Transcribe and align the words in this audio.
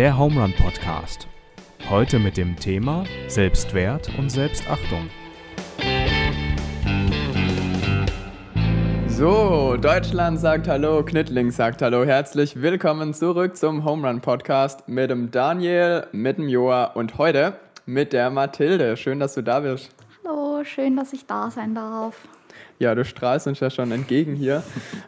der 0.00 0.16
Home 0.16 0.40
Run 0.40 0.54
Podcast. 0.54 1.28
Heute 1.90 2.18
mit 2.18 2.38
dem 2.38 2.56
Thema 2.56 3.04
Selbstwert 3.28 4.10
und 4.16 4.30
Selbstachtung. 4.30 5.10
So, 9.08 9.76
Deutschland 9.76 10.40
sagt 10.40 10.68
Hallo, 10.68 11.04
Knittling 11.04 11.50
sagt 11.50 11.82
Hallo. 11.82 12.06
Herzlich 12.06 12.62
willkommen 12.62 13.12
zurück 13.12 13.58
zum 13.58 13.84
Home 13.84 14.08
Run 14.08 14.22
Podcast 14.22 14.88
mit 14.88 15.10
dem 15.10 15.30
Daniel, 15.30 16.06
mit 16.12 16.38
dem 16.38 16.48
Joa 16.48 16.84
und 16.84 17.18
heute 17.18 17.56
mit 17.84 18.14
der 18.14 18.30
Mathilde. 18.30 18.96
Schön, 18.96 19.20
dass 19.20 19.34
du 19.34 19.42
da 19.42 19.60
bist. 19.60 19.90
Hallo, 20.24 20.64
schön, 20.64 20.96
dass 20.96 21.12
ich 21.12 21.26
da 21.26 21.50
sein 21.50 21.74
darf. 21.74 22.16
Ja, 22.78 22.94
du 22.94 23.04
strahlst 23.04 23.46
uns 23.46 23.60
ja 23.60 23.68
schon 23.68 23.92
entgegen 23.92 24.34
hier. 24.34 24.62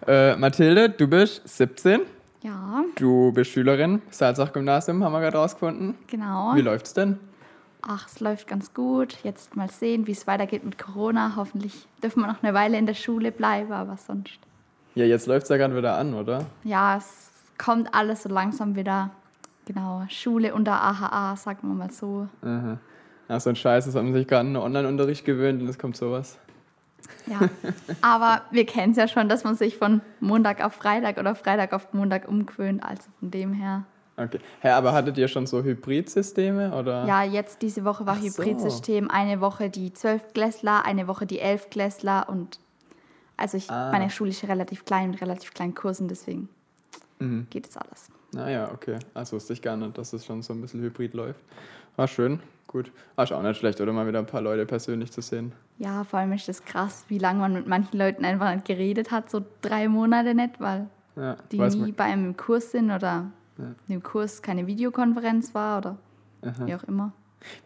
äh, 0.06 0.36
Mathilde, 0.36 0.90
du 0.90 1.08
bist 1.08 1.48
17. 1.48 2.02
Ja, 2.42 2.84
Du 2.96 3.32
bist 3.32 3.50
Schülerin, 3.52 4.02
Salzach-Gymnasium, 4.10 5.04
haben 5.04 5.12
wir 5.12 5.20
gerade 5.20 5.36
rausgefunden. 5.38 5.94
genau. 6.08 6.54
Wie 6.54 6.60
läuft's 6.60 6.92
denn? 6.94 7.18
Ach, 7.82 8.06
es 8.08 8.20
läuft 8.20 8.46
ganz 8.46 8.72
gut. 8.74 9.16
Jetzt 9.24 9.56
mal 9.56 9.68
sehen, 9.70 10.06
wie 10.06 10.12
es 10.12 10.26
weitergeht 10.26 10.64
mit 10.64 10.78
Corona. 10.78 11.32
Hoffentlich 11.36 11.86
dürfen 12.02 12.20
wir 12.20 12.28
noch 12.28 12.42
eine 12.42 12.54
Weile 12.54 12.78
in 12.78 12.86
der 12.86 12.94
Schule 12.94 13.32
bleiben, 13.32 13.72
aber 13.72 13.96
sonst. 13.96 14.38
Ja, 14.94 15.04
jetzt 15.04 15.26
läuft's 15.26 15.48
ja 15.48 15.56
gerade 15.56 15.76
wieder 15.76 15.96
an, 15.96 16.14
oder? 16.14 16.46
Ja, 16.64 16.96
es 16.96 17.30
kommt 17.58 17.92
alles 17.94 18.22
so 18.22 18.28
langsam 18.28 18.76
wieder. 18.76 19.10
Genau, 19.66 20.04
Schule 20.08 20.54
unter 20.54 20.72
AHA, 20.80 21.36
sagen 21.36 21.68
wir 21.68 21.74
mal 21.74 21.90
so. 21.90 22.28
Aha. 22.42 22.78
Ach, 23.28 23.40
so 23.40 23.50
ein 23.50 23.56
Scheiß, 23.56 23.86
das 23.86 23.94
hat 23.94 24.02
man 24.02 24.12
sich 24.12 24.26
gerade 24.28 24.40
an 24.40 24.54
den 24.54 24.62
Online-Unterricht 24.62 25.24
gewöhnt 25.24 25.62
und 25.62 25.68
es 25.68 25.78
kommt 25.78 25.96
sowas. 25.96 26.38
Ja, 27.26 27.48
aber 28.00 28.42
wir 28.50 28.66
kennen 28.66 28.92
es 28.92 28.98
ja 28.98 29.08
schon, 29.08 29.28
dass 29.28 29.44
man 29.44 29.54
sich 29.54 29.76
von 29.78 30.00
Montag 30.20 30.64
auf 30.64 30.74
Freitag 30.74 31.18
oder 31.18 31.34
Freitag 31.34 31.72
auf 31.72 31.92
Montag 31.92 32.28
umgewöhnt. 32.28 32.82
Also 32.82 33.04
von 33.20 33.30
dem 33.30 33.52
her. 33.52 33.84
Okay. 34.16 34.40
Hä, 34.60 34.68
aber 34.70 34.92
hattet 34.92 35.16
ihr 35.18 35.26
schon 35.28 35.46
so 35.46 35.62
Hybridsysteme, 35.62 36.74
oder? 36.74 37.06
Ja, 37.06 37.22
jetzt 37.24 37.62
diese 37.62 37.84
Woche 37.84 38.04
war 38.06 38.16
Ach 38.18 38.22
so. 38.22 38.26
Hybridsystem. 38.42 39.10
Eine 39.10 39.40
Woche 39.40 39.70
die 39.70 39.92
Zwölfklässler, 39.92 40.84
eine 40.84 41.06
Woche 41.08 41.26
die 41.26 41.38
Elfklässler 41.40 42.28
und 42.28 42.58
also 43.38 43.56
ich, 43.56 43.70
Ah. 43.70 43.90
meine 43.90 44.10
Schule 44.10 44.30
ist 44.30 44.44
relativ 44.46 44.84
klein 44.84 45.10
mit 45.10 45.20
relativ 45.22 45.54
kleinen 45.54 45.74
Kursen, 45.74 46.08
deswegen 46.08 46.48
Mhm. 47.18 47.46
geht 47.50 47.68
es 47.68 47.76
alles. 47.76 48.08
Naja, 48.32 48.70
okay. 48.72 48.98
Also 49.14 49.36
wusste 49.36 49.52
ich 49.54 49.62
gar 49.62 49.76
nicht, 49.76 49.96
dass 49.96 50.12
es 50.12 50.24
schon 50.26 50.42
so 50.42 50.52
ein 50.52 50.60
bisschen 50.60 50.80
hybrid 50.82 51.14
läuft. 51.14 51.40
War 51.96 52.06
schön, 52.08 52.40
gut. 52.66 52.90
War 53.16 53.30
auch 53.32 53.42
nicht 53.42 53.58
schlecht, 53.58 53.80
oder 53.80 53.92
mal 53.92 54.06
wieder 54.06 54.18
ein 54.18 54.26
paar 54.26 54.40
Leute 54.42 54.64
persönlich 54.66 55.10
zu 55.12 55.20
sehen. 55.22 55.52
Ja, 55.82 56.04
vor 56.04 56.20
allem 56.20 56.32
ist 56.32 56.46
das 56.48 56.64
krass, 56.64 57.04
wie 57.08 57.18
lange 57.18 57.40
man 57.40 57.54
mit 57.54 57.66
manchen 57.66 57.98
Leuten 57.98 58.24
einfach 58.24 58.54
nicht 58.54 58.66
geredet 58.66 59.10
hat, 59.10 59.28
so 59.28 59.44
drei 59.62 59.88
Monate 59.88 60.32
nicht, 60.32 60.60
weil 60.60 60.86
Ja, 61.16 61.36
die 61.50 61.58
nie 61.58 61.76
man. 61.76 61.94
bei 61.94 62.04
einem 62.04 62.36
Kurs 62.36 62.70
sind 62.70 62.90
oder 62.92 63.26
im 63.88 64.02
Kurs 64.02 64.42
keine 64.42 64.66
Videokonferenz 64.68 65.54
war 65.54 65.78
oder 65.78 65.96
wie 66.66 66.74
auch 66.74 66.84
immer. 66.84 67.12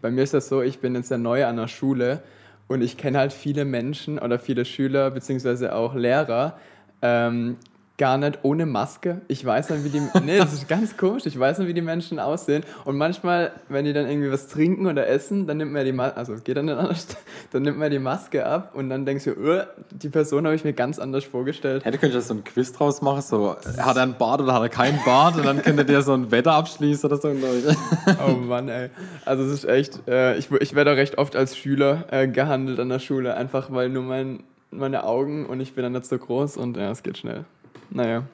Bei 0.00 0.10
mir 0.10 0.22
ist 0.22 0.32
das 0.32 0.48
so, 0.48 0.62
ich 0.62 0.78
bin 0.78 0.94
jetzt 0.94 1.10
ja 1.10 1.18
neu 1.18 1.44
an 1.44 1.56
der 1.56 1.68
Schule 1.68 2.22
und 2.68 2.80
ich 2.80 2.96
kenne 2.96 3.18
halt 3.18 3.34
viele 3.34 3.66
Menschen 3.66 4.18
oder 4.18 4.38
viele 4.38 4.64
Schüler 4.64 5.10
beziehungsweise 5.10 5.74
auch 5.74 5.94
Lehrer 5.94 6.58
ähm, 7.02 7.56
gar 7.98 8.18
nicht 8.18 8.40
ohne 8.42 8.66
Maske. 8.66 9.20
Ich 9.28 9.44
weiß 9.44 9.70
nicht, 9.70 9.84
wie 9.84 9.88
die. 9.88 10.02
Nee, 10.26 10.38
das 10.38 10.52
ist 10.52 10.68
ganz 10.68 10.96
komisch. 10.96 11.24
Ich 11.26 11.38
weiß 11.38 11.58
nicht, 11.58 11.68
wie 11.68 11.74
die 11.74 11.82
Menschen 11.82 12.18
aussehen. 12.18 12.64
Und 12.84 12.96
manchmal, 12.96 13.52
wenn 13.68 13.84
die 13.84 13.92
dann 13.92 14.08
irgendwie 14.08 14.30
was 14.30 14.48
trinken 14.48 14.86
oder 14.86 15.06
essen, 15.06 15.46
dann 15.46 15.58
nimmt 15.58 15.72
man 15.72 15.84
die 15.84 15.92
Maske. 15.92 16.16
Also 16.16 16.34
geht 16.42 16.56
dann 16.56 16.66
nicht 16.66 16.76
anders. 16.76 17.06
Dann 17.52 17.62
nimmt 17.62 17.78
man 17.78 17.90
die 17.90 17.98
Maske 17.98 18.44
ab 18.44 18.72
und 18.74 18.90
dann 18.90 19.06
denkst 19.06 19.24
du, 19.24 19.32
oh, 19.32 19.62
die 19.90 20.08
Person 20.08 20.46
habe 20.46 20.56
ich 20.56 20.64
mir 20.64 20.72
ganz 20.72 20.98
anders 20.98 21.24
vorgestellt. 21.24 21.84
Hätte 21.84 21.98
könnt 21.98 22.12
ihr 22.12 22.20
so 22.20 22.34
ein 22.34 22.44
Quiz 22.44 22.72
draus 22.72 23.00
machen, 23.02 23.22
so 23.22 23.56
hat 23.78 23.96
er 23.96 24.02
einen 24.02 24.16
Bart 24.16 24.40
oder 24.40 24.52
hat 24.52 24.62
er 24.62 24.68
keinen 24.68 24.98
Bart 25.04 25.36
und 25.36 25.46
dann 25.46 25.62
könntet 25.62 25.88
ihr 25.88 26.02
so 26.02 26.12
ein 26.12 26.30
Wetter 26.30 26.52
abschließen 26.52 27.10
oder 27.10 27.20
so. 27.20 27.28
Oh 28.26 28.32
Mann, 28.32 28.68
ey. 28.68 28.90
Also 29.24 29.44
es 29.44 29.52
ist 29.52 29.64
echt, 29.64 30.06
äh, 30.08 30.36
ich, 30.36 30.50
ich 30.50 30.74
werde 30.74 30.92
auch 30.92 30.96
recht 30.96 31.18
oft 31.18 31.36
als 31.36 31.56
Schüler 31.56 32.04
äh, 32.10 32.26
gehandelt 32.26 32.80
an 32.80 32.88
der 32.88 32.98
Schule, 32.98 33.36
einfach 33.36 33.70
weil 33.70 33.88
nur 33.88 34.02
mein, 34.02 34.42
meine 34.70 35.04
Augen 35.04 35.46
und 35.46 35.60
ich 35.60 35.74
bin 35.74 35.84
dann 35.84 35.92
nicht 35.92 36.06
so 36.06 36.18
groß 36.18 36.56
und 36.56 36.76
ja, 36.76 36.90
es 36.90 37.02
geht 37.02 37.18
schnell. 37.18 37.44
Naja. 37.90 38.24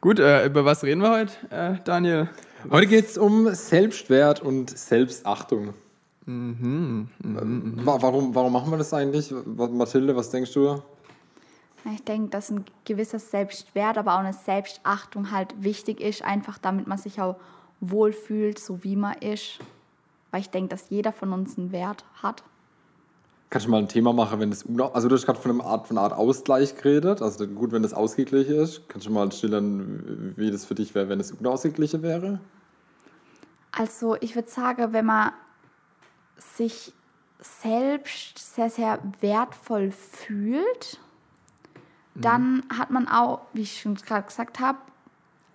Gut, 0.00 0.18
äh, 0.18 0.46
über 0.46 0.64
was 0.64 0.82
reden 0.82 1.02
wir 1.02 1.10
heute, 1.10 1.32
äh, 1.50 1.74
Daniel? 1.84 2.28
Heute 2.70 2.86
geht 2.86 3.06
es 3.06 3.18
um 3.18 3.52
Selbstwert 3.54 4.40
und 4.40 4.70
Selbstachtung. 4.76 5.74
Mhm, 6.26 7.08
Wa- 7.84 7.98
Warum, 8.00 8.34
warum 8.34 8.52
machen 8.52 8.70
wir 8.70 8.78
das 8.78 8.92
eigentlich? 8.94 9.32
Mathilde, 9.46 10.14
was 10.16 10.30
denkst 10.30 10.52
du? 10.52 10.82
Ich 11.94 12.04
denke, 12.04 12.28
dass 12.28 12.50
ein 12.50 12.64
gewisser 12.84 13.18
Selbstwert, 13.18 13.96
aber 13.96 14.14
auch 14.14 14.18
eine 14.20 14.34
Selbstachtung 14.34 15.30
halt 15.32 15.54
wichtig 15.62 16.00
ist, 16.00 16.22
einfach 16.22 16.58
damit 16.58 16.86
man 16.86 16.98
sich 16.98 17.20
auch 17.20 17.36
wohlfühlt, 17.80 18.58
so 18.58 18.84
wie 18.84 18.96
man 18.96 19.14
ist. 19.18 19.58
Weil 20.30 20.42
ich 20.42 20.50
denke, 20.50 20.68
dass 20.68 20.90
jeder 20.90 21.12
von 21.12 21.32
uns 21.32 21.56
einen 21.58 21.72
Wert 21.72 22.04
hat. 22.22 22.42
Kannst 23.50 23.66
du 23.66 23.70
mal 23.72 23.78
ein 23.78 23.88
Thema 23.88 24.12
machen, 24.12 24.38
wenn 24.38 24.52
es 24.52 24.62
unau 24.62 24.92
also 24.92 25.08
du 25.08 25.16
hast 25.16 25.26
gerade 25.26 25.40
von 25.40 25.50
einer 25.50 25.64
Art 25.64 25.88
von 25.88 25.98
einer 25.98 26.04
Art 26.04 26.12
Ausgleich 26.16 26.76
geredet, 26.76 27.20
also 27.20 27.48
gut, 27.48 27.72
wenn 27.72 27.82
das 27.82 27.92
ausgeglichen 27.92 28.54
ist. 28.54 28.88
Kannst 28.88 29.08
du 29.08 29.10
mal 29.10 29.30
schildern, 29.32 30.34
wie 30.36 30.52
das 30.52 30.64
für 30.64 30.76
dich 30.76 30.94
wäre, 30.94 31.08
wenn 31.08 31.18
es 31.18 31.32
unausgeglichen 31.32 32.02
wäre? 32.02 32.38
Also 33.72 34.16
ich 34.20 34.36
würde 34.36 34.48
sagen, 34.48 34.92
wenn 34.92 35.04
man 35.04 35.32
sich 36.36 36.92
selbst 37.40 38.54
sehr, 38.54 38.70
sehr 38.70 39.00
wertvoll 39.20 39.90
fühlt, 39.90 41.00
dann 42.14 42.62
hat 42.76 42.90
man 42.90 43.08
auch, 43.08 43.40
wie 43.52 43.62
ich 43.62 43.80
schon 43.80 43.96
gerade 43.96 44.26
gesagt 44.26 44.60
habe, 44.60 44.78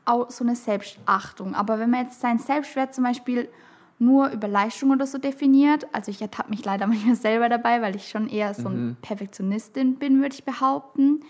auch 0.05 0.29
so 0.29 0.43
eine 0.43 0.55
Selbstachtung. 0.55 1.55
Aber 1.55 1.79
wenn 1.79 1.89
man 1.89 2.05
jetzt 2.05 2.21
seinen 2.21 2.39
Selbstwert 2.39 2.93
zum 2.93 3.03
Beispiel 3.03 3.49
nur 3.97 4.29
über 4.29 4.47
Leistung 4.47 4.91
oder 4.91 5.07
so 5.07 5.17
definiert, 5.17 5.87
also 5.93 6.11
ich 6.11 6.21
ertappe 6.21 6.49
mich 6.49 6.65
leider 6.65 6.87
manchmal 6.87 7.15
selber 7.15 7.49
dabei, 7.49 7.81
weil 7.81 7.95
ich 7.95 8.09
schon 8.09 8.29
eher 8.29 8.53
so 8.53 8.69
ein 8.69 8.97
Perfektionistin 9.01 9.95
bin, 9.95 10.21
würde 10.21 10.35
ich 10.35 10.43
behaupten, 10.43 11.21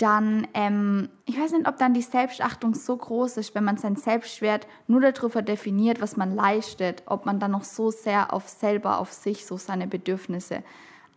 dann, 0.00 0.46
ähm, 0.54 1.10
ich 1.26 1.38
weiß 1.38 1.52
nicht, 1.52 1.68
ob 1.68 1.76
dann 1.76 1.92
die 1.92 2.00
Selbstachtung 2.00 2.74
so 2.74 2.96
groß 2.96 3.36
ist, 3.36 3.54
wenn 3.54 3.64
man 3.64 3.76
seinen 3.76 3.96
Selbstwert 3.96 4.66
nur 4.86 5.02
darüber 5.02 5.42
definiert, 5.42 6.00
was 6.00 6.16
man 6.16 6.34
leistet, 6.34 7.02
ob 7.04 7.26
man 7.26 7.38
dann 7.38 7.50
noch 7.50 7.64
so 7.64 7.90
sehr 7.90 8.32
auf 8.32 8.48
selber, 8.48 8.98
auf 8.98 9.12
sich, 9.12 9.44
so 9.44 9.58
seine 9.58 9.86
Bedürfnisse 9.86 10.62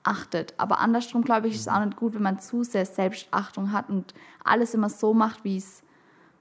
achtet. 0.03 0.53
Aber 0.57 0.79
andersrum, 0.79 1.23
glaube 1.23 1.47
ich, 1.47 1.55
ist 1.55 1.61
es 1.61 1.67
auch 1.69 1.83
nicht 1.83 1.95
gut, 1.95 2.13
wenn 2.13 2.23
man 2.23 2.39
zu 2.39 2.63
sehr 2.63 2.85
Selbstachtung 2.85 3.71
hat 3.71 3.89
und 3.89 4.13
alles 4.43 4.73
immer 4.73 4.89
so 4.89 5.13
macht, 5.13 5.45
wie 5.45 5.57
es 5.57 5.82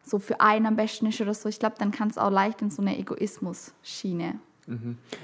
so 0.03 0.19
für 0.19 0.41
einen 0.41 0.67
am 0.67 0.77
besten 0.77 1.07
ist 1.07 1.21
oder 1.21 1.35
so. 1.35 1.49
Ich 1.49 1.59
glaube, 1.59 1.77
dann 1.79 1.91
kann 1.91 2.09
es 2.09 2.19
auch 2.19 2.31
leicht 2.31 2.63
in 2.63 2.71
so 2.71 2.83
eine 2.83 2.99
Egoismus-Schiene. 2.99 4.35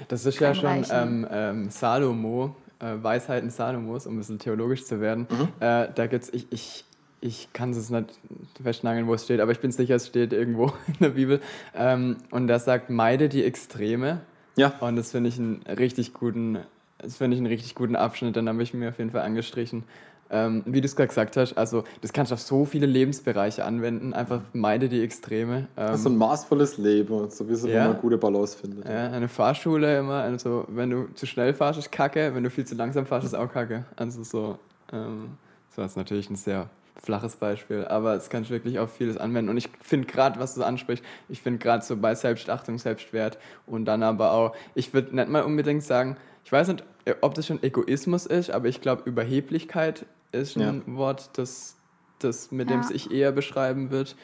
Das 0.07 0.25
ist 0.25 0.39
ja 0.39 0.53
schon 0.53 0.83
ähm, 0.91 1.27
ähm, 1.29 1.69
Salomo, 1.69 2.55
äh, 2.79 2.95
Weisheiten 3.01 3.49
Salomos, 3.49 4.05
um 4.05 4.15
ein 4.15 4.17
bisschen 4.17 4.39
theologisch 4.39 4.85
zu 4.85 4.99
werden. 4.99 5.27
Äh, 5.59 5.87
da 5.93 6.07
gibt's, 6.07 6.29
ich, 6.33 6.47
ich, 6.51 6.85
ich 7.21 7.53
kann 7.53 7.71
es 7.71 7.89
nicht 7.89 8.19
festnageln, 8.61 9.07
wo 9.07 9.13
es 9.13 9.23
steht, 9.23 9.39
aber 9.39 9.51
ich 9.51 9.59
bin 9.59 9.71
sicher, 9.71 9.95
es 9.95 10.07
steht 10.07 10.33
irgendwo 10.33 10.67
in 10.87 10.95
der 10.99 11.09
Bibel. 11.09 11.41
Ähm, 11.73 12.17
und 12.31 12.47
da 12.47 12.59
sagt, 12.59 12.89
meide 12.89 13.29
die 13.29 13.43
Extreme. 13.43 14.21
Ja. 14.57 14.73
Und 14.79 14.95
das 14.95 15.11
finde 15.11 15.29
ich 15.29 15.37
einen 15.37 15.61
richtig 15.63 16.13
guten, 16.13 16.59
das 16.97 17.17
finde 17.17 17.35
ich 17.35 17.39
einen 17.39 17.47
richtig 17.47 17.75
guten 17.75 17.95
Abschnitt, 17.95 18.35
dann 18.35 18.49
habe 18.49 18.61
ich 18.61 18.73
mir 18.73 18.89
auf 18.89 18.97
jeden 18.97 19.11
Fall 19.11 19.21
angestrichen. 19.21 19.83
Ähm, 20.31 20.61
wie 20.67 20.79
du 20.79 20.85
es 20.85 20.95
gerade 20.95 21.07
gesagt 21.07 21.37
hast, 21.37 21.57
also 21.57 21.83
das 22.01 22.13
kannst 22.13 22.31
du 22.31 22.33
auf 22.35 22.41
so 22.41 22.63
viele 22.65 22.85
Lebensbereiche 22.85 23.65
anwenden, 23.65 24.13
einfach 24.13 24.41
meide 24.53 24.87
die 24.87 25.01
Extreme. 25.01 25.57
Ähm, 25.57 25.65
Das 25.75 25.95
ist 25.97 26.03
so 26.03 26.09
ein 26.09 26.17
maßvolles 26.17 26.77
Leben, 26.77 27.29
sowieso, 27.31 27.67
Ja. 27.67 27.73
wenn 27.73 27.81
man 27.81 27.91
eine 27.93 27.99
gute 27.99 28.17
Balance 28.19 28.55
findet. 28.57 28.85
ja, 28.87 29.09
eine 29.09 29.27
Fahrschule 29.27 29.97
immer, 29.97 30.21
also 30.21 30.65
wenn 30.67 30.91
du 30.91 31.07
zu 31.15 31.25
schnell 31.25 31.53
fahrst, 31.55 31.79
ist 31.79 31.91
kacke, 31.91 32.35
wenn 32.35 32.43
du 32.43 32.51
viel 32.51 32.65
zu 32.65 32.75
langsam 32.75 33.07
fahrst, 33.07 33.25
ist 33.25 33.33
auch 33.33 33.51
kacke. 33.51 33.85
Also 33.95 34.23
so, 34.23 34.59
ähm, 34.93 35.37
so 35.75 35.81
ist 35.81 35.97
natürlich 35.97 36.29
ein 36.29 36.35
sehr 36.35 36.69
flaches 37.01 37.35
Beispiel, 37.37 37.85
aber 37.85 38.13
es 38.15 38.29
kannst 38.29 38.49
du 38.51 38.53
wirklich 38.53 38.77
auf 38.77 38.91
vieles 38.93 39.17
anwenden. 39.17 39.49
Und 39.49 39.57
ich 39.57 39.69
finde 39.81 40.05
gerade, 40.05 40.39
was 40.39 40.53
du 40.53 40.61
ansprichst, 40.63 41.03
ich 41.29 41.41
finde 41.41 41.57
gerade 41.57 41.83
so 41.83 41.97
bei 41.97 42.13
Selbstachtung, 42.13 42.77
Selbstwert 42.77 43.39
und 43.65 43.85
dann 43.85 44.03
aber 44.03 44.33
auch, 44.33 44.55
ich 44.75 44.93
würde 44.93 45.15
nicht 45.15 45.29
mal 45.29 45.41
unbedingt 45.43 45.81
sagen, 45.81 46.17
ich 46.45 46.51
weiß 46.51 46.67
nicht, 46.67 46.83
ob 47.21 47.33
das 47.33 47.47
schon 47.47 47.63
Egoismus 47.63 48.25
ist, 48.27 48.51
aber 48.51 48.67
ich 48.67 48.81
glaube, 48.81 49.03
Überheblichkeit 49.05 50.05
ist 50.31 50.57
ein 50.57 50.83
Wort, 50.95 51.29
das, 51.33 51.75
das 52.19 52.51
mit 52.51 52.69
dem 52.69 52.81
Ja. 52.81 52.87
sich 52.87 53.11
eher 53.11 53.31
beschreiben 53.31 53.91
wird. 53.91 54.15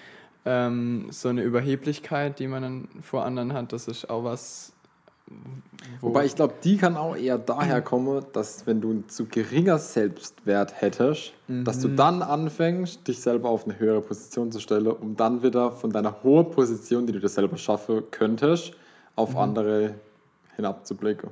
Ähm, 0.45 1.07
so 1.09 1.29
eine 1.29 1.41
Überheblichkeit, 1.41 2.37
die 2.39 2.47
man 2.47 2.61
dann 2.61 2.87
vor 3.01 3.25
anderen 3.25 3.53
hat, 3.53 3.73
das 3.73 3.87
ist 3.87 4.09
auch 4.09 4.23
was. 4.23 4.73
wo- 6.01 6.09
Wobei 6.09 6.25
ich 6.25 6.35
glaube, 6.35 6.53
die 6.63 6.77
kann 6.77 6.95
auch 6.97 7.15
eher 7.15 7.39
daher 7.39 7.81
kommen, 7.81 8.23
dass 8.33 8.67
wenn 8.67 8.79
du 8.79 8.91
einen 8.91 9.09
zu 9.09 9.25
geringer 9.25 9.79
Selbstwert 9.79 10.79
hättest, 10.79 11.33
dass 11.47 11.79
du 11.79 11.87
dann 11.87 12.21
anfängst, 12.21 13.07
dich 13.07 13.19
selber 13.21 13.49
auf 13.49 13.65
eine 13.65 13.79
höhere 13.79 14.01
Position 14.01 14.51
zu 14.51 14.59
stellen, 14.59 14.85
um 14.87 15.15
dann 15.15 15.41
wieder 15.41 15.71
von 15.71 15.89
deiner 15.91 16.21
hohen 16.21 16.51
Position, 16.51 17.07
die 17.07 17.13
du 17.13 17.19
dir 17.19 17.29
selber 17.29 17.57
schaffen 17.57 18.03
könntest, 18.11 18.73
auf 19.15 19.35
andere 19.35 19.95
hinabzublicken. 20.55 21.29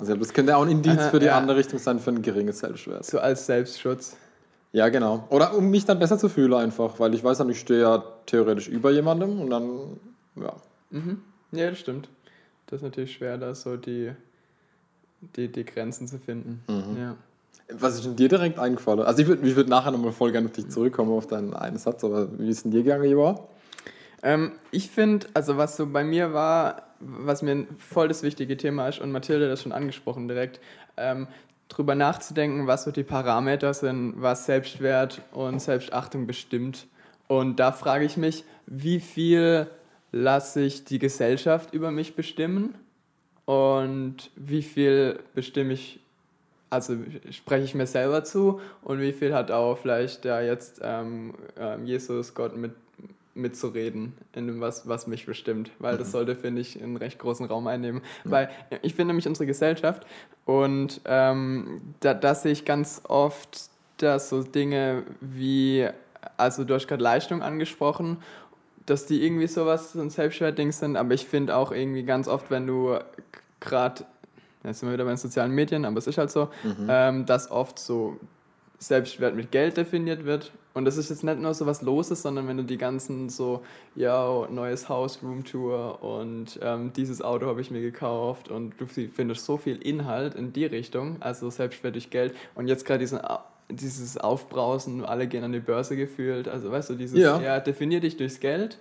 Also 0.00 0.14
das 0.14 0.32
könnte 0.32 0.56
auch 0.56 0.62
ein 0.62 0.70
Indiz 0.70 0.98
Aha, 0.98 1.10
für 1.10 1.18
die 1.18 1.26
ja. 1.26 1.36
andere 1.36 1.58
Richtung 1.58 1.78
sein, 1.78 1.98
für 1.98 2.10
einen 2.10 2.22
geringen 2.22 2.52
Selbstwert. 2.52 3.04
so 3.04 3.18
als 3.18 3.46
Selbstschutz. 3.46 4.16
Ja, 4.72 4.88
genau. 4.88 5.26
Oder 5.30 5.54
um 5.54 5.68
mich 5.70 5.84
dann 5.84 5.98
besser 5.98 6.16
zu 6.16 6.28
fühlen 6.28 6.54
einfach, 6.54 6.98
weil 6.98 7.12
ich 7.14 7.22
weiß 7.22 7.38
dann, 7.38 7.50
ich 7.50 7.58
stehe 7.58 7.80
ja 7.82 8.04
theoretisch 8.26 8.68
über 8.68 8.90
jemandem 8.90 9.40
und 9.40 9.50
dann, 9.50 10.00
ja. 10.36 10.54
Ja, 11.52 11.70
das 11.70 11.78
stimmt. 11.78 12.08
Das 12.66 12.78
ist 12.78 12.82
natürlich 12.82 13.12
schwer, 13.12 13.36
da 13.36 13.54
so 13.54 13.76
die, 13.76 14.12
die, 15.36 15.48
die 15.48 15.64
Grenzen 15.64 16.06
zu 16.06 16.18
finden. 16.18 16.62
Mhm. 16.68 16.96
Ja. 16.98 17.16
Was 17.72 17.96
ist 17.96 18.04
denn 18.04 18.16
dir 18.16 18.28
direkt 18.28 18.58
eingefallen? 18.58 19.00
Also 19.00 19.22
ich 19.22 19.28
würde 19.28 19.46
ich 19.46 19.54
würd 19.54 19.68
nachher 19.68 19.90
nochmal 19.90 20.12
voll 20.12 20.32
gerne 20.32 20.46
auf 20.46 20.52
dich 20.52 20.68
zurückkommen, 20.68 21.12
auf 21.12 21.26
deinen 21.26 21.54
einen 21.54 21.78
Satz, 21.78 22.02
aber 22.04 22.28
wie 22.38 22.48
ist 22.48 22.64
denn 22.64 22.70
dir 22.70 22.82
gegangen, 22.82 23.10
Joa? 23.10 23.48
Ähm, 24.22 24.52
ich 24.70 24.90
finde, 24.90 25.26
also 25.34 25.56
was 25.56 25.76
so 25.76 25.86
bei 25.86 26.04
mir 26.04 26.32
war, 26.32 26.82
was 27.00 27.42
mir 27.42 27.66
voll 27.78 28.08
das 28.08 28.22
wichtige 28.22 28.56
Thema 28.56 28.88
ist, 28.88 29.00
und 29.00 29.12
Mathilde 29.12 29.48
das 29.48 29.62
schon 29.62 29.72
angesprochen 29.72 30.28
direkt, 30.28 30.60
ähm, 30.96 31.26
drüber 31.68 31.94
nachzudenken, 31.94 32.66
was 32.66 32.84
so 32.84 32.90
die 32.90 33.04
Parameter 33.04 33.72
sind, 33.72 34.14
was 34.16 34.44
Selbstwert 34.44 35.22
und 35.32 35.60
Selbstachtung 35.60 36.26
bestimmt. 36.26 36.86
Und 37.28 37.60
da 37.60 37.72
frage 37.72 38.04
ich 38.04 38.16
mich, 38.16 38.44
wie 38.66 39.00
viel 39.00 39.68
lasse 40.12 40.62
ich 40.62 40.84
die 40.84 40.98
Gesellschaft 40.98 41.72
über 41.72 41.90
mich 41.92 42.16
bestimmen 42.16 42.74
und 43.44 44.30
wie 44.34 44.62
viel 44.62 45.20
bestimme 45.34 45.72
ich, 45.72 46.00
also 46.70 46.96
spreche 47.30 47.64
ich 47.64 47.74
mir 47.74 47.86
selber 47.86 48.24
zu 48.24 48.60
und 48.82 49.00
wie 49.00 49.12
viel 49.12 49.32
hat 49.32 49.52
auch 49.52 49.78
vielleicht 49.78 50.24
da 50.24 50.42
jetzt 50.42 50.80
ähm, 50.82 51.34
ähm, 51.56 51.86
Jesus, 51.86 52.34
Gott 52.34 52.56
mit 52.56 52.72
mitzureden 53.34 54.12
in 54.34 54.46
dem, 54.46 54.60
was, 54.60 54.88
was 54.88 55.06
mich 55.06 55.26
bestimmt. 55.26 55.70
Weil 55.78 55.96
das 55.98 56.12
sollte, 56.12 56.36
finde 56.36 56.60
ich, 56.60 56.82
einen 56.82 56.96
recht 56.96 57.18
großen 57.18 57.46
Raum 57.46 57.66
einnehmen. 57.66 58.02
Weil 58.24 58.50
ich 58.82 58.94
finde 58.94 59.08
nämlich 59.08 59.28
unsere 59.28 59.46
Gesellschaft 59.46 60.06
und 60.44 61.00
ähm, 61.04 61.80
da, 62.00 62.14
da 62.14 62.34
sehe 62.34 62.52
ich 62.52 62.64
ganz 62.64 63.02
oft, 63.08 63.70
dass 63.98 64.30
so 64.30 64.42
Dinge 64.42 65.04
wie, 65.20 65.88
also 66.36 66.64
du 66.64 66.74
hast 66.74 66.88
gerade 66.88 67.02
Leistung 67.02 67.42
angesprochen, 67.42 68.18
dass 68.86 69.06
die 69.06 69.24
irgendwie 69.24 69.46
sowas, 69.46 69.92
so 69.92 70.00
ein 70.00 70.10
Selbstwertding 70.10 70.72
sind, 70.72 70.96
aber 70.96 71.14
ich 71.14 71.26
finde 71.26 71.54
auch 71.54 71.70
irgendwie 71.70 72.02
ganz 72.02 72.26
oft, 72.26 72.50
wenn 72.50 72.66
du 72.66 72.98
gerade, 73.60 74.04
jetzt 74.64 74.80
sind 74.80 74.88
wir 74.88 74.94
wieder 74.94 75.04
bei 75.04 75.12
den 75.12 75.18
sozialen 75.18 75.52
Medien, 75.52 75.84
aber 75.84 75.98
es 75.98 76.06
ist 76.06 76.18
halt 76.18 76.30
so, 76.30 76.48
ähm, 76.88 77.26
dass 77.26 77.50
oft 77.50 77.78
so 77.78 78.16
Selbstwert 78.78 79.36
mit 79.36 79.52
Geld 79.52 79.76
definiert 79.76 80.24
wird. 80.24 80.50
Und 80.72 80.84
das 80.84 80.96
ist 80.96 81.10
jetzt 81.10 81.24
nicht 81.24 81.40
nur 81.40 81.52
so 81.52 81.66
was 81.66 81.82
Loses, 81.82 82.22
sondern 82.22 82.46
wenn 82.46 82.56
du 82.56 82.62
die 82.64 82.78
ganzen 82.78 83.28
so, 83.28 83.62
ja, 83.96 84.46
neues 84.50 84.88
Haus, 84.88 85.20
Roomtour 85.22 86.02
und 86.02 86.60
ähm, 86.62 86.92
dieses 86.92 87.22
Auto 87.22 87.46
habe 87.46 87.60
ich 87.60 87.70
mir 87.70 87.80
gekauft 87.80 88.48
und 88.48 88.74
du 88.80 88.86
findest 88.86 89.44
so 89.44 89.56
viel 89.56 89.76
Inhalt 89.82 90.34
in 90.36 90.52
die 90.52 90.66
Richtung, 90.66 91.16
also 91.20 91.50
Selbstwert 91.50 91.96
durch 91.96 92.10
Geld. 92.10 92.34
Und 92.54 92.68
jetzt 92.68 92.84
gerade 92.84 93.00
diesen 93.00 93.20
dieses 93.72 94.18
Aufbrausen, 94.18 95.04
alle 95.04 95.28
gehen 95.28 95.44
an 95.44 95.52
die 95.52 95.60
Börse 95.60 95.96
gefühlt, 95.96 96.48
also 96.48 96.72
weißt 96.72 96.90
du, 96.90 96.94
dieses, 96.94 97.20
Ja. 97.20 97.40
ja, 97.40 97.60
definier 97.60 98.00
dich 98.00 98.16
durchs 98.16 98.40
Geld 98.40 98.78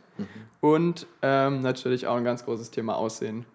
und 0.61 1.05
ähm, 1.21 1.61
natürlich 1.61 2.07
auch 2.07 2.15
ein 2.15 2.23
ganz 2.23 2.43
großes 2.43 2.71
Thema 2.71 2.95
Aussehen 2.95 3.45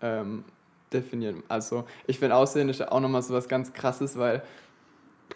ähm, 0.00 0.44
definieren. 0.92 1.42
Also 1.48 1.84
ich 2.06 2.18
finde 2.18 2.34
Aussehen 2.36 2.68
ist 2.68 2.80
ja 2.80 2.90
auch 2.90 3.00
nochmal 3.00 3.22
so 3.22 3.34
was 3.34 3.48
ganz 3.48 3.72
krasses, 3.72 4.18
weil 4.18 4.42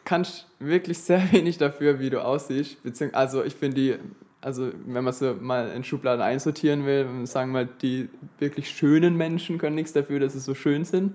kannst 0.06 0.46
wirklich 0.58 0.98
sehr 0.98 1.20
wenig 1.32 1.58
dafür, 1.58 2.00
wie 2.00 2.08
du 2.08 2.24
aussiehst. 2.24 2.82
Beziehungs 2.82 3.12
also 3.14 3.44
ich 3.44 3.54
finde 3.54 3.74
die, 3.76 3.94
also 4.40 4.70
wenn 4.86 5.04
man 5.04 5.12
so 5.12 5.34
mal 5.38 5.68
in 5.72 5.84
Schubladen 5.84 6.22
einsortieren 6.22 6.86
will, 6.86 7.04
wenn 7.06 7.20
wir 7.20 7.26
sagen 7.26 7.52
mal, 7.52 7.68
die 7.82 8.08
wirklich 8.38 8.70
schönen 8.70 9.16
Menschen 9.18 9.58
können 9.58 9.74
nichts 9.74 9.92
dafür, 9.92 10.18
dass 10.20 10.32
sie 10.32 10.40
so 10.40 10.54
schön 10.54 10.84
sind. 10.86 11.14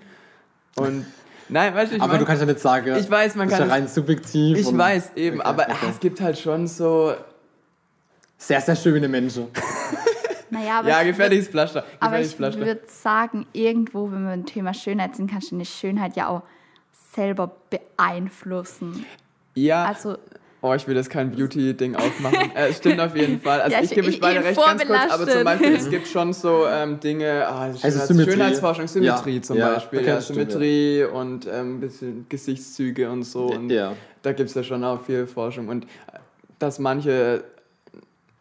Und 0.76 1.06
nein, 1.50 1.74
weißt 1.74 1.92
du, 1.94 1.96
ich 1.96 2.02
aber 2.02 2.12
mein, 2.14 2.20
du 2.20 2.26
kannst 2.26 2.42
ja 2.42 2.46
nicht 2.48 2.60
sagen, 2.60 2.96
ich 2.96 3.10
weiß, 3.10 3.36
man 3.36 3.50
das 3.50 3.58
kann 3.58 3.68
ist 3.68 3.72
ja 3.72 3.78
es- 3.78 3.82
rein 3.82 3.88
subjektiv. 3.88 4.58
ich 4.60 4.68
und- 4.68 4.78
weiß 4.78 5.14
eben, 5.16 5.40
Okay, 5.40 5.48
aber 5.50 5.64
okay. 5.64 5.88
es 5.90 6.00
gibt 6.00 6.22
halt 6.22 6.38
schon 6.38 6.68
so, 6.68 7.16
Sehr, 8.38 8.62
sehr 8.62 8.76
schöne 8.76 9.08
Menschen. 9.08 9.48
Naja, 10.54 10.80
aber 10.80 10.90
ja, 10.90 11.00
ich 11.00 11.08
gefährliches 11.08 11.48
Pflaster. 11.48 11.86
Aber 12.02 12.20
ich 12.20 12.38
würde 12.38 12.82
sagen, 12.88 13.46
irgendwo, 13.54 14.12
wenn 14.12 14.24
wir 14.26 14.32
ein 14.32 14.46
Thema 14.46 14.74
Schönheit 14.74 15.16
sind, 15.16 15.32
kannst 15.32 15.50
du 15.50 15.56
deine 15.56 15.64
Schönheit 15.64 16.18
ja 16.18 16.28
auch 16.28 16.42
selber 17.14 17.52
beeinflussen. 17.70 19.06
Ja, 19.56 19.86
Also, 19.86 20.18
Oh, 20.64 20.76
ich 20.76 20.88
will 20.88 20.96
jetzt 20.96 21.10
kein 21.10 21.32
Beauty-Ding 21.32 21.96
aufmachen. 21.96 22.52
äh, 22.56 22.68
es 22.70 22.78
stimmt 22.78 23.00
auf 23.00 23.16
jeden 23.16 23.42
Fall. 23.42 23.62
Also 23.62 23.76
Ja, 23.76 23.80
ich 23.82 23.86
ich- 23.90 23.96
gebe 23.96 24.06
mich 24.06 24.16
ich- 24.18 24.22
beide 24.22 24.42
ich 24.42 24.46
recht 24.46 24.60
ganz 24.64 24.86
kurz, 24.86 25.12
aber 25.12 25.28
zum. 25.28 25.44
Beispiel, 25.44 25.74
es 25.74 25.90
gibt 25.90 26.08
schon 26.08 26.34
so 26.34 26.68
ähm, 26.68 27.00
Dinge, 27.00 27.48
ah, 27.48 27.64
Schönheits 27.66 27.84
Also 27.84 28.06
Symmetrie. 28.06 28.32
Schönheitsforschung, 28.34 28.88
Symmetrie 28.88 29.36
Ja, 29.38 29.42
zum 29.42 29.58
ja, 29.58 29.74
Beispiel, 29.74 30.00
okay, 30.00 30.08
ja, 30.10 30.16
das 30.18 30.26
stimmt, 30.26 30.52
Symmetrie 30.52 31.04
und 31.06 31.48
ähm, 31.52 31.80
bisschen 31.80 32.28
Gesichtszüge 32.30 33.10
und 33.10 33.24
so. 33.24 33.48
Und 33.48 33.72
Ja. 33.72 33.94
Da 34.22 34.34
gibt 34.34 34.50
es 34.50 34.56
ja 34.56 34.62
schon 34.62 34.84
auch 34.84 35.02
viel 35.04 35.26
Forschung. 35.26 35.68
Und 35.68 35.86
äh, 35.86 35.88
dass 36.60 36.78
manche 36.78 37.44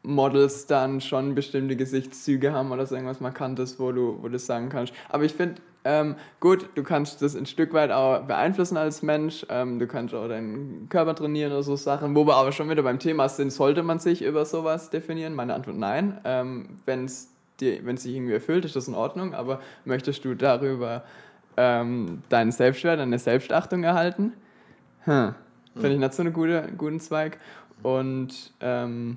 Models 0.03 0.67
dann 0.67 1.01
schon 1.01 1.35
bestimmte 1.35 1.75
Gesichtszüge 1.75 2.53
haben 2.53 2.71
oder 2.71 2.85
so 2.87 2.97
irgendwas 2.97 3.21
Markantes, 3.21 3.81
wo 3.81 3.93
du, 3.93 4.19
wo 4.21 4.29
du 4.29 4.39
sagen 4.39 4.69
kannst. 4.69 4.93
Aber 5.09 5.25
ich 5.25 5.33
finde, 5.33 5.55
ähm, 5.85 6.17
gut, 6.41 6.69
du 6.75 6.83
kannst 6.83 7.23
das 7.23 7.35
ein 7.35 7.47
Stück 7.47 7.73
weit 7.73 7.91
auch 7.91 8.23
beeinflussen 8.23 8.77
als 8.77 9.03
Mensch. 9.03 9.47
Ähm, 9.49 9.79
du 9.79 9.87
kannst 9.87 10.15
auch 10.15 10.29
deinen 10.29 10.89
Körper 10.91 11.15
trainieren 11.15 11.53
oder 11.53 11.63
so 11.63 11.77
Sachen. 11.77 12.15
Wo 12.15 12.27
wir 12.27 12.37
aber 12.37 12.53
schon 12.53 12.69
wieder 12.69 12.83
beim 12.83 12.99
Thema 12.99 13.29
sind, 13.29 13.51
sollte 13.51 13.83
man 13.83 13.99
sich 13.99 14.23
über 14.23 14.45
sowas 14.45 14.91
definieren? 14.91 15.35
Meine 15.35 15.55
Antwort 15.55 15.79
nein. 15.79 16.21
Ähm, 16.25 16.69
Wenn 16.85 17.07
es 17.07 17.29
sich 17.59 18.15
irgendwie 18.15 18.35
erfüllt, 18.35 18.65
ist 18.65 18.77
das 18.77 18.89
in 18.89 18.95
Ordnung. 18.95 19.35
Aber 19.35 19.61
möchtest 19.85 20.25
du 20.25 20.35
darüber 20.35 21.03
ähm, 21.57 22.23
deinen 22.29 22.53
Selbstwert, 22.53 23.01
deine 23.01 23.19
Selbstachtung 23.19 23.83
erhalten? 23.83 24.35
Hm. 25.05 25.35
Finde 25.75 25.93
ich 25.93 25.99
nicht 25.99 26.13
so 26.13 26.23
einen 26.23 26.33
gute, 26.35 26.69
guten 26.77 27.01
Zweig. 27.01 27.39
Und 27.83 28.53
ähm, 28.61 29.17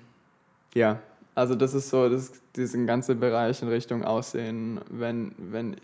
ja, 0.74 1.00
also 1.36 1.56
das 1.56 1.74
ist 1.74 1.89
so, 1.89 2.07
das, 2.07 2.31
diesen 2.56 2.86
ganzen 2.88 3.19
Bereich 3.19 3.62
in 3.62 3.68
Richtung 3.68 4.04
Aussehen, 4.04 4.80
wenn, 4.89 5.33
wenn, 5.38 5.75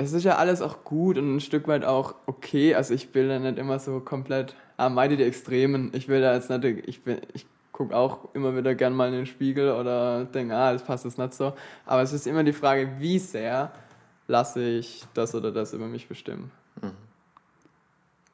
es 0.00 0.12
ist 0.12 0.24
ja 0.24 0.36
alles 0.36 0.62
auch 0.62 0.84
gut 0.84 1.18
und 1.18 1.36
ein 1.36 1.40
Stück 1.40 1.66
weit 1.68 1.84
auch 1.84 2.14
okay, 2.26 2.74
also 2.74 2.94
ich 2.94 3.12
will 3.14 3.28
da 3.28 3.38
nicht 3.38 3.58
immer 3.58 3.78
so 3.78 4.00
komplett, 4.00 4.54
ah, 4.76 4.88
meide 4.88 5.16
die 5.16 5.24
Extremen, 5.24 5.90
ich 5.92 6.08
will 6.08 6.20
da 6.20 6.34
jetzt 6.34 6.48
nicht, 6.50 6.64
ich, 6.86 7.02
bin- 7.02 7.20
ich 7.34 7.46
gucke 7.72 7.94
auch 7.96 8.28
immer 8.34 8.56
wieder 8.56 8.74
gern 8.74 8.92
mal 8.94 9.08
in 9.08 9.14
den 9.14 9.26
Spiegel 9.26 9.72
oder 9.72 10.24
denke, 10.24 10.54
ah, 10.54 10.72
das 10.72 10.82
passt 10.84 11.04
jetzt 11.04 11.18
nicht 11.18 11.34
so, 11.34 11.52
aber 11.84 12.02
es 12.02 12.12
ist 12.12 12.26
immer 12.26 12.44
die 12.44 12.52
Frage, 12.52 12.88
wie 12.98 13.18
sehr 13.18 13.72
lasse 14.28 14.62
ich 14.62 15.04
das 15.14 15.34
oder 15.34 15.50
das 15.50 15.72
über 15.72 15.86
mich 15.86 16.06
bestimmen. 16.08 16.50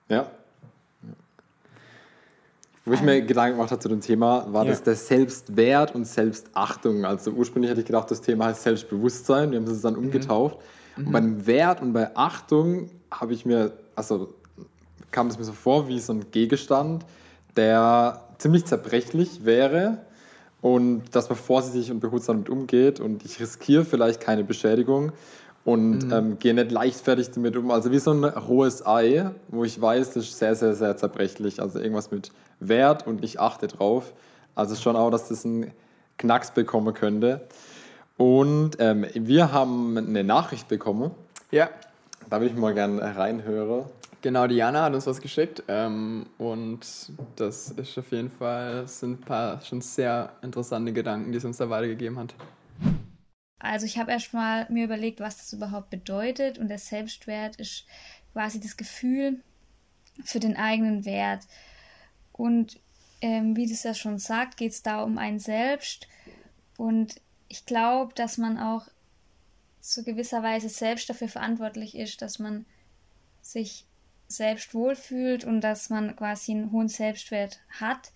Ja. 0.09 0.31
Wo 2.85 2.93
ich 2.93 3.01
mir 3.01 3.23
Gedanken 3.23 3.57
gemacht 3.57 3.71
habe 3.71 3.81
zu 3.81 3.89
dem 3.89 4.03
Thema, 4.03 4.45
war 4.53 4.65
Ja. 4.65 4.71
das 4.71 4.83
der 4.83 4.97
Selbstwert 4.97 5.95
und 5.95 6.05
Selbstachtung. 6.07 7.07
Also 7.07 7.31
ursprünglich 7.31 7.71
hätte 7.71 7.81
ich 7.81 7.87
gedacht, 7.87 8.11
das 8.11 8.21
Thema 8.21 8.47
heißt 8.47 8.63
Selbstbewusstsein. 8.65 9.51
Wir 9.53 9.59
haben 9.59 9.67
es 9.67 9.81
dann 9.81 9.97
umgetauft. 9.97 10.59
Und 10.97 11.13
beim 11.13 11.47
Wert 11.47 11.81
und 11.83 11.93
bei 11.93 12.15
Achtung 12.17 12.91
habe 13.11 13.35
ich 13.35 13.45
mir, 13.45 13.73
also 13.97 14.35
kam 15.11 15.29
es 15.29 15.39
mir 15.39 15.45
so 15.45 15.53
vor 15.53 15.89
wie 15.89 15.99
so 15.99 16.13
ein 16.13 16.31
Gegenstand, 16.31 17.05
der 17.57 18.23
ziemlich 18.39 18.65
zerbrechlich 18.65 19.45
wäre 19.45 19.99
und 20.61 21.05
dass 21.13 21.29
man 21.29 21.39
vorsichtig 21.39 21.91
und 21.91 22.01
behutsam 22.01 22.37
damit 22.37 22.49
umgeht 22.49 23.01
und 23.01 23.25
ich 23.25 23.41
riskiere 23.41 23.85
vielleicht 23.85 24.21
keine 24.21 24.45
Beschädigung 24.45 25.13
und 25.65 26.13
ähm, 26.13 26.39
gehe 26.39 26.55
nicht 26.55 26.71
leichtfertig 26.71 27.31
damit 27.31 27.57
um. 27.57 27.71
Also 27.71 27.91
wie 27.91 27.99
so 27.99 28.13
ein 28.13 28.25
rohes 28.25 28.87
Ei, 28.87 29.31
wo 29.49 29.65
ich 29.65 29.81
weiß, 29.81 30.13
das 30.13 30.25
ist 30.25 30.39
sehr, 30.39 30.55
sehr, 30.55 30.75
sehr 30.75 30.97
zerbrechlich. 30.97 31.61
Also 31.61 31.79
irgendwas 31.79 32.11
mit 32.11 32.33
Wert 32.61 33.07
und 33.07 33.25
ich 33.25 33.41
achte 33.41 33.67
drauf. 33.67 34.13
Also 34.55 34.75
schon 34.75 34.95
auch, 34.95 35.11
dass 35.11 35.29
das 35.29 35.45
einen 35.45 35.73
Knacks 36.19 36.51
bekommen 36.51 36.93
könnte. 36.95 37.47
Und 38.17 38.77
ähm, 38.79 39.07
wir 39.15 39.53
haben 39.53 39.99
eine 39.99 40.25
Nachricht 40.25 40.69
bekommen. 40.69 41.11
Ja, 41.51 41.71
Da 42.31 42.41
würde 42.41 42.55
ich 42.55 42.61
mal 42.61 42.75
gerne 42.75 43.17
reinhören. 43.17 43.87
Genau, 44.23 44.47
Diana 44.47 44.85
hat 44.85 44.95
uns 44.95 45.07
was 45.07 45.21
geschickt 45.21 45.63
ähm, 45.69 46.25
und 46.39 46.81
das 47.37 47.71
ist 47.73 47.99
auf 47.99 48.11
jeden 48.11 48.31
Fall, 48.31 48.89
sind 48.89 49.21
ein 49.21 49.25
paar 49.25 49.61
schon 49.61 49.83
sehr 49.83 50.33
interessante 50.41 50.95
Gedanken, 50.95 51.31
die 51.31 51.39
sie 51.39 51.47
uns 51.47 51.59
da 51.59 51.69
weitergegeben 51.69 52.19
hat. 52.19 52.35
Also 53.59 53.85
ich 53.85 53.99
habe 53.99 54.13
erstmal 54.13 54.67
mir 54.71 54.85
überlegt, 54.85 55.21
was 55.21 55.37
das 55.37 55.53
überhaupt 55.53 55.91
bedeutet 55.91 56.59
und 56.59 56.69
der 56.69 56.79
Selbstwert 56.79 57.57
ist 57.57 57.85
quasi 58.33 58.61
das 58.61 58.79
Gefühl 58.79 59.43
für 60.25 60.41
den 60.41 60.57
eigenen 60.57 61.05
Wert. 61.05 61.43
Und 62.33 62.81
ähm, 63.21 63.57
wie 63.57 63.69
das 63.69 63.83
ja 63.83 63.93
schon 63.93 64.19
sagt, 64.19 64.57
geht 64.57 64.73
es 64.73 64.83
da 64.83 65.03
um 65.03 65.19
einen 65.19 65.39
selbst. 65.39 66.09
Und 66.79 67.21
ich 67.49 67.67
glaube, 67.67 68.15
dass 68.15 68.39
man 68.39 68.59
auch 68.59 68.87
zu 69.81 70.03
gewisser 70.03 70.43
Weise 70.43 70.69
selbst 70.69 71.09
dafür 71.11 71.29
verantwortlich 71.29 71.95
ist, 71.95 72.23
dass 72.23 72.39
man 72.39 72.65
sich 73.43 73.87
selbst 74.29 74.75
wohlfühlt 74.75 75.45
und 75.45 75.61
dass 75.61 75.91
man 75.91 76.17
quasi 76.17 76.53
einen 76.53 76.73
hohen 76.73 76.89
Selbstwert 76.89 77.61
hat, 77.69 78.13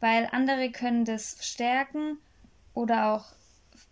weil 0.00 0.28
andere 0.30 0.70
können 0.70 1.04
das 1.04 1.38
stärken 1.40 2.18
oder 2.74 3.12
auch 3.12 3.26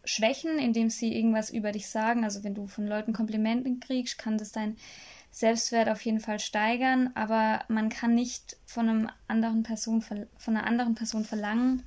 schwächen, 0.05 0.59
indem 0.59 0.91
sie 0.91 1.15
irgendwas 1.15 1.51
über 1.51 1.73
dich 1.73 1.89
sagen. 1.89 2.25
Also 2.25 2.45
wenn 2.45 2.55
du 2.55 2.69
von 2.69 2.87
Leuten 2.87 3.13
Komplimenten 3.13 3.81
kriegst, 3.81 4.19
kann 4.19 4.39
das 4.39 4.53
dein 4.53 4.77
Selbstwert 5.31 5.89
auf 5.89 6.01
jeden 6.03 6.21
Fall 6.21 6.39
steigern, 6.39 7.11
aber 7.15 7.65
man 7.69 7.89
kann 7.89 8.15
nicht 8.15 8.57
von 8.65 8.89
einem 8.89 9.11
anderen 9.29 9.65
Person 9.65 10.01
von 10.01 10.27
einer 10.47 10.67
anderen 10.67 10.95
Person 10.95 11.25
verlangen, 11.25 11.83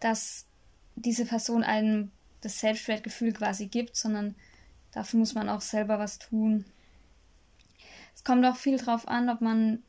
dass 0.00 0.46
diese 0.96 1.24
Person 1.24 1.62
einem 1.62 2.10
das 2.40 2.60
Selbstwertgefühl 2.60 3.32
quasi 3.32 3.66
gibt, 3.66 3.96
sondern 3.96 4.34
dafür 4.92 5.20
muss 5.20 5.34
man 5.34 5.48
auch 5.48 5.60
selber 5.60 5.98
was 5.98 6.18
tun. 6.18 6.64
Es 8.14 8.24
kommt 8.24 8.44
auch 8.44 8.56
viel 8.56 8.76
drauf 8.76 9.08
an, 9.08 9.28
ob 9.28 9.40
man, 9.40 9.82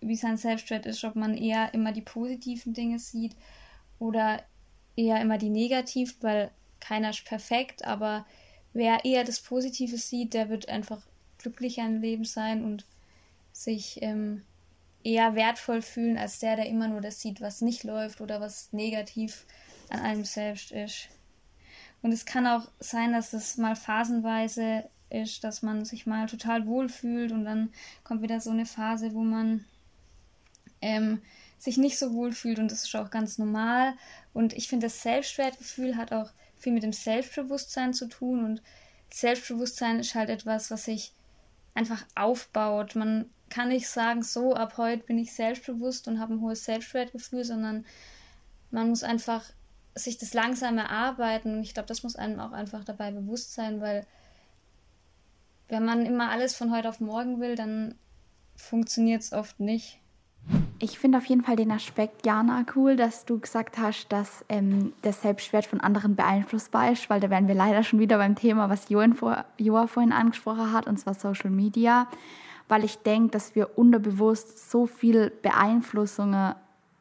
wie 0.00 0.16
sein 0.16 0.36
Selbstwert 0.36 0.86
ist, 0.86 1.04
ob 1.04 1.16
man 1.16 1.36
eher 1.36 1.72
immer 1.74 1.92
die 1.92 2.02
positiven 2.02 2.72
Dinge 2.72 2.98
sieht 2.98 3.36
oder 3.98 4.42
eher 4.96 5.20
immer 5.20 5.38
die 5.38 5.50
negativen, 5.50 6.16
weil 6.20 6.50
keiner 6.80 7.10
ist 7.10 7.24
perfekt, 7.24 7.84
aber 7.84 8.26
wer 8.72 9.04
eher 9.04 9.24
das 9.24 9.40
Positive 9.40 9.96
sieht, 9.98 10.34
der 10.34 10.48
wird 10.48 10.68
einfach 10.68 11.02
glücklicher 11.38 11.84
im 11.84 12.00
Leben 12.00 12.24
sein 12.24 12.64
und 12.64 12.86
sich 13.52 14.00
ähm, 14.02 14.42
eher 15.02 15.34
wertvoll 15.34 15.82
fühlen 15.82 16.18
als 16.18 16.38
der, 16.38 16.56
der 16.56 16.66
immer 16.66 16.88
nur 16.88 17.00
das 17.00 17.20
sieht, 17.20 17.40
was 17.40 17.60
nicht 17.60 17.84
läuft 17.84 18.20
oder 18.20 18.40
was 18.40 18.72
negativ 18.72 19.46
an 19.90 20.00
einem 20.00 20.24
selbst 20.24 20.72
ist. 20.72 21.08
Und 22.02 22.12
es 22.12 22.24
kann 22.24 22.46
auch 22.46 22.68
sein, 22.78 23.12
dass 23.12 23.32
es 23.32 23.56
mal 23.56 23.76
phasenweise 23.76 24.84
ist, 25.10 25.44
dass 25.44 25.62
man 25.62 25.84
sich 25.84 26.06
mal 26.06 26.26
total 26.26 26.66
wohl 26.66 26.88
fühlt 26.88 27.32
und 27.32 27.44
dann 27.44 27.70
kommt 28.04 28.22
wieder 28.22 28.40
so 28.40 28.50
eine 28.50 28.66
Phase, 28.66 29.12
wo 29.12 29.22
man 29.22 29.64
ähm, 30.80 31.20
sich 31.58 31.76
nicht 31.76 31.98
so 31.98 32.14
wohl 32.14 32.32
fühlt 32.32 32.58
und 32.58 32.70
das 32.70 32.84
ist 32.84 32.96
auch 32.96 33.10
ganz 33.10 33.36
normal. 33.36 33.94
Und 34.32 34.54
ich 34.54 34.68
finde, 34.68 34.86
das 34.86 35.02
Selbstwertgefühl 35.02 35.96
hat 35.96 36.12
auch 36.12 36.30
viel 36.56 36.72
mit 36.72 36.82
dem 36.82 36.92
Selbstbewusstsein 36.92 37.92
zu 37.92 38.08
tun 38.08 38.44
und 38.44 38.62
Selbstbewusstsein 39.12 39.98
ist 39.98 40.14
halt 40.14 40.30
etwas, 40.30 40.70
was 40.70 40.84
sich 40.84 41.12
einfach 41.74 42.04
aufbaut. 42.14 42.94
Man 42.94 43.28
kann 43.48 43.68
nicht 43.68 43.88
sagen, 43.88 44.22
so 44.22 44.54
ab 44.54 44.78
heute 44.78 45.04
bin 45.04 45.18
ich 45.18 45.34
selbstbewusst 45.34 46.06
und 46.08 46.20
habe 46.20 46.34
ein 46.34 46.40
hohes 46.40 46.64
Selbstwertgefühl, 46.64 47.44
sondern 47.44 47.84
man 48.70 48.88
muss 48.88 49.02
einfach 49.02 49.44
sich 49.94 50.18
das 50.18 50.34
langsam 50.34 50.78
erarbeiten 50.78 51.60
ich 51.62 51.74
glaube, 51.74 51.88
das 51.88 52.02
muss 52.02 52.16
einem 52.16 52.40
auch 52.40 52.52
einfach 52.52 52.84
dabei 52.84 53.10
bewusst 53.10 53.54
sein, 53.54 53.80
weil 53.80 54.06
wenn 55.68 55.84
man 55.84 56.04
immer 56.04 56.30
alles 56.30 56.54
von 56.54 56.72
heute 56.72 56.88
auf 56.88 57.00
morgen 57.00 57.40
will, 57.40 57.54
dann 57.54 57.94
funktioniert 58.56 59.22
es 59.22 59.32
oft 59.32 59.60
nicht. 59.60 60.00
Ich 60.78 60.98
finde 60.98 61.18
auf 61.18 61.26
jeden 61.26 61.42
Fall 61.42 61.56
den 61.56 61.70
Aspekt, 61.70 62.24
Jana, 62.24 62.64
cool, 62.74 62.96
dass 62.96 63.26
du 63.26 63.38
gesagt 63.38 63.78
hast, 63.78 64.08
dass 64.08 64.44
ähm, 64.48 64.94
der 65.04 65.12
Selbstwert 65.12 65.66
von 65.66 65.80
anderen 65.80 66.16
beeinflussbar 66.16 66.90
ist, 66.90 67.10
weil 67.10 67.20
da 67.20 67.28
wären 67.28 67.48
wir 67.48 67.54
leider 67.54 67.82
schon 67.82 67.98
wieder 67.98 68.16
beim 68.16 68.34
Thema, 68.34 68.70
was 68.70 68.88
Joa, 68.88 69.06
vor, 69.14 69.44
vorhin 69.88 70.12
angesprochen 70.12 70.72
hat, 70.72 70.86
und 70.86 70.98
zwar 70.98 71.14
Social 71.14 71.50
Media, 71.50 72.08
weil 72.68 72.84
ich 72.84 72.98
denke, 72.98 73.30
dass 73.30 73.54
wir 73.54 73.78
unterbewusst 73.78 74.70
so 74.70 74.86
viel 74.86 75.30
Beeinflussungen, 75.42 76.54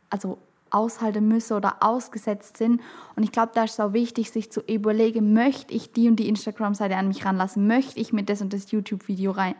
also 0.10 0.38
aushalten 0.72 1.28
müssen 1.28 1.54
oder 1.54 1.78
ausgesetzt 1.82 2.58
sind. 2.58 2.82
Und 3.16 3.24
ich 3.24 3.32
glaube, 3.32 3.52
da 3.54 3.64
ist 3.64 3.74
es 3.74 3.80
auch 3.80 3.94
wichtig, 3.94 4.32
sich 4.32 4.52
zu 4.52 4.62
überlegen, 4.62 5.34
möchte 5.34 5.74
ich 5.74 5.92
die 5.92 6.08
und 6.08 6.18
die 6.18 6.30
Instagram-Seite 6.30 6.96
an 6.96 7.08
mich 7.08 7.26
ranlassen? 7.26 7.68
Möchte 7.68 8.00
ich 8.00 8.14
mir 8.14 8.24
das 8.24 8.42
und 8.42 8.54
das 8.54 8.72
YouTube-Video 8.72 9.32
rein, 9.32 9.56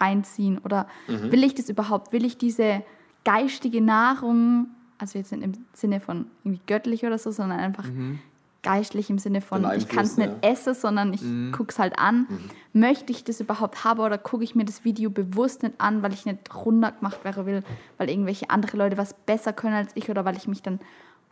reinziehen? 0.00 0.58
Oder 0.58 0.86
mhm. 1.08 1.32
will 1.32 1.44
ich 1.44 1.54
das 1.54 1.68
überhaupt? 1.68 2.12
Will 2.12 2.24
ich 2.24 2.38
diese 2.38 2.82
geistige 3.24 3.80
Nahrung, 3.80 4.68
also 4.98 5.18
jetzt 5.18 5.32
nicht 5.32 5.42
im 5.42 5.52
Sinne 5.72 6.00
von 6.00 6.26
irgendwie 6.44 6.62
göttlich 6.66 7.04
oder 7.04 7.18
so, 7.18 7.30
sondern 7.30 7.60
einfach 7.60 7.86
mhm. 7.86 8.18
Geistlich 8.62 9.10
im 9.10 9.18
Sinne 9.18 9.40
von, 9.40 9.66
ich 9.76 9.88
kann 9.88 10.04
es 10.04 10.16
nicht 10.16 10.32
ja. 10.42 10.50
essen, 10.50 10.74
sondern 10.74 11.12
ich 11.14 11.22
mhm. 11.22 11.52
gucke 11.52 11.70
es 11.70 11.78
halt 11.78 11.98
an. 11.98 12.26
Mhm. 12.28 12.80
Möchte 12.80 13.12
ich 13.12 13.24
das 13.24 13.40
überhaupt 13.40 13.84
haben 13.84 14.00
oder 14.00 14.18
gucke 14.18 14.44
ich 14.44 14.54
mir 14.54 14.64
das 14.64 14.84
Video 14.84 15.10
bewusst 15.10 15.62
nicht 15.62 15.74
an, 15.78 16.02
weil 16.02 16.12
ich 16.12 16.26
nicht 16.26 16.54
runtergemacht 16.54 17.24
wäre 17.24 17.46
will, 17.46 17.62
weil 17.98 18.10
irgendwelche 18.10 18.50
andere 18.50 18.76
Leute 18.76 18.98
was 18.98 19.14
besser 19.14 19.52
können 19.52 19.74
als 19.74 19.92
ich 19.94 20.10
oder 20.10 20.24
weil 20.24 20.36
ich 20.36 20.46
mich 20.46 20.62
dann 20.62 20.80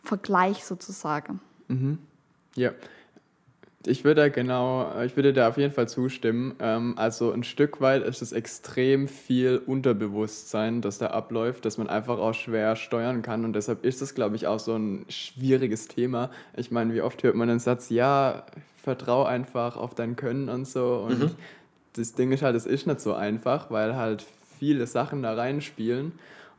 vergleiche 0.03 0.65
sozusagen. 0.65 1.41
Mhm. 1.69 1.99
Ja, 2.55 2.73
ich 3.87 4.05
würde 4.05 4.31
genau, 4.31 4.91
ich 5.03 5.15
würde 5.17 5.33
da 5.33 5.49
auf 5.49 5.57
jeden 5.57 5.73
Fall 5.73 5.89
zustimmen. 5.89 6.55
Ähm, 6.61 6.95
also 6.97 7.33
ein 7.33 7.45
Stück 7.45 7.81
weit 7.81 8.03
ist 8.03 8.23
es 8.23 8.33
extrem 8.33 9.07
viel 9.07 9.63
Unterbewusstsein, 9.65 10.81
das 10.81 10.99
da 10.99 11.09
abläuft, 11.09 11.65
das 11.65 11.79
man 11.79 11.89
einfach 11.89 12.19
auch 12.19 12.35
schwer 12.35 12.75
steuern 12.75 13.23
kann. 13.23 13.45
Und 13.45 13.53
deshalb 13.53 13.85
ist 13.85 14.03
es, 14.03 14.15
glaube 14.15 14.37
ich, 14.37 14.47
auch 14.47 14.59
so 14.59 14.75
ein 14.75 15.05
schwieriges 15.09 15.87
Thema. 15.87 16.31
Ich 16.57 16.71
meine, 16.71 16.93
wie 16.93 17.03
oft 17.03 17.23
hört 17.23 17.37
man 17.37 17.49
den 17.49 17.61
Satz, 17.61 17.89
ja, 17.89 18.45
vertrau 18.83 19.25
einfach 19.25 19.77
auf 19.77 19.95
dein 19.95 20.17
Können 20.17 20.49
und 20.49 20.67
so. 20.67 21.07
Und 21.09 21.21
mhm. 21.21 21.31
das 21.93 22.15
Ding 22.15 22.33
ist 22.33 22.43
halt, 22.43 22.57
es 22.57 22.67
ist 22.67 22.87
nicht 22.87 23.01
so 23.01 23.15
einfach, 23.15 23.71
weil 23.71 23.95
halt 23.95 24.27
viele 24.59 24.89
Sachen 24.89 25.23
da 25.23 25.35
reinspielen. 25.35 26.13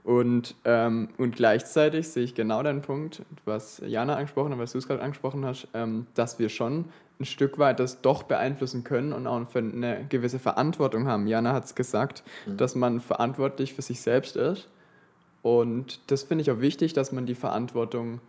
Und, 0.05 0.55
ähm, 0.63 1.09
und 1.17 1.35
gleichzeitig 1.35 2.07
sehe 2.07 2.23
ich 2.23 2.33
genau 2.33 2.63
den 2.63 2.81
Punkt, 2.81 3.21
was 3.43 3.81
Jana 3.85 4.15
angesprochen 4.15 4.53
hat, 4.53 4.59
was 4.59 4.71
du 4.71 4.77
es 4.77 4.87
gerade 4.87 5.01
angesprochen 5.01 5.45
hast, 5.45 5.67
ähm, 5.73 6.07
dass 6.15 6.39
wir 6.39 6.47
schon 6.47 6.85
ein 7.19 7.25
Stück 7.25 7.59
weit 7.59 7.79
das 7.79 8.01
doch 8.01 8.23
beeinflussen 8.23 8.85
können 8.85 9.11
und 9.11 9.27
auch 9.27 9.45
eine 9.53 10.05
gewisse 10.07 10.39
Verantwortung 10.39 11.07
haben. 11.07 11.27
Jana 11.27 11.51
hat 11.51 11.65
es 11.65 11.75
gesagt, 11.75 12.23
mhm. 12.45 12.57
dass 12.57 12.75
man 12.75 13.01
verantwortlich 13.01 13.73
für 13.73 13.81
sich 13.81 14.01
selbst 14.01 14.37
ist. 14.37 14.69
Und 15.41 15.99
das 16.07 16.23
finde 16.23 16.43
ich 16.43 16.51
auch 16.51 16.61
wichtig, 16.61 16.93
dass 16.93 17.11
man 17.11 17.25
die 17.25 17.35
Verantwortung, 17.35 18.21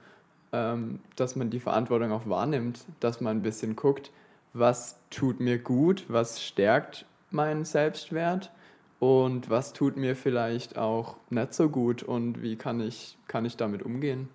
ähm, 0.52 0.98
dass 1.14 1.36
man 1.36 1.50
die 1.50 1.60
Verantwortung 1.60 2.10
auch 2.10 2.28
wahrnimmt, 2.28 2.84
dass 2.98 3.20
man 3.20 3.38
ein 3.38 3.42
bisschen 3.42 3.76
guckt, 3.76 4.10
was 4.54 4.98
tut 5.10 5.38
mir 5.38 5.58
gut, 5.58 6.04
was 6.08 6.42
stärkt 6.42 7.06
meinen 7.30 7.64
Selbstwert 7.64 8.50
und 8.98 9.50
was 9.50 9.72
tut 9.72 9.96
mir 9.96 10.16
vielleicht 10.16 10.76
auch 10.76 11.16
nicht 11.30 11.54
so 11.54 11.68
gut 11.68 12.02
und 12.02 12.42
wie 12.42 12.56
kann 12.56 12.80
ich, 12.80 13.16
kann 13.28 13.44
ich 13.44 13.56
damit 13.56 13.84
umgehen. 13.84 14.28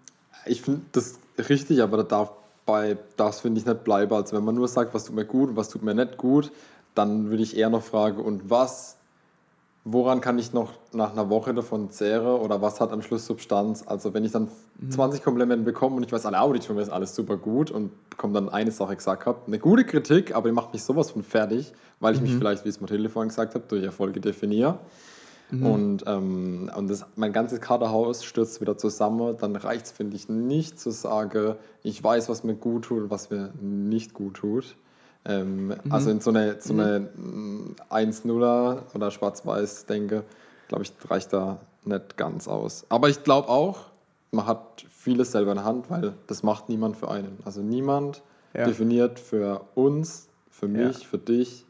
Ich 0.45 0.61
finde 0.61 0.81
das 0.93 1.19
richtig, 1.49 1.81
aber 1.81 1.97
da 1.97 2.03
darf 2.03 2.31
bei 2.65 2.97
das 3.17 3.41
finde 3.41 3.59
ich 3.59 3.65
nicht 3.65 3.83
bleiben. 3.83 4.13
Also 4.13 4.35
wenn 4.35 4.43
man 4.43 4.55
nur 4.55 4.67
sagt, 4.67 4.93
was 4.93 5.05
tut 5.05 5.15
mir 5.15 5.25
gut 5.25 5.49
und 5.49 5.55
was 5.55 5.69
tut 5.69 5.83
mir 5.83 5.93
nicht 5.93 6.17
gut, 6.17 6.51
dann 6.95 7.29
würde 7.29 7.43
ich 7.43 7.57
eher 7.57 7.69
noch 7.69 7.83
fragen, 7.83 8.21
und 8.21 8.49
was, 8.49 8.97
woran 9.83 10.21
kann 10.21 10.39
ich 10.39 10.53
noch 10.53 10.71
nach 10.93 11.11
einer 11.11 11.29
Woche 11.29 11.53
davon 11.53 11.91
zehren 11.91 12.39
oder 12.39 12.61
was 12.61 12.79
hat 12.79 12.91
am 12.91 13.01
Schluss 13.01 13.25
Substanz? 13.25 13.83
Also 13.85 14.13
wenn 14.13 14.23
ich 14.23 14.31
dann 14.31 14.49
mhm. 14.79 14.91
20 14.91 15.23
Komplimente 15.23 15.63
bekomme 15.63 15.97
und 15.97 16.03
ich 16.03 16.11
weiß, 16.11 16.25
alle 16.25 16.39
Auditionen 16.39 16.81
ist 16.81 16.89
alles 16.89 17.13
super 17.13 17.37
gut 17.37 17.69
und 17.69 17.91
bekomme 18.09 18.33
dann 18.33 18.49
eine 18.49 18.71
Sache 18.71 18.95
gesagt 18.95 19.25
habe, 19.25 19.39
eine 19.45 19.59
gute 19.59 19.83
Kritik, 19.83 20.33
aber 20.33 20.49
die 20.49 20.55
macht 20.55 20.73
mich 20.73 20.83
sowas 20.83 21.11
von 21.11 21.21
fertig, 21.21 21.73
weil 21.99 22.15
ich 22.15 22.21
mhm. 22.21 22.27
mich 22.27 22.37
vielleicht, 22.37 22.65
wie 22.65 22.69
es 22.69 22.81
Mathilde 22.81 23.09
vorhin 23.09 23.29
gesagt 23.29 23.53
habe, 23.53 23.65
durch 23.67 23.83
Erfolge 23.83 24.19
definiere. 24.19 24.79
Mhm. 25.51 25.65
Und, 25.65 26.03
ähm, 26.07 26.71
und 26.75 26.89
das, 26.89 27.05
mein 27.15 27.33
ganzes 27.33 27.61
Kaderhaus 27.61 28.23
stürzt 28.23 28.61
wieder 28.61 28.77
zusammen. 28.77 29.37
Dann 29.39 29.55
reicht 29.55 29.85
es, 29.85 29.91
finde 29.91 30.15
ich, 30.15 30.29
nicht 30.29 30.79
zu 30.79 30.91
sagen, 30.91 31.55
ich 31.83 32.03
weiß, 32.03 32.29
was 32.29 32.43
mir 32.43 32.55
gut 32.55 32.85
tut 32.85 33.03
und 33.03 33.09
was 33.09 33.29
mir 33.29 33.51
nicht 33.61 34.13
gut 34.13 34.35
tut. 34.35 34.75
Ähm, 35.25 35.67
mhm. 35.67 35.75
Also 35.89 36.09
in 36.09 36.19
so 36.19 36.29
eine, 36.31 36.57
so 36.59 36.73
eine 36.73 37.09
mhm. 37.15 37.75
1-0er 37.89 38.93
oder 38.93 39.11
Schwarz-Weiß 39.11 39.85
denke, 39.85 40.23
glaube 40.67 40.83
ich, 40.83 40.93
reicht 41.09 41.33
da 41.33 41.59
nicht 41.83 42.17
ganz 42.17 42.47
aus. 42.47 42.85
Aber 42.89 43.09
ich 43.09 43.23
glaube 43.23 43.49
auch, 43.49 43.85
man 44.31 44.45
hat 44.45 44.85
vieles 44.89 45.31
selber 45.31 45.51
in 45.51 45.57
der 45.57 45.65
Hand, 45.65 45.89
weil 45.89 46.13
das 46.27 46.43
macht 46.43 46.69
niemand 46.69 46.97
für 46.97 47.09
einen. 47.09 47.37
Also 47.45 47.61
niemand 47.61 48.21
ja. 48.53 48.65
definiert 48.65 49.19
für 49.19 49.61
uns, 49.75 50.27
für 50.49 50.67
mich, 50.67 50.99
ja. 50.99 51.07
für 51.07 51.17
dich 51.17 51.65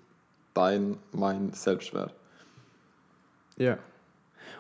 dein, 0.54 0.98
mein 1.12 1.54
Selbstwert. 1.54 2.14
Ja. 3.58 3.78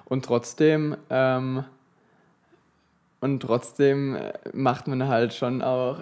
Und 0.05 0.25
trotzdem, 0.25 0.95
ähm, 1.09 1.63
und 3.19 3.39
trotzdem 3.39 4.15
äh, 4.15 4.33
macht 4.53 4.87
man 4.87 5.07
halt 5.07 5.33
schon 5.33 5.61
auch, 5.61 5.99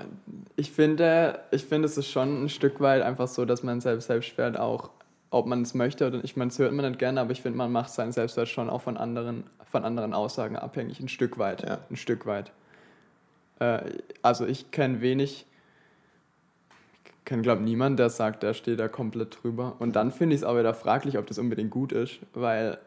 ich 0.55 0.71
finde, 0.71 1.39
ich 1.51 1.65
finde, 1.65 1.87
es 1.87 1.97
ist 1.97 2.09
schon 2.09 2.45
ein 2.45 2.49
Stück 2.49 2.81
weit 2.81 3.01
einfach 3.01 3.27
so, 3.27 3.45
dass 3.45 3.63
man 3.63 3.81
selbst 3.81 4.07
Selbstwert 4.07 4.57
auch, 4.59 4.89
ob 5.29 5.45
man 5.45 5.61
es 5.61 5.73
möchte 5.73 6.05
oder 6.05 6.23
ich 6.23 6.35
meine, 6.35 6.49
das 6.49 6.59
hört 6.59 6.73
man 6.73 6.85
nicht 6.85 6.99
gerne, 6.99 7.21
aber 7.21 7.31
ich 7.31 7.41
finde, 7.41 7.57
man 7.57 7.71
macht 7.71 7.89
seinen 7.91 8.11
Selbstwert 8.11 8.49
schon 8.49 8.69
auch 8.69 8.81
von 8.81 8.97
anderen, 8.97 9.45
von 9.71 9.85
anderen 9.85 10.13
Aussagen 10.13 10.57
abhängig, 10.57 10.99
ein 10.99 11.07
Stück 11.07 11.39
weit, 11.39 11.63
ja. 11.63 11.79
ein 11.89 11.95
Stück 11.95 12.25
weit. 12.25 12.51
Äh, 13.59 13.79
also 14.21 14.45
ich 14.45 14.71
kenne 14.71 15.01
wenig, 15.01 15.45
kenne, 17.25 17.41
glaube 17.41 17.63
niemand, 17.63 17.99
der 17.99 18.09
sagt, 18.09 18.43
der 18.43 18.53
steht 18.53 18.79
da 18.79 18.87
komplett 18.87 19.39
drüber. 19.41 19.75
Und 19.79 19.95
dann 19.95 20.11
finde 20.11 20.35
ich 20.35 20.41
es 20.41 20.45
auch 20.45 20.57
wieder 20.57 20.73
fraglich, 20.73 21.17
ob 21.17 21.27
das 21.27 21.37
unbedingt 21.37 21.71
gut 21.71 21.91
ist, 21.91 22.19
weil 22.33 22.77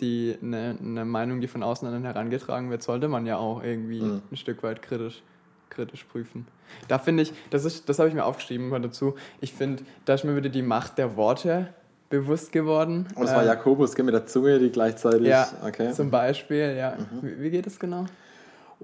die 0.00 0.36
eine, 0.42 0.76
eine 0.80 1.04
Meinung, 1.04 1.40
die 1.40 1.48
von 1.48 1.62
außen 1.62 1.86
an 1.86 1.94
den 1.94 2.04
herangetragen 2.04 2.70
wird, 2.70 2.82
sollte 2.82 3.08
man 3.08 3.26
ja 3.26 3.36
auch 3.36 3.62
irgendwie 3.62 4.02
mhm. 4.02 4.22
ein 4.30 4.36
Stück 4.36 4.62
weit 4.62 4.82
kritisch, 4.82 5.22
kritisch 5.70 6.04
prüfen. 6.04 6.46
Da 6.88 6.98
finde 6.98 7.22
ich, 7.22 7.32
das, 7.50 7.64
ist, 7.64 7.88
das 7.88 7.98
habe 7.98 8.08
ich 8.08 8.14
mir 8.14 8.24
aufgeschrieben 8.24 8.70
dazu, 8.82 9.14
ich 9.40 9.52
finde, 9.52 9.84
da 10.04 10.14
ist 10.14 10.24
mir 10.24 10.36
wieder 10.36 10.48
die 10.48 10.62
Macht 10.62 10.98
der 10.98 11.16
Worte 11.16 11.68
bewusst 12.10 12.52
geworden. 12.52 13.06
Und 13.14 13.24
es 13.24 13.32
war 13.32 13.42
äh, 13.42 13.46
Jakobus 13.46 13.96
mit 13.96 14.12
der 14.12 14.26
Zunge, 14.26 14.58
die 14.58 14.70
gleichzeitig. 14.70 15.26
Ja, 15.28 15.48
okay. 15.64 15.92
zum 15.92 16.10
Beispiel, 16.10 16.74
ja. 16.76 16.96
Mhm. 16.96 17.22
Wie, 17.22 17.42
wie 17.42 17.50
geht 17.50 17.66
es 17.66 17.78
genau? 17.78 18.06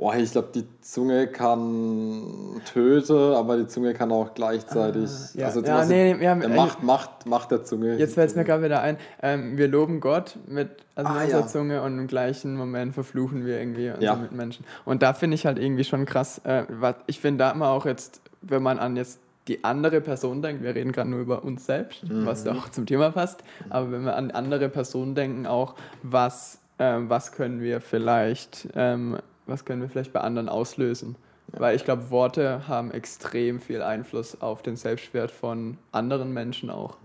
Oh, 0.01 0.13
ich 0.17 0.31
glaube, 0.31 0.49
die 0.55 0.65
Zunge 0.81 1.27
kann 1.27 2.61
töten, 2.73 3.35
aber 3.35 3.57
die 3.57 3.67
Zunge 3.67 3.95
kann 3.95 4.13
auch 4.13 4.33
gleichzeitig. 4.33 5.11
Ah, 5.11 5.39
ja. 5.39 5.47
Also 5.47 5.61
ja, 5.61 5.85
nee, 5.85 6.15
nee, 6.15 6.21
wir 6.21 6.31
haben, 6.31 6.55
Macht, 6.55 6.83
Macht, 6.85 7.27
Macht 7.27 7.51
der 7.51 7.65
Zunge. 7.65 7.97
Jetzt 7.97 8.15
fällt 8.15 8.31
es 8.31 8.37
mir 8.37 8.45
gerade 8.45 8.63
wieder 8.63 8.81
ein. 8.81 8.97
Ähm, 9.23 9.59
wir 9.59 9.67
loben 9.67 10.01
Gott 10.01 10.39
mit 10.47 10.71
also 10.95 11.11
ah, 11.11 11.23
unserer 11.23 11.41
ja. 11.41 11.47
Zunge 11.49 11.83
und 11.83 11.99
im 11.99 12.07
gleichen 12.07 12.57
Moment 12.57 12.95
verfluchen 12.95 13.45
wir 13.45 13.59
irgendwie 13.59 13.89
unsere 13.89 14.05
ja. 14.05 14.15
Mitmenschen. 14.15 14.65
Und 14.85 15.03
da 15.03 15.13
finde 15.15 15.35
ich 15.35 15.47
halt 15.47 15.59
irgendwie 15.59 15.85
schon 15.85 16.07
krass, 16.07 16.41
äh, 16.45 16.65
was, 16.69 16.95
ich 17.07 17.19
finde 17.19 17.45
da 17.45 17.51
immer 17.51 17.69
auch 17.71 17.85
jetzt 17.85 18.21
wenn 18.43 18.63
man 18.63 18.79
an 18.79 18.97
jetzt 18.97 19.21
die 19.47 19.65
andere 19.65 20.01
Person 20.01 20.43
denkt, 20.43 20.63
wir 20.63 20.75
reden 20.75 20.93
gerade 20.93 21.09
nur 21.09 21.21
über 21.21 21.43
uns 21.43 21.65
selbst, 21.65 22.03
was 22.09 22.45
ja 22.45 22.53
auch 22.53 22.69
zum 22.69 22.85
Thema 22.85 23.11
passt, 23.11 23.43
aber 23.71 23.91
wenn 23.93 24.05
wir 24.05 24.15
an 24.15 24.31
andere 24.31 24.69
Personen 24.69 25.15
denken, 25.15 25.47
auch 25.47 25.75
was, 26.03 26.61
ähm, 26.79 27.09
was 27.09 27.33
können 27.33 27.63
wir 27.63 27.81
vielleicht, 27.81 28.69
ähm, 28.75 29.17
was 29.49 29.65
können 29.65 29.83
wir 29.83 29.89
vielleicht 29.89 30.13
bei 30.13 30.21
anderen 30.21 30.49
auslösen? 30.49 31.17
Weil 31.49 31.75
ich 31.75 31.85
glaube, 31.85 32.11
Worte 32.11 32.69
haben 32.69 32.91
extrem 32.91 33.61
viel 33.61 33.83
Einfluss 33.83 34.41
auf 34.41 34.63
den 34.63 34.77
Selbstwert 34.77 35.31
von 35.31 35.79
anderen 35.93 36.33
Menschen 36.33 36.71
auch. 36.71 36.99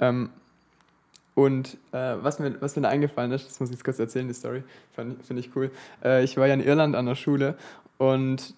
Ähm, 0.00 0.30
und 1.34 1.76
äh, 1.92 2.16
was, 2.20 2.38
mir, 2.38 2.60
was 2.60 2.76
mir 2.76 2.82
da 2.82 2.88
eingefallen 2.88 3.32
ist, 3.32 3.48
das 3.48 3.58
muss 3.60 3.68
ich 3.70 3.76
jetzt 3.76 3.84
kurz 3.84 3.98
erzählen, 3.98 4.28
die 4.28 4.34
Story, 4.34 4.62
finde 4.92 5.40
ich 5.40 5.54
cool. 5.56 5.70
Äh, 6.02 6.24
ich 6.24 6.36
war 6.36 6.46
ja 6.46 6.54
in 6.54 6.60
Irland 6.60 6.94
an 6.94 7.06
der 7.06 7.14
Schule 7.16 7.56
und 7.98 8.54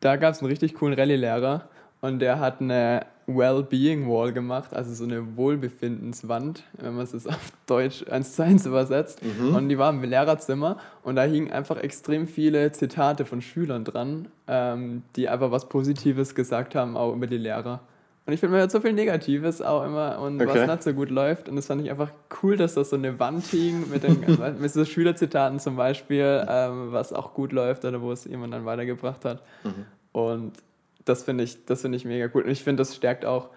da 0.00 0.16
gab 0.16 0.34
es 0.34 0.40
einen 0.40 0.50
richtig 0.50 0.74
coolen 0.74 0.98
Rallye-Lehrer 0.98 1.68
und 2.00 2.18
der 2.18 2.38
hat 2.38 2.60
eine 2.60 3.06
Well-Being 3.36 4.08
Wall 4.08 4.32
gemacht, 4.32 4.74
also 4.74 4.92
so 4.94 5.04
eine 5.04 5.36
Wohlbefindenswand, 5.36 6.64
wenn 6.78 6.94
man 6.94 7.04
es 7.04 7.26
auf 7.26 7.52
Deutsch 7.66 8.04
eins 8.10 8.34
zu 8.34 8.42
eins 8.44 8.66
übersetzt. 8.66 9.20
Und 9.54 9.68
die 9.68 9.78
war 9.78 9.90
im 9.90 10.02
Lehrerzimmer 10.02 10.76
und 11.02 11.16
da 11.16 11.22
hingen 11.22 11.50
einfach 11.50 11.76
extrem 11.78 12.26
viele 12.26 12.72
Zitate 12.72 13.24
von 13.24 13.40
Schülern 13.40 13.84
dran, 13.84 14.28
ähm, 14.48 15.02
die 15.16 15.28
einfach 15.28 15.50
was 15.50 15.68
Positives 15.68 16.34
gesagt 16.34 16.74
haben, 16.74 16.96
auch 16.96 17.14
über 17.14 17.26
die 17.26 17.38
Lehrer. 17.38 17.80
Und 18.26 18.34
ich 18.34 18.40
finde, 18.40 18.52
man 18.52 18.60
hört 18.60 18.70
so 18.70 18.80
viel 18.80 18.92
Negatives 18.92 19.60
auch 19.62 19.84
immer 19.84 20.20
und 20.20 20.40
Okay. 20.40 20.60
was 20.60 20.66
nicht 20.68 20.82
so 20.84 20.92
gut 20.92 21.10
läuft. 21.10 21.48
Und 21.48 21.56
das 21.56 21.66
fand 21.66 21.82
ich 21.82 21.90
einfach 21.90 22.10
cool, 22.42 22.56
dass 22.56 22.74
das 22.74 22.90
so 22.90 22.96
eine 22.96 23.18
Wand 23.18 23.44
hing 23.46 23.88
mit, 23.90 24.04
den, 24.04 24.20
mit 24.60 24.70
so 24.70 24.84
Schülerzitaten 24.84 25.58
zum 25.58 25.74
Beispiel, 25.76 26.44
ähm, 26.48 26.92
was 26.92 27.12
auch 27.12 27.34
gut 27.34 27.50
läuft 27.52 27.84
oder 27.84 28.00
wo 28.02 28.12
es 28.12 28.26
jemand 28.26 28.52
dann 28.54 28.64
weitergebracht 28.66 29.24
hat. 29.24 29.42
Und 30.12 30.52
das 31.04 31.24
finde 31.24 31.44
ich, 31.44 31.64
das 31.66 31.82
finde 31.82 31.96
ich 31.96 32.04
mega 32.04 32.28
cool. 32.34 32.42
Und 32.42 32.50
ich 32.50 32.62
finde, 32.62 32.80
das 32.80 32.96
stärkt 32.96 33.24
auch, 33.24 33.50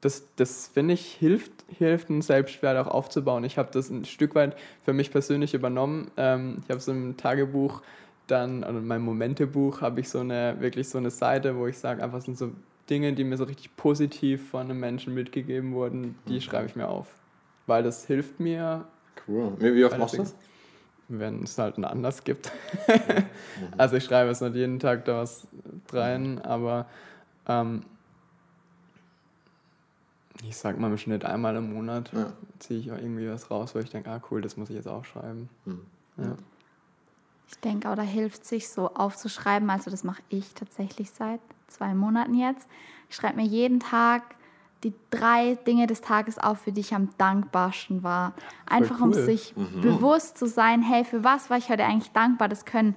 das, 0.00 0.28
das 0.36 0.68
finde 0.68 0.94
ich, 0.94 1.06
hilft, 1.12 1.52
hilft, 1.68 2.08
einen 2.08 2.22
Selbstwert 2.22 2.76
auch 2.78 2.90
aufzubauen. 2.90 3.44
Ich 3.44 3.58
habe 3.58 3.70
das 3.72 3.90
ein 3.90 4.04
Stück 4.04 4.34
weit 4.34 4.56
für 4.84 4.92
mich 4.92 5.10
persönlich 5.10 5.54
übernommen. 5.54 6.10
Ähm, 6.16 6.58
ich 6.64 6.70
habe 6.70 6.80
so 6.80 6.92
im 6.92 7.16
Tagebuch 7.16 7.82
dann, 8.28 8.62
oder 8.62 8.78
in 8.78 8.86
meinem 8.86 9.04
Momentebuch, 9.04 9.80
habe 9.80 10.00
ich 10.00 10.08
so 10.08 10.20
eine, 10.20 10.56
wirklich 10.60 10.88
so 10.88 10.98
eine 10.98 11.10
Seite, 11.10 11.56
wo 11.56 11.66
ich 11.66 11.78
sage, 11.78 12.02
einfach 12.02 12.20
sind 12.20 12.38
so 12.38 12.52
Dinge, 12.88 13.12
die 13.12 13.24
mir 13.24 13.36
so 13.36 13.44
richtig 13.44 13.76
positiv 13.76 14.50
von 14.50 14.62
einem 14.62 14.80
Menschen 14.80 15.14
mitgegeben 15.14 15.72
wurden, 15.72 16.16
die 16.28 16.40
schreibe 16.40 16.66
ich 16.66 16.76
mir 16.76 16.88
auf. 16.88 17.08
Weil 17.66 17.82
das 17.82 18.06
hilft 18.06 18.40
mir, 18.40 18.86
Cool. 19.26 19.52
Wie, 19.58 19.74
wie 19.74 19.84
oft 19.84 19.98
machst 19.98 20.14
du 20.14 20.18
das? 20.18 20.34
Wenn 21.08 21.42
es 21.42 21.58
halt 21.58 21.76
einen 21.76 21.84
Anlass 21.84 22.24
gibt. 22.24 22.52
also 23.78 23.96
ich 23.96 24.04
schreibe 24.04 24.28
jetzt 24.30 24.42
nicht 24.42 24.54
jeden 24.54 24.78
Tag 24.78 25.04
da 25.06 25.22
was 25.22 25.46
rein, 25.92 26.40
aber 26.42 26.86
ähm, 27.46 27.82
ich 30.46 30.56
sag 30.56 30.78
mal 30.78 30.90
im 30.90 30.98
Schnitt 30.98 31.24
einmal 31.24 31.56
im 31.56 31.72
Monat 31.72 32.12
Ja. 32.12 32.32
ziehe 32.58 32.78
ich 32.80 32.92
auch 32.92 32.96
irgendwie 32.96 33.28
was 33.30 33.50
raus, 33.50 33.74
wo 33.74 33.78
ich 33.78 33.90
denke, 33.90 34.10
ah 34.10 34.20
cool, 34.30 34.40
das 34.40 34.56
muss 34.56 34.70
ich 34.70 34.76
jetzt 34.76 34.88
aufschreiben. 34.88 35.48
Ja. 36.16 36.36
Ich 37.48 37.58
denke 37.60 37.88
auch, 37.90 37.96
da 37.96 38.02
hilft 38.02 38.44
sich 38.44 38.68
so 38.68 38.94
aufzuschreiben. 38.94 39.70
Also 39.70 39.90
das 39.90 40.04
mache 40.04 40.22
ich 40.28 40.54
tatsächlich 40.54 41.10
seit 41.10 41.40
zwei 41.66 41.94
Monaten 41.94 42.34
jetzt. 42.34 42.68
Ich 43.08 43.16
schreibe 43.16 43.36
mir 43.36 43.46
jeden 43.46 43.80
Tag 43.80 44.22
die 44.84 44.94
drei 45.10 45.56
Dinge 45.66 45.86
des 45.86 46.00
Tages 46.00 46.38
auf, 46.38 46.60
für 46.60 46.72
die 46.72 46.80
ich 46.80 46.94
am 46.94 47.08
dankbarsten 47.18 48.02
war. 48.02 48.32
Einfach 48.66 49.00
um 49.00 49.10
cool. 49.10 49.24
sich 49.24 49.54
bewusst 49.82 50.38
zu 50.38 50.46
sein, 50.46 50.82
hey, 50.82 51.04
für 51.04 51.24
was 51.24 51.50
war 51.50 51.58
ich 51.58 51.68
heute 51.68 51.84
eigentlich 51.84 52.12
dankbar? 52.12 52.48
Das 52.48 52.64
können 52.64 52.94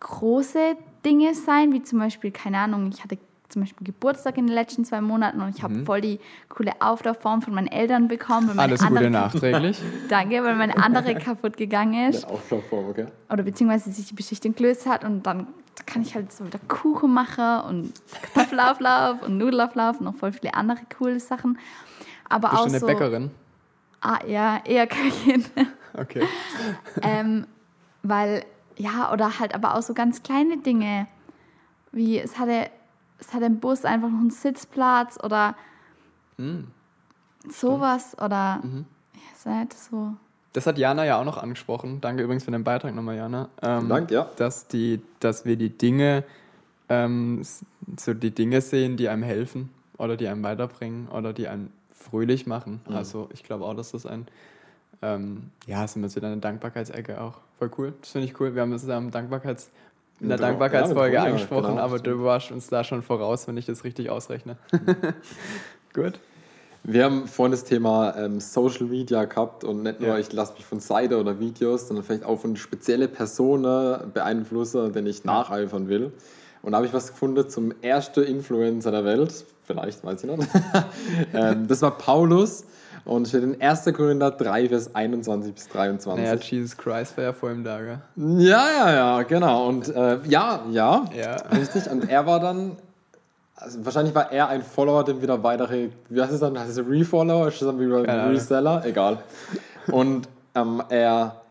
große 0.00 0.76
Dinge 1.04 1.34
sein, 1.34 1.72
wie 1.72 1.82
zum 1.82 1.98
Beispiel, 1.98 2.30
keine 2.30 2.58
Ahnung, 2.58 2.90
ich 2.92 3.02
hatte 3.02 3.18
zum 3.48 3.62
Beispiel 3.62 3.86
Geburtstag 3.86 4.36
in 4.38 4.46
den 4.46 4.54
letzten 4.54 4.84
zwei 4.84 5.00
Monaten 5.00 5.40
und 5.40 5.56
ich 5.56 5.62
habe 5.62 5.84
voll 5.84 6.00
die 6.00 6.18
coole 6.48 6.72
Auflaufform 6.80 7.40
von 7.40 7.54
meinen 7.54 7.68
Eltern 7.68 8.08
bekommen. 8.08 8.58
Alles 8.58 8.84
Gute 8.84 9.10
nachträglich. 9.10 9.78
Danke, 10.08 10.42
weil 10.42 10.56
meine 10.56 10.76
andere 10.82 11.14
kaputt 11.14 11.56
gegangen 11.56 12.10
ist 12.10 12.26
Auflaufform, 12.26 12.88
okay. 12.88 13.06
oder 13.30 13.42
beziehungsweise 13.42 13.92
sich 13.92 14.06
die 14.06 14.14
Beschichtung 14.14 14.54
gelöst 14.54 14.86
hat 14.86 15.04
und 15.04 15.24
dann 15.24 15.46
kann 15.86 16.02
ich 16.02 16.14
halt 16.14 16.32
so 16.32 16.46
wieder 16.46 16.58
Kuchen 16.68 17.12
machen 17.12 17.60
und 17.68 17.92
Kartoffelauflauf 18.22 19.22
und 19.22 19.38
Nudelauflauf 19.38 19.98
und 19.98 20.04
noch 20.04 20.14
voll 20.16 20.32
viele 20.32 20.54
andere 20.54 20.80
coole 20.98 21.20
Sachen. 21.20 21.58
Aber 22.28 22.48
Bist 22.50 22.60
auch 22.60 22.64
du 22.64 22.70
eine 22.70 22.80
so, 22.80 22.86
Bäckerin? 22.86 23.30
Ah, 24.00 24.18
ja, 24.26 24.60
eher 24.64 24.86
Köchin. 24.86 25.44
Okay. 25.96 26.26
ähm, 27.02 27.46
weil, 28.02 28.44
ja, 28.76 29.12
oder 29.12 29.38
halt 29.38 29.54
aber 29.54 29.76
auch 29.76 29.82
so 29.82 29.94
ganz 29.94 30.22
kleine 30.22 30.58
Dinge, 30.58 31.06
wie 31.92 32.18
es 32.18 32.38
hatte, 32.38 32.70
es 33.18 33.32
hatte 33.32 33.44
im 33.46 33.60
Bus 33.60 33.84
einfach 33.84 34.08
noch 34.08 34.18
einen 34.20 34.30
Sitzplatz 34.30 35.18
oder 35.22 35.54
Hm. 36.36 36.66
sowas 37.48 38.16
oder, 38.20 38.60
Mhm. 38.62 38.86
ja, 39.14 39.20
ist 39.34 39.46
nicht 39.46 39.72
so. 39.78 40.14
Das 40.54 40.68
hat 40.68 40.78
Jana 40.78 41.04
ja 41.04 41.20
auch 41.20 41.24
noch 41.24 41.36
angesprochen. 41.36 42.00
Danke 42.00 42.22
übrigens 42.22 42.44
für 42.44 42.52
den 42.52 42.62
Beitrag 42.62 42.94
nochmal, 42.94 43.16
Jana. 43.16 43.48
Ähm, 43.60 43.88
Dank, 43.88 44.10
ja. 44.12 44.30
Dass, 44.36 44.68
die, 44.68 45.02
dass 45.18 45.44
wir 45.44 45.56
die 45.56 45.70
Dinge, 45.70 46.22
ähm, 46.88 47.42
so 47.98 48.14
die 48.14 48.30
Dinge 48.30 48.60
sehen, 48.60 48.96
die 48.96 49.08
einem 49.08 49.24
helfen 49.24 49.70
oder 49.98 50.16
die 50.16 50.28
einem 50.28 50.44
weiterbringen 50.44 51.08
oder 51.08 51.32
die 51.32 51.48
einen 51.48 51.72
fröhlich 51.92 52.46
machen. 52.46 52.80
Mhm. 52.88 52.94
Also 52.94 53.28
ich 53.32 53.42
glaube 53.42 53.64
auch, 53.64 53.74
dass 53.74 53.90
das 53.90 54.06
ein, 54.06 54.28
ähm, 55.02 55.50
ja, 55.66 55.84
sind 55.88 56.02
wir 56.02 56.06
jetzt 56.06 56.14
wieder 56.14 56.28
eine 56.28 56.36
Dankbarkeitsecke 56.36 57.20
auch. 57.20 57.38
Voll 57.58 57.70
cool. 57.76 57.94
Das 58.00 58.10
finde 58.10 58.28
ich 58.28 58.38
cool. 58.38 58.54
Wir 58.54 58.62
haben 58.62 58.70
das 58.70 58.86
ja 58.86 59.00
Dankbarkeits, 59.00 59.72
in 60.20 60.28
der 60.28 60.38
Ja, 60.38 60.46
Dankbarkeitsfolge 60.46 61.16
ja, 61.16 61.24
angesprochen, 61.24 61.70
genau, 61.70 61.82
aber 61.82 61.98
du 61.98 62.22
warst 62.22 62.52
uns 62.52 62.68
da 62.68 62.84
schon 62.84 63.02
voraus, 63.02 63.48
wenn 63.48 63.56
ich 63.56 63.66
das 63.66 63.82
richtig 63.82 64.08
ausrechne. 64.08 64.56
Gut. 65.92 66.20
Wir 66.86 67.04
haben 67.04 67.26
vorhin 67.26 67.52
das 67.52 67.64
Thema 67.64 68.14
ähm, 68.16 68.40
Social 68.40 68.84
Media 68.86 69.24
gehabt 69.24 69.64
und 69.64 69.82
nicht 69.82 70.00
nur, 70.00 70.10
Ja. 70.10 70.18
ich 70.18 70.30
lasse 70.34 70.52
mich 70.52 70.66
von 70.66 70.80
Seite 70.80 71.18
oder 71.18 71.40
Videos, 71.40 71.88
sondern 71.88 72.04
vielleicht 72.04 72.24
auch 72.24 72.38
von 72.38 72.56
spezielle 72.56 73.08
Personen 73.08 74.12
beeinflussen, 74.12 74.92
denen 74.92 75.06
ich 75.06 75.24
nacheifern 75.24 75.88
will. 75.88 76.12
Und 76.62 76.72
da 76.72 76.76
habe 76.76 76.86
ich 76.86 76.92
was 76.92 77.08
gefunden 77.08 77.48
zum 77.48 77.72
ersten 77.82 78.24
Influencer 78.24 78.90
der 78.90 79.04
Welt, 79.04 79.44
vielleicht, 79.64 80.04
weiß 80.04 80.24
ich 80.24 80.30
nicht. 80.36 80.48
ähm, 81.34 81.66
das 81.68 81.80
war 81.80 81.96
Paulus 81.96 82.64
und 83.06 83.28
steht 83.28 83.42
in 83.44 83.60
1. 83.60 83.84
Korinther 83.94 84.30
3, 84.30 84.68
Vers 84.68 84.94
21 84.94 85.54
bis 85.54 85.68
23. 85.68 86.24
Naja, 86.24 86.38
Jesus 86.38 86.76
Christ 86.76 87.16
war 87.16 87.24
ja 87.24 87.32
vor 87.32 87.50
ihm 87.50 87.64
da, 87.64 87.80
gell? 87.80 87.98
Ja, 88.16 88.66
ja, 88.70 88.92
ja, 88.94 89.22
genau. 89.22 89.68
Und 89.68 89.88
äh, 89.94 90.18
ja, 90.26 90.64
ja, 90.70 91.04
Ja. 91.18 91.36
richtig. 91.56 91.90
Und 91.90 92.08
er 92.10 92.26
war 92.26 92.40
dann, 92.40 92.76
also 93.64 93.84
wahrscheinlich 93.84 94.14
war 94.14 94.30
er 94.30 94.48
ein 94.48 94.62
Follower, 94.62 95.04
den 95.04 95.22
wieder 95.22 95.42
weitere, 95.42 95.88
wie 96.08 96.20
heißt 96.20 96.32
es 96.32 96.40
dann? 96.40 96.58
Heißt 96.58 96.78
es 96.78 96.86
Refollower? 96.86 97.48
Ist 97.48 97.60
das 97.60 97.68
dann 97.68 97.80
wieder 97.80 98.08
ein. 98.08 98.30
Reseller? 98.30 98.84
Egal. 98.84 99.18
Und 99.90 100.28
ähm, 100.54 100.82
er, 100.88 101.42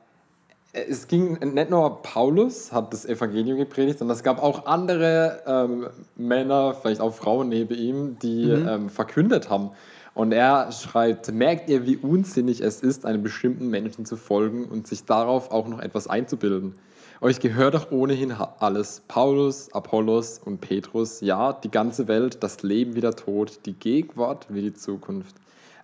es 0.72 1.08
ging 1.08 1.40
nicht 1.54 1.70
nur 1.70 2.02
Paulus 2.02 2.72
hat 2.72 2.94
das 2.94 3.06
Evangelium 3.06 3.58
gepredigt, 3.58 4.00
sondern 4.00 4.16
es 4.16 4.24
gab 4.24 4.42
auch 4.42 4.66
andere 4.66 5.42
ähm, 5.46 5.88
Männer, 6.16 6.76
vielleicht 6.80 7.02
auch 7.02 7.14
Frauen 7.14 7.50
neben 7.50 7.76
ihm, 7.76 8.18
die 8.20 8.50
ähm, 8.50 8.90
verkündet 8.90 9.50
haben. 9.50 9.72
Und 10.14 10.32
er 10.32 10.72
schreibt, 10.72 11.32
merkt 11.32 11.70
ihr, 11.70 11.88
wie 11.88 11.98
unsinnig 11.98 12.62
es 12.62 12.82
ist, 12.82 13.06
einem 13.06 13.24
bestimmten 13.24 13.70
Menschen 13.70 14.06
zu 14.06 14.16
folgen 14.16 14.66
und 14.66 14.86
sich 14.86 15.06
darauf 15.06 15.52
auch 15.52 15.68
noch 15.68 15.80
etwas 15.80 16.08
einzubilden? 16.08 16.76
Euch 17.22 17.40
gehört 17.40 17.76
doch 17.76 17.92
ohnehin 17.92 18.32
alles. 18.32 19.02
Paulus, 19.08 19.72
Apollos 19.74 20.40
und 20.44 20.60
Petrus, 20.60 21.22
ja, 21.22 21.54
die 21.54 21.72
ganze 21.72 22.08
Welt, 22.08 22.44
das 22.44 22.64
Leben 22.64 22.96
wie 22.96 23.02
der 23.02 23.16
Tod, 23.16 23.60
die 23.66 23.74
Gegenwart 23.74 24.48
wie 24.50 24.62
die 24.62 24.74
Zukunft. 24.74 25.36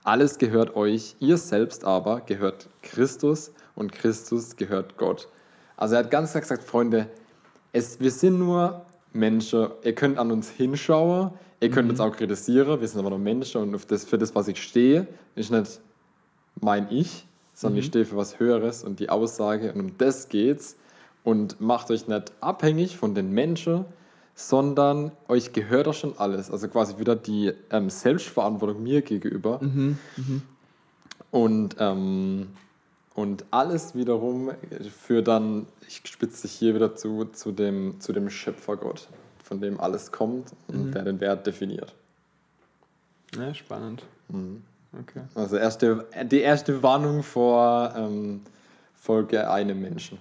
Alles 0.04 0.38
gehört 0.38 0.76
euch, 0.76 1.16
ihr 1.20 1.38
selbst 1.38 1.86
aber 1.86 2.22
gehört 2.22 2.68
Christus 2.82 3.52
und 3.76 3.92
Christus 3.92 4.56
gehört 4.56 4.98
Gott. 4.98 5.28
Also 5.78 5.96
er 5.96 6.04
hat 6.04 6.12
ganz 6.12 6.32
klar 6.32 6.42
gesagt, 6.42 6.64
Freunde, 6.64 7.08
es, 7.72 8.00
wir 8.00 8.12
sind 8.12 8.40
nur 8.40 8.86
Menschen, 9.14 9.68
ihr 9.84 9.94
könnt 9.94 10.18
an 10.18 10.32
uns 10.32 10.50
hinschauen, 10.50 11.32
ihr 11.62 11.70
könnt 11.70 11.90
uns 11.90 12.00
auch 12.00 12.16
kritisieren, 12.16 12.82
wir 12.82 12.88
sind 12.88 13.00
aber 13.00 13.12
nur 13.12 13.20
Menschen 13.20 13.62
und 13.62 13.92
das, 13.92 14.04
für 14.04 14.18
das, 14.18 14.36
was 14.36 14.48
ich 14.48 14.62
stehe, 14.62 15.08
ist 15.36 15.52
nicht 15.52 15.80
mein 16.60 16.88
Ich, 16.90 17.26
sondern 17.54 17.80
ich 17.80 17.86
stehe 17.86 18.06
für 18.06 18.18
was 18.18 18.40
Höheres 18.40 18.84
und 18.84 19.00
die 19.00 19.10
Aussage 19.10 19.72
und 19.74 19.80
um 19.80 19.98
das 19.98 20.28
geht's 20.28 20.76
und 21.24 21.60
macht 21.62 21.92
euch 21.92 22.08
nicht 22.08 22.32
abhängig 22.42 22.98
von 22.98 23.16
den 23.16 23.32
Menschen, 23.32 23.86
sondern 24.36 25.12
euch 25.28 25.52
gehört 25.52 25.88
doch 25.88 25.94
schon 25.94 26.18
alles. 26.18 26.50
Also 26.50 26.70
quasi 26.70 26.98
wieder 26.98 27.16
die 27.16 27.52
ähm, 27.72 27.90
Selbstverantwortung 27.90 28.82
mir 28.82 29.02
gegenüber. 29.02 29.60
Und, 31.32 31.76
ähm, 31.80 32.48
und 33.16 33.46
alles 33.52 33.96
wiederum 33.96 34.52
führt 34.98 35.28
dann, 35.28 35.68
ich 35.88 36.02
spitze 36.06 36.44
dich 36.44 36.54
hier 36.54 36.74
wieder 36.74 36.96
zu, 36.96 37.26
zu 37.26 37.52
dem, 37.52 38.00
zu 38.00 38.14
dem 38.14 38.30
Schöpfergott, 38.30 39.10
von 39.44 39.60
dem 39.60 39.80
alles 39.80 40.12
kommt 40.12 40.54
und 40.68 40.94
der 40.94 41.04
den 41.04 41.20
Wert 41.20 41.46
definiert. 41.46 41.94
Ja, 43.38 43.54
spannend. 43.54 44.04
Okay. 44.98 45.22
Also 45.36 45.58
erste, 45.58 46.08
die 46.24 46.40
erste 46.40 46.82
Warnung 46.82 47.24
vor 47.24 47.94
ähm, 47.96 48.42
Folge 48.96 49.50
einem 49.52 49.82
Menschen. 49.82 50.18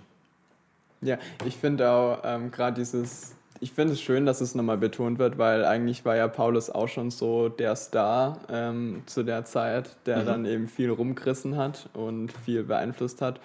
Ja, 1.00 1.18
ich 1.44 1.56
finde 1.56 1.90
auch 1.90 2.20
ähm, 2.24 2.50
gerade 2.50 2.74
dieses, 2.74 3.37
ich 3.61 3.72
finde 3.72 3.92
es 3.94 4.00
schön, 4.00 4.26
dass 4.26 4.40
es 4.40 4.54
nochmal 4.54 4.78
betont 4.78 5.18
wird, 5.18 5.38
weil 5.38 5.64
eigentlich 5.64 6.04
war 6.04 6.16
ja 6.16 6.28
Paulus 6.28 6.70
auch 6.70 6.88
schon 6.88 7.11
so 7.11 7.48
der 7.48 7.76
Star 7.76 8.38
ähm, 8.50 9.02
zu 9.06 9.22
der 9.22 9.44
Zeit, 9.44 9.96
der 10.06 10.18
mhm. 10.18 10.26
dann 10.26 10.46
eben 10.46 10.66
viel 10.66 10.90
rumgerissen 10.90 11.56
hat 11.56 11.88
und 11.94 12.32
viel 12.32 12.64
beeinflusst 12.64 13.22
hat. 13.22 13.40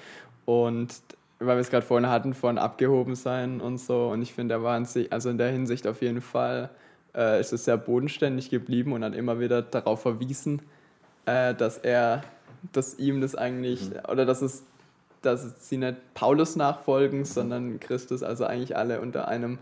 Und 0.46 0.94
weil 1.40 1.58
wir 1.58 1.62
es 1.62 1.70
gerade 1.70 1.86
vorhin 1.86 2.10
hatten 2.10 2.34
von 2.34 2.58
abgehoben 2.58 3.16
sein 3.16 3.62
und 3.62 3.78
so. 3.78 4.10
Und 4.10 4.22
ich 4.22 4.34
finde, 4.34 4.56
er 4.56 4.64
war 4.64 4.78
in 4.78 4.86
sich, 4.86 5.12
also 5.12 5.30
in 5.30 5.38
der 5.38 5.52
Hinsicht 5.52 5.88
auf 5.88 6.02
jeden 6.02 6.22
Fall, 6.22 6.70
äh, 7.16 7.40
ist 7.40 7.54
es 7.54 7.66
sehr 7.66 7.78
bodenständig 7.78 8.50
geblieben 8.50 8.94
und 8.94 9.04
hat 9.04 9.16
immer 9.16 9.40
wieder 9.40 9.62
darauf 9.62 10.02
verwiesen, 10.02 10.62
äh, 11.26 11.54
dass 11.54 11.78
er, 11.78 12.24
dass 12.72 12.98
ihm 12.98 13.22
das 13.22 13.36
eigentlich, 13.36 13.90
mhm. 13.90 13.98
oder 14.10 14.26
dass 14.26 14.42
es, 14.42 14.64
dass 15.26 15.68
sie 15.68 15.78
nicht 15.78 15.96
Paulus 16.14 16.56
nachfolgen, 16.56 17.26
sondern 17.26 17.80
Christus, 17.80 18.24
also 18.24 18.46
eigentlich 18.46 18.78
alle 18.78 19.02
unter 19.02 19.28
einem 19.28 19.60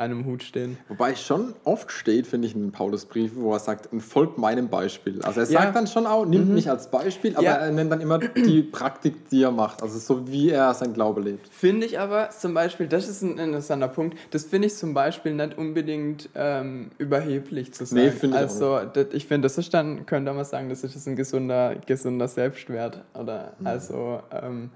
einem 0.00 0.24
Hut 0.24 0.42
stehen. 0.42 0.78
Wobei 0.88 1.14
schon 1.14 1.54
oft 1.64 1.92
steht, 1.92 2.26
finde 2.26 2.48
ich, 2.48 2.54
in 2.54 2.62
den 2.62 2.72
Paulusbriefen, 2.72 3.42
wo 3.42 3.52
er 3.52 3.58
sagt, 3.58 3.90
folgt 4.00 4.38
meinem 4.38 4.68
Beispiel. 4.68 5.20
Also 5.22 5.40
er 5.40 5.46
sagt 5.46 5.64
ja. 5.66 5.70
dann 5.72 5.86
schon 5.86 6.06
auch, 6.06 6.24
nimmt 6.24 6.48
mhm. 6.48 6.54
mich 6.54 6.70
als 6.70 6.90
Beispiel, 6.90 7.36
aber 7.36 7.44
ja. 7.44 7.56
er 7.56 7.70
nennt 7.70 7.92
dann 7.92 8.00
immer 8.00 8.18
die 8.18 8.62
Praktik, 8.62 9.28
die 9.28 9.42
er 9.42 9.50
macht. 9.50 9.82
Also 9.82 9.98
so 9.98 10.26
wie 10.26 10.50
er 10.50 10.72
sein 10.74 10.94
Glaube 10.94 11.20
lebt. 11.20 11.48
Finde 11.48 11.86
ich 11.86 12.00
aber 12.00 12.30
zum 12.30 12.54
Beispiel, 12.54 12.88
das 12.88 13.08
ist 13.08 13.22
ein 13.22 13.38
interessanter 13.38 13.88
Punkt, 13.88 14.16
das 14.30 14.44
finde 14.44 14.68
ich 14.68 14.74
zum 14.74 14.94
Beispiel 14.94 15.34
nicht 15.34 15.58
unbedingt 15.58 16.30
ähm, 16.34 16.90
überheblich 16.98 17.74
zu 17.74 17.84
sein. 17.84 18.04
Nee, 18.04 18.10
finde 18.10 18.36
ich 18.36 18.42
Also 18.42 18.80
das, 18.92 19.08
ich 19.12 19.26
finde, 19.26 19.46
das 19.46 19.58
ist 19.58 19.74
dann, 19.74 20.06
könnte 20.06 20.32
man 20.32 20.44
sagen, 20.46 20.70
das 20.70 20.82
ist 20.82 21.06
ein 21.06 21.16
gesunder, 21.16 21.76
gesunder 21.86 22.26
Selbstwert. 22.26 23.02
Oder 23.14 23.52
mhm. 23.58 23.66
also 23.66 24.20
ähm, 24.32 24.70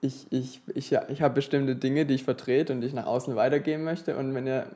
ich, 0.00 0.26
ich, 0.30 0.62
ich, 0.74 0.92
ich 0.92 1.22
habe 1.22 1.34
bestimmte 1.34 1.76
Dinge, 1.76 2.06
die 2.06 2.14
ich 2.14 2.24
vertrete 2.24 2.72
und 2.72 2.80
die 2.80 2.86
ich 2.86 2.94
nach 2.94 3.06
außen 3.06 3.36
weitergeben 3.36 3.84
möchte. 3.84 4.16
Und 4.16 4.34
wenn 4.34 4.46
ihr 4.46 4.66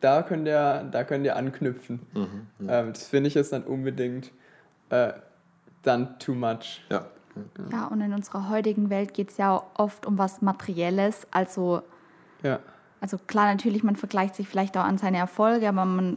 da 0.00 0.22
könnt 0.22 0.46
ihr, 0.46 0.84
da 0.90 1.04
könnt 1.04 1.24
ihr 1.24 1.36
anknüpfen. 1.36 2.00
Mhm, 2.12 2.66
ja. 2.66 2.80
ähm, 2.80 2.92
das 2.92 3.06
finde 3.06 3.28
ich 3.28 3.34
jetzt 3.34 3.52
nicht 3.52 3.66
unbedingt 3.66 4.32
äh, 4.90 5.12
dann 5.82 6.18
too 6.18 6.34
much. 6.34 6.82
Ja. 6.90 7.06
Ja, 7.72 7.86
und 7.88 8.00
in 8.00 8.12
unserer 8.12 8.48
heutigen 8.48 8.90
Welt 8.90 9.12
geht 9.12 9.30
es 9.30 9.38
ja 9.38 9.60
oft 9.74 10.06
um 10.06 10.18
was 10.18 10.40
Materielles. 10.40 11.26
Also, 11.32 11.82
ja. 12.44 12.60
also 13.00 13.18
klar, 13.26 13.46
natürlich, 13.46 13.82
man 13.82 13.96
vergleicht 13.96 14.36
sich 14.36 14.46
vielleicht 14.46 14.76
auch 14.76 14.84
an 14.84 14.98
seine 14.98 15.18
Erfolge, 15.18 15.68
aber 15.68 15.84
man 15.84 16.16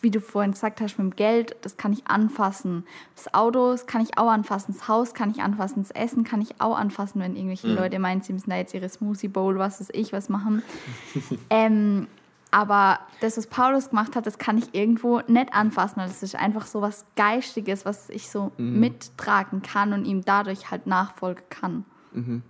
wie 0.00 0.10
du 0.10 0.20
vorhin 0.20 0.52
gesagt 0.52 0.80
hast, 0.80 0.98
mit 0.98 1.12
dem 1.12 1.16
Geld, 1.16 1.56
das 1.62 1.76
kann 1.76 1.92
ich 1.92 2.06
anfassen. 2.06 2.84
Das 3.16 3.32
Auto, 3.34 3.72
das 3.72 3.86
kann 3.86 4.00
ich 4.00 4.16
auch 4.16 4.30
anfassen. 4.30 4.74
Das 4.76 4.88
Haus 4.88 5.14
kann 5.14 5.30
ich 5.30 5.40
anfassen. 5.40 5.82
Das 5.82 5.90
Essen 5.90 6.24
kann 6.24 6.40
ich 6.40 6.60
auch 6.60 6.76
anfassen, 6.76 7.20
wenn 7.20 7.34
irgendwelche 7.34 7.68
mhm. 7.68 7.76
Leute 7.76 7.98
meinen, 7.98 8.22
sie 8.22 8.32
müssen 8.32 8.50
da 8.50 8.56
jetzt 8.56 8.74
ihre 8.74 8.88
Smoothie 8.88 9.28
Bowl, 9.28 9.58
was 9.58 9.80
weiß 9.80 9.88
ich, 9.92 10.12
was 10.12 10.28
machen. 10.28 10.62
ähm, 11.50 12.06
aber 12.50 13.00
das, 13.20 13.36
was 13.36 13.46
Paulus 13.46 13.90
gemacht 13.90 14.16
hat, 14.16 14.26
das 14.26 14.38
kann 14.38 14.56
ich 14.56 14.74
irgendwo 14.74 15.20
nicht 15.26 15.52
anfassen. 15.52 16.00
Das 16.00 16.22
ist 16.22 16.34
einfach 16.34 16.66
so 16.66 16.80
was 16.80 17.04
Geistiges, 17.16 17.84
was 17.84 18.08
ich 18.08 18.30
so 18.30 18.52
mhm. 18.56 18.80
mittragen 18.80 19.62
kann 19.62 19.92
und 19.92 20.04
ihm 20.04 20.24
dadurch 20.24 20.70
halt 20.70 20.86
nachfolgen 20.86 21.44
kann. 21.50 21.84
Mhm. 22.12 22.42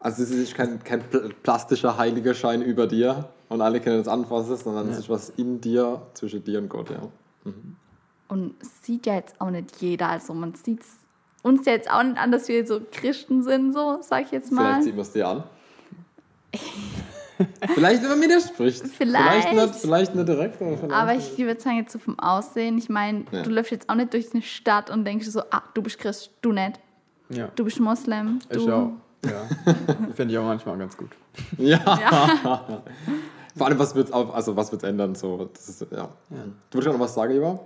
Also 0.00 0.22
es 0.22 0.30
ist 0.30 0.54
kein, 0.54 0.82
kein 0.82 1.02
plastischer 1.42 1.98
Heiligerschein 1.98 2.62
über 2.62 2.86
dir, 2.86 3.28
und 3.50 3.60
alle 3.60 3.80
können 3.80 4.00
es 4.00 4.08
anfassen, 4.08 4.56
sondern 4.56 4.86
ja. 4.86 4.92
es 4.92 5.00
ist 5.00 5.08
was 5.10 5.28
in 5.30 5.60
dir, 5.60 6.00
zwischen 6.14 6.42
dir 6.42 6.60
und 6.60 6.68
Gott, 6.68 6.88
ja. 6.88 7.02
Mhm. 7.44 7.76
Und 8.28 8.54
sieht 8.82 9.06
ja 9.06 9.16
jetzt 9.16 9.38
auch 9.40 9.50
nicht 9.50 9.76
jeder, 9.80 10.08
also 10.08 10.32
man 10.32 10.54
sieht 10.54 10.80
uns 11.42 11.66
ja 11.66 11.72
jetzt 11.72 11.90
auch 11.90 12.02
nicht 12.02 12.16
an, 12.16 12.30
dass 12.30 12.48
wir 12.48 12.64
so 12.64 12.80
Christen 12.92 13.42
sind, 13.42 13.72
so, 13.72 13.98
sag 14.02 14.26
ich 14.26 14.30
jetzt 14.30 14.52
mal. 14.52 14.74
Vielleicht 14.74 14.84
sieht 14.84 14.94
man 14.94 15.02
es 15.02 15.12
dir 15.12 15.28
an. 15.28 15.42
vielleicht, 17.74 18.02
wenn 18.02 18.10
man 18.10 18.20
mir 18.20 18.28
das 18.28 18.48
spricht. 18.48 18.86
Vielleicht. 18.86 19.48
Vielleicht 19.48 19.52
nicht, 19.52 19.74
vielleicht 19.74 20.14
nicht 20.14 20.28
direkt. 20.28 20.62
Aber, 20.62 20.76
vielleicht 20.76 20.94
aber 20.94 21.14
ich 21.14 21.38
würde 21.38 21.60
sagen, 21.60 21.78
jetzt 21.78 21.92
so 21.92 21.98
vom 21.98 22.18
Aussehen, 22.20 22.78
ich 22.78 22.88
meine, 22.88 23.24
ja. 23.32 23.42
du 23.42 23.50
läufst 23.50 23.72
jetzt 23.72 23.88
auch 23.88 23.96
nicht 23.96 24.12
durch 24.12 24.32
eine 24.32 24.42
Stadt 24.42 24.90
und 24.90 25.04
denkst 25.04 25.26
so, 25.26 25.40
ah, 25.50 25.62
du 25.74 25.82
bist 25.82 25.98
Christ, 25.98 26.30
du 26.40 26.52
nicht. 26.52 26.78
Ja. 27.30 27.48
Du 27.56 27.64
bist 27.64 27.80
Moslem. 27.80 28.38
Du. 28.48 28.60
Ich 28.60 28.70
auch. 28.70 28.92
Ja. 29.24 29.74
Finde 30.14 30.34
ich 30.34 30.38
auch 30.38 30.44
manchmal 30.44 30.78
ganz 30.78 30.96
gut. 30.96 31.10
ja. 31.58 31.80
ja. 31.84 32.82
Vor 33.60 33.66
allem, 33.66 33.78
was 33.78 33.94
wird 33.94 34.10
also 34.10 34.56
was 34.56 34.72
wird's 34.72 34.84
ändern? 34.84 35.14
So, 35.14 35.50
ist, 35.52 35.82
ja. 35.90 35.98
ja. 35.98 36.08
Du 36.70 36.78
würdest 36.78 36.94
noch 36.94 36.98
was 36.98 37.12
sagen, 37.12 37.34
Iva? 37.34 37.60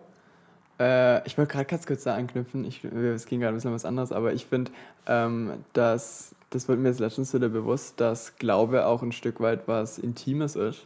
Äh, 0.80 1.24
ich 1.24 1.38
wollte 1.38 1.52
gerade 1.52 1.66
ganz 1.66 1.86
kurz 1.86 2.02
da 2.02 2.16
anknüpfen. 2.16 2.64
Ich, 2.64 2.82
es 2.82 3.26
ging 3.26 3.38
gerade 3.38 3.54
ein 3.54 3.58
bisschen 3.58 3.72
was 3.72 3.84
anderes, 3.84 4.10
aber 4.10 4.32
ich 4.32 4.44
finde, 4.44 4.72
ähm, 5.06 5.52
dass 5.72 6.34
das 6.50 6.66
wird 6.66 6.80
mir 6.80 6.88
jetzt 6.88 6.98
letztens 6.98 7.32
wieder 7.32 7.48
bewusst, 7.48 8.00
dass 8.00 8.34
Glaube 8.38 8.86
auch 8.86 9.04
ein 9.04 9.12
Stück 9.12 9.38
weit 9.38 9.68
was 9.68 10.00
Intimes 10.00 10.56
ist. 10.56 10.84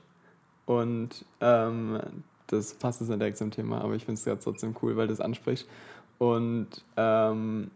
Und 0.66 1.24
ähm, 1.40 2.00
das 2.48 2.74
passt 2.74 3.00
jetzt 3.00 3.08
nicht 3.08 3.18
direkt 3.18 3.38
zum 3.38 3.50
Thema, 3.50 3.80
aber 3.80 3.94
ich 3.94 4.04
finde 4.04 4.18
es 4.18 4.26
ja 4.26 4.36
trotzdem 4.36 4.76
cool, 4.82 4.98
weil 4.98 5.08
das 5.08 5.22
anspricht. 5.22 5.66
Und 6.18 6.84
ähm, 6.98 7.70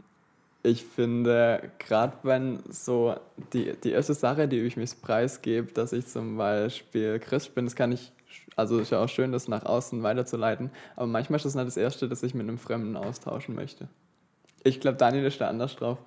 ich 0.63 0.85
finde, 0.85 1.71
gerade 1.79 2.17
wenn 2.23 2.61
so 2.71 3.17
die, 3.53 3.73
die 3.83 3.91
erste 3.91 4.15
Sache, 4.15 4.47
die 4.47 4.61
ich 4.61 4.77
mich 4.77 5.01
preisgebe, 5.01 5.73
dass 5.73 5.93
ich 5.93 6.07
zum 6.07 6.37
Beispiel 6.37 7.19
Christ 7.19 7.55
bin, 7.55 7.65
das 7.65 7.75
kann 7.75 7.91
ich, 7.91 8.13
also 8.55 8.79
ist 8.79 8.91
ja 8.91 9.03
auch 9.03 9.09
schön, 9.09 9.33
das 9.33 9.49
nach 9.49 9.65
außen 9.65 10.03
weiterzuleiten, 10.03 10.71
aber 10.95 11.07
manchmal 11.07 11.39
ist 11.39 11.47
das 11.47 11.55
nicht 11.57 11.67
das 11.67 11.77
Erste, 11.77 12.09
dass 12.09 12.23
ich 12.23 12.35
mit 12.35 12.49
einem 12.49 12.59
Fremden 12.59 12.97
austauschen 12.97 13.55
möchte. 13.55 13.89
Ich 14.63 14.81
glaube, 14.81 14.99
Daniel 14.99 15.25
ist 15.25 15.41
da 15.41 15.49
anders 15.49 15.75
drauf. 15.75 15.99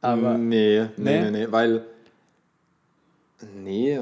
Aber 0.00 0.36
nee, 0.36 0.88
nee, 0.96 1.20
nee, 1.22 1.30
nee, 1.30 1.46
weil. 1.50 1.84
Nee. 3.54 4.00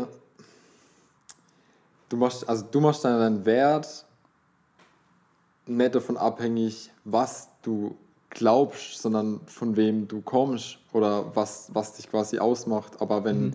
Du 2.09 2.16
machst, 2.16 2.48
also 2.48 2.66
du 2.70 2.81
machst 2.81 3.05
deinen 3.05 3.44
Wert 3.44 4.05
nicht 5.66 5.94
davon 5.94 6.16
abhängig, 6.16 6.90
was 7.05 7.50
du 7.62 7.96
glaubst, 8.33 9.01
sondern 9.01 9.40
von 9.47 9.77
wem 9.77 10.09
du 10.09 10.21
kommst 10.21 10.79
oder 10.92 11.25
was, 11.35 11.71
was 11.73 11.95
dich 11.95 12.11
quasi 12.11 12.38
ausmacht. 12.38 13.01
Aber 13.01 13.25
wenn, 13.25 13.47
mhm. 13.47 13.53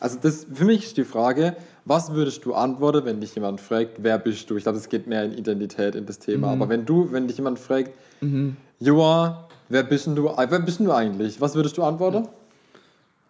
also 0.00 0.18
das 0.20 0.46
für 0.52 0.64
mich 0.64 0.84
ist 0.84 0.96
die 0.96 1.04
Frage, 1.04 1.56
was 1.84 2.12
würdest 2.12 2.44
du 2.44 2.54
antworten, 2.54 3.04
wenn 3.04 3.20
dich 3.20 3.34
jemand 3.34 3.60
fragt, 3.60 4.02
wer 4.02 4.18
bist 4.18 4.48
du? 4.48 4.56
Ich 4.56 4.62
glaube, 4.62 4.78
es 4.78 4.88
geht 4.88 5.06
mehr 5.06 5.24
in 5.24 5.32
Identität 5.32 5.94
in 5.94 6.06
das 6.06 6.18
Thema. 6.18 6.48
Mhm. 6.48 6.62
Aber 6.62 6.70
wenn 6.70 6.86
du, 6.86 7.12
wenn 7.12 7.26
dich 7.26 7.36
jemand 7.36 7.58
fragt, 7.58 7.90
mhm. 8.20 8.56
Joa, 8.80 9.48
wer 9.68 9.82
bist 9.82 10.06
du, 10.06 10.32
wer 10.36 10.60
bist 10.60 10.80
du 10.80 10.92
eigentlich? 10.92 11.40
Was 11.40 11.54
würdest 11.54 11.76
du 11.76 11.82
antworten? 11.82 12.28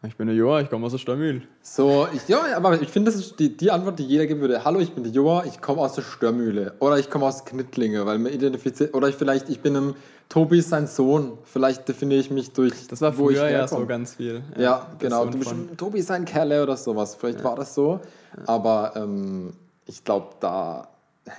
Ich 0.06 0.16
bin 0.16 0.26
der 0.26 0.36
Joa, 0.36 0.60
ich 0.60 0.68
komme 0.68 0.84
aus 0.84 0.92
der 0.92 0.98
Störmühle. 0.98 1.42
So, 1.62 2.06
ich, 2.12 2.28
ja, 2.28 2.44
aber 2.56 2.80
ich 2.80 2.90
finde, 2.90 3.10
das 3.10 3.18
ist 3.18 3.40
die, 3.40 3.56
die 3.56 3.70
Antwort, 3.70 3.98
die 3.98 4.04
jeder 4.04 4.26
geben 4.26 4.40
würde. 4.42 4.62
Hallo, 4.62 4.78
ich 4.80 4.92
bin 4.92 5.02
der 5.02 5.12
Joa, 5.12 5.44
ich 5.46 5.62
komme 5.62 5.80
aus 5.80 5.94
der 5.94 6.02
Störmühle. 6.02 6.74
Oder 6.80 6.98
ich 6.98 7.08
komme 7.08 7.24
aus 7.24 7.46
Knittlinge, 7.46 8.04
weil 8.04 8.18
man 8.18 8.30
identifiziert. 8.30 8.92
Oder 8.94 9.08
ich 9.08 9.14
vielleicht, 9.14 9.48
ich 9.48 9.60
bin 9.60 9.74
im 9.74 9.94
Tobi 10.28 10.58
ist 10.58 10.70
sein 10.70 10.86
Sohn. 10.86 11.38
Vielleicht 11.44 11.88
definiere 11.88 12.20
ich 12.20 12.30
mich 12.30 12.52
durch. 12.52 12.88
Das 12.88 13.00
war 13.00 13.12
früher 13.12 13.48
ja 13.48 13.68
so 13.68 13.86
ganz 13.86 14.14
viel. 14.16 14.42
Ja, 14.56 14.62
ja 14.62 14.86
genau. 14.98 15.26
Du 15.26 15.38
bist 15.38 15.54
Tobi 15.76 15.98
ist 15.98 16.10
ein 16.10 16.24
Kerle 16.24 16.62
oder 16.62 16.76
sowas. 16.76 17.14
Vielleicht 17.14 17.38
ja. 17.38 17.44
war 17.44 17.56
das 17.56 17.74
so. 17.74 18.00
Aber 18.46 18.92
ähm, 18.96 19.52
ich 19.86 20.04
glaube, 20.04 20.34
da. 20.40 20.88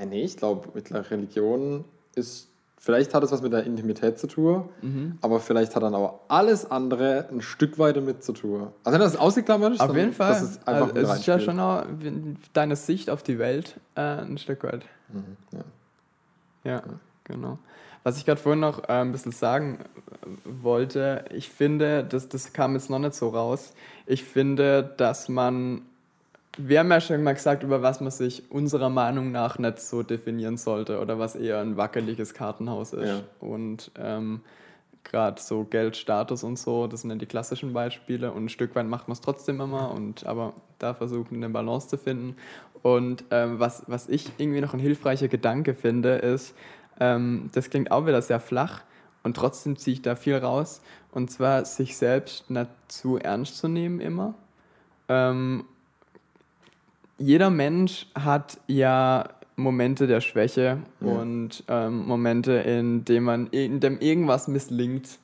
Nee, 0.07 0.23
ich 0.23 0.37
glaube, 0.37 0.69
mit 0.73 0.89
der 0.89 1.09
Religion 1.09 1.85
ist. 2.15 2.49
Vielleicht 2.77 3.15
hat 3.15 3.23
es 3.23 3.31
was 3.31 3.41
mit 3.41 3.51
der 3.51 3.63
Intimität 3.63 4.19
zu 4.19 4.27
tun, 4.27 4.69
mhm. 4.83 5.17
aber 5.21 5.39
vielleicht 5.39 5.75
hat 5.75 5.81
dann 5.81 5.95
aber 5.95 6.19
alles 6.27 6.69
andere 6.69 7.27
ein 7.31 7.41
Stück 7.41 7.79
weiter 7.79 7.99
mit 7.99 8.23
zu 8.23 8.31
tun. 8.31 8.67
Also 8.83 8.99
wenn 8.99 9.03
das 9.03 9.15
ausgeklammert 9.15 9.73
ist, 9.73 9.81
auf 9.81 9.95
jeden 9.95 10.13
Fall. 10.13 10.33
Das 10.33 10.43
ist 10.43 10.67
einfach 10.67 10.93
also, 10.93 11.13
es 11.13 11.19
ist 11.19 11.25
ja 11.25 11.39
schon 11.39 11.59
auch 11.59 11.83
deine 12.53 12.75
Sicht 12.75 13.09
auf 13.09 13.23
die 13.23 13.39
Welt 13.39 13.79
äh, 13.95 14.01
ein 14.01 14.37
Stück 14.37 14.63
weit. 14.63 14.85
Mhm, 15.09 15.37
ja. 16.63 16.73
ja, 16.73 16.83
genau. 17.23 17.57
Was 18.05 18.19
ich 18.19 18.25
gerade 18.25 18.39
vorhin 18.39 18.59
noch 18.59 18.83
äh, 18.83 18.91
ein 18.91 19.11
bisschen 19.11 19.31
sagen 19.31 19.79
äh, 19.81 20.27
wollte, 20.61 21.25
ich 21.33 21.49
finde, 21.49 22.03
das, 22.03 22.29
das 22.29 22.53
kam 22.53 22.75
jetzt 22.75 22.91
noch 22.91 22.99
nicht 22.99 23.15
so 23.15 23.29
raus. 23.29 23.73
Ich 24.05 24.23
finde, 24.23 24.93
dass 24.97 25.27
man, 25.27 25.81
wir 26.59 26.81
haben 26.81 26.91
ja 26.91 27.01
schon 27.01 27.23
mal 27.23 27.33
gesagt, 27.33 27.63
über 27.63 27.81
was 27.81 28.01
man 28.01 28.11
sich 28.11 28.43
unserer 28.51 28.91
Meinung 28.91 29.31
nach 29.31 29.57
nicht 29.57 29.79
so 29.79 30.03
definieren 30.03 30.57
sollte 30.57 30.99
oder 30.99 31.17
was 31.17 31.35
eher 31.35 31.59
ein 31.61 31.77
wackeliges 31.77 32.35
Kartenhaus 32.35 32.93
ist. 32.93 33.07
Ja. 33.07 33.21
Und 33.39 33.89
ähm, 33.97 34.41
gerade 35.03 35.41
so 35.41 35.63
Geld, 35.63 35.97
Status 35.97 36.43
und 36.43 36.59
so, 36.59 36.85
das 36.85 37.01
sind 37.01 37.09
ja 37.09 37.15
die 37.15 37.25
klassischen 37.25 37.73
Beispiele 37.73 38.31
und 38.31 38.45
ein 38.45 38.49
Stück 38.49 38.75
weit 38.75 38.85
macht 38.85 39.07
man 39.07 39.13
es 39.13 39.21
trotzdem 39.21 39.59
immer 39.59 39.89
und 39.89 40.27
aber 40.27 40.53
da 40.77 40.93
versuchen 40.93 41.37
eine 41.37 41.49
Balance 41.49 41.87
zu 41.87 41.97
finden. 41.97 42.35
Und 42.83 43.23
ähm, 43.31 43.59
was, 43.59 43.81
was 43.87 44.07
ich 44.09 44.31
irgendwie 44.37 44.61
noch 44.61 44.75
ein 44.75 44.79
hilfreicher 44.79 45.27
Gedanke 45.27 45.73
finde, 45.73 46.17
ist, 46.17 46.53
ähm, 46.99 47.49
das 47.53 47.69
klingt 47.69 47.91
auch 47.91 48.05
wieder 48.05 48.21
sehr 48.21 48.39
flach 48.39 48.81
und 49.23 49.36
trotzdem 49.36 49.77
ziehe 49.77 49.95
ich 49.95 50.01
da 50.01 50.15
viel 50.15 50.38
raus. 50.38 50.81
Und 51.12 51.31
zwar 51.31 51.65
sich 51.65 51.97
selbst 51.97 52.49
nicht 52.49 52.69
zu 52.88 53.17
ernst 53.17 53.58
zu 53.58 53.67
nehmen 53.67 53.99
immer. 53.99 54.36
Ähm, 55.08 55.65
jeder 57.17 57.49
Mensch 57.49 58.08
hat 58.13 58.60
ja 58.67 59.29
Momente 59.55 60.08
der 60.08 60.21
Schwäche 60.21 60.79
ja. 60.99 61.08
und 61.08 61.63
ähm, 61.67 62.05
Momente, 62.05 62.53
in 62.53 63.05
denen 63.05 63.25
man 63.25 63.47
in 63.47 63.79
dem 63.79 63.99
irgendwas 63.99 64.47
misslingt. 64.47 65.19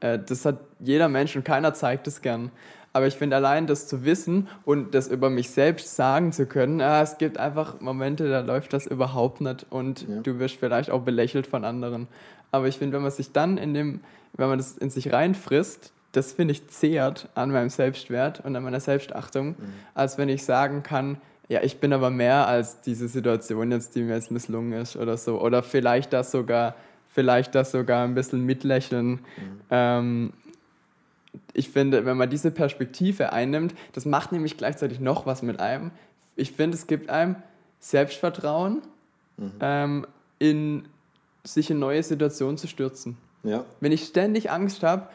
Äh, 0.00 0.18
das 0.18 0.44
hat 0.44 0.60
jeder 0.80 1.08
Mensch 1.08 1.36
und 1.36 1.44
keiner 1.44 1.74
zeigt 1.74 2.06
es 2.06 2.22
gern. 2.22 2.50
Aber 2.96 3.06
ich 3.06 3.14
finde 3.14 3.36
allein 3.36 3.66
das 3.66 3.86
zu 3.86 4.06
wissen 4.06 4.48
und 4.64 4.94
das 4.94 5.06
über 5.08 5.28
mich 5.28 5.50
selbst 5.50 5.96
sagen 5.96 6.32
zu 6.32 6.46
können, 6.46 6.80
ah, 6.80 7.02
es 7.02 7.18
gibt 7.18 7.36
einfach 7.36 7.78
Momente, 7.82 8.26
da 8.30 8.40
läuft 8.40 8.72
das 8.72 8.86
überhaupt 8.86 9.42
nicht 9.42 9.66
und 9.68 10.08
Ja. 10.08 10.20
du 10.22 10.38
wirst 10.38 10.54
vielleicht 10.56 10.90
auch 10.90 11.02
belächelt 11.02 11.46
von 11.46 11.66
anderen. 11.66 12.08
Aber 12.52 12.68
ich 12.68 12.78
finde, 12.78 12.96
wenn 12.96 13.02
man 13.02 13.10
sich 13.10 13.32
dann 13.32 13.58
in 13.58 13.74
dem, 13.74 14.00
wenn 14.32 14.48
man 14.48 14.56
das 14.56 14.78
in 14.78 14.88
sich 14.88 15.12
reinfrisst, 15.12 15.92
das 16.12 16.32
finde 16.32 16.52
ich 16.52 16.68
zehrt 16.68 17.28
an 17.34 17.50
meinem 17.50 17.68
Selbstwert 17.68 18.40
und 18.42 18.56
an 18.56 18.62
meiner 18.62 18.80
Selbstachtung, 18.80 19.56
als 19.92 20.16
wenn 20.16 20.30
ich 20.30 20.42
sagen 20.46 20.82
kann, 20.82 21.18
ja, 21.48 21.60
ich 21.62 21.78
bin 21.78 21.92
aber 21.92 22.08
mehr 22.08 22.48
als 22.48 22.80
diese 22.80 23.08
Situation 23.08 23.72
jetzt, 23.72 23.94
die 23.94 24.04
mir 24.04 24.14
jetzt 24.14 24.30
misslungen 24.30 24.72
ist 24.72 24.96
oder 24.96 25.18
so. 25.18 25.38
Oder 25.38 25.62
vielleicht 25.62 26.14
das 26.14 26.30
sogar, 26.30 26.74
vielleicht 27.08 27.54
das 27.54 27.72
sogar 27.72 28.04
ein 28.04 28.14
bisschen 28.14 28.42
mitlächeln. 28.46 29.18
Ähm, 29.70 30.32
ich 31.52 31.70
finde, 31.70 32.04
wenn 32.04 32.16
man 32.16 32.30
diese 32.30 32.50
Perspektive 32.50 33.32
einnimmt, 33.32 33.74
das 33.92 34.04
macht 34.04 34.32
nämlich 34.32 34.56
gleichzeitig 34.56 35.00
noch 35.00 35.26
was 35.26 35.42
mit 35.42 35.60
einem. 35.60 35.90
Ich 36.34 36.52
finde, 36.52 36.76
es 36.76 36.86
gibt 36.86 37.10
einem 37.10 37.36
Selbstvertrauen, 37.80 38.82
ähm, 39.60 40.06
in 40.38 40.88
sich 41.44 41.70
in 41.70 41.78
neue 41.78 42.02
Situationen 42.02 42.58
zu 42.58 42.66
stürzen. 42.66 43.16
Ja. 43.42 43.64
Wenn 43.80 43.92
ich 43.92 44.04
ständig 44.04 44.50
Angst 44.50 44.82
habe, 44.82 45.08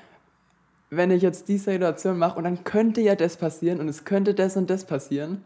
wenn 0.89 1.11
ich 1.11 1.21
jetzt 1.21 1.47
diese 1.47 1.71
Situation 1.71 2.17
mache 2.17 2.37
und 2.37 2.43
dann 2.43 2.63
könnte 2.63 3.01
ja 3.01 3.15
das 3.15 3.37
passieren 3.37 3.79
und 3.79 3.87
es 3.87 4.05
könnte 4.05 4.33
das 4.33 4.57
und 4.57 4.69
das 4.69 4.85
passieren. 4.85 5.43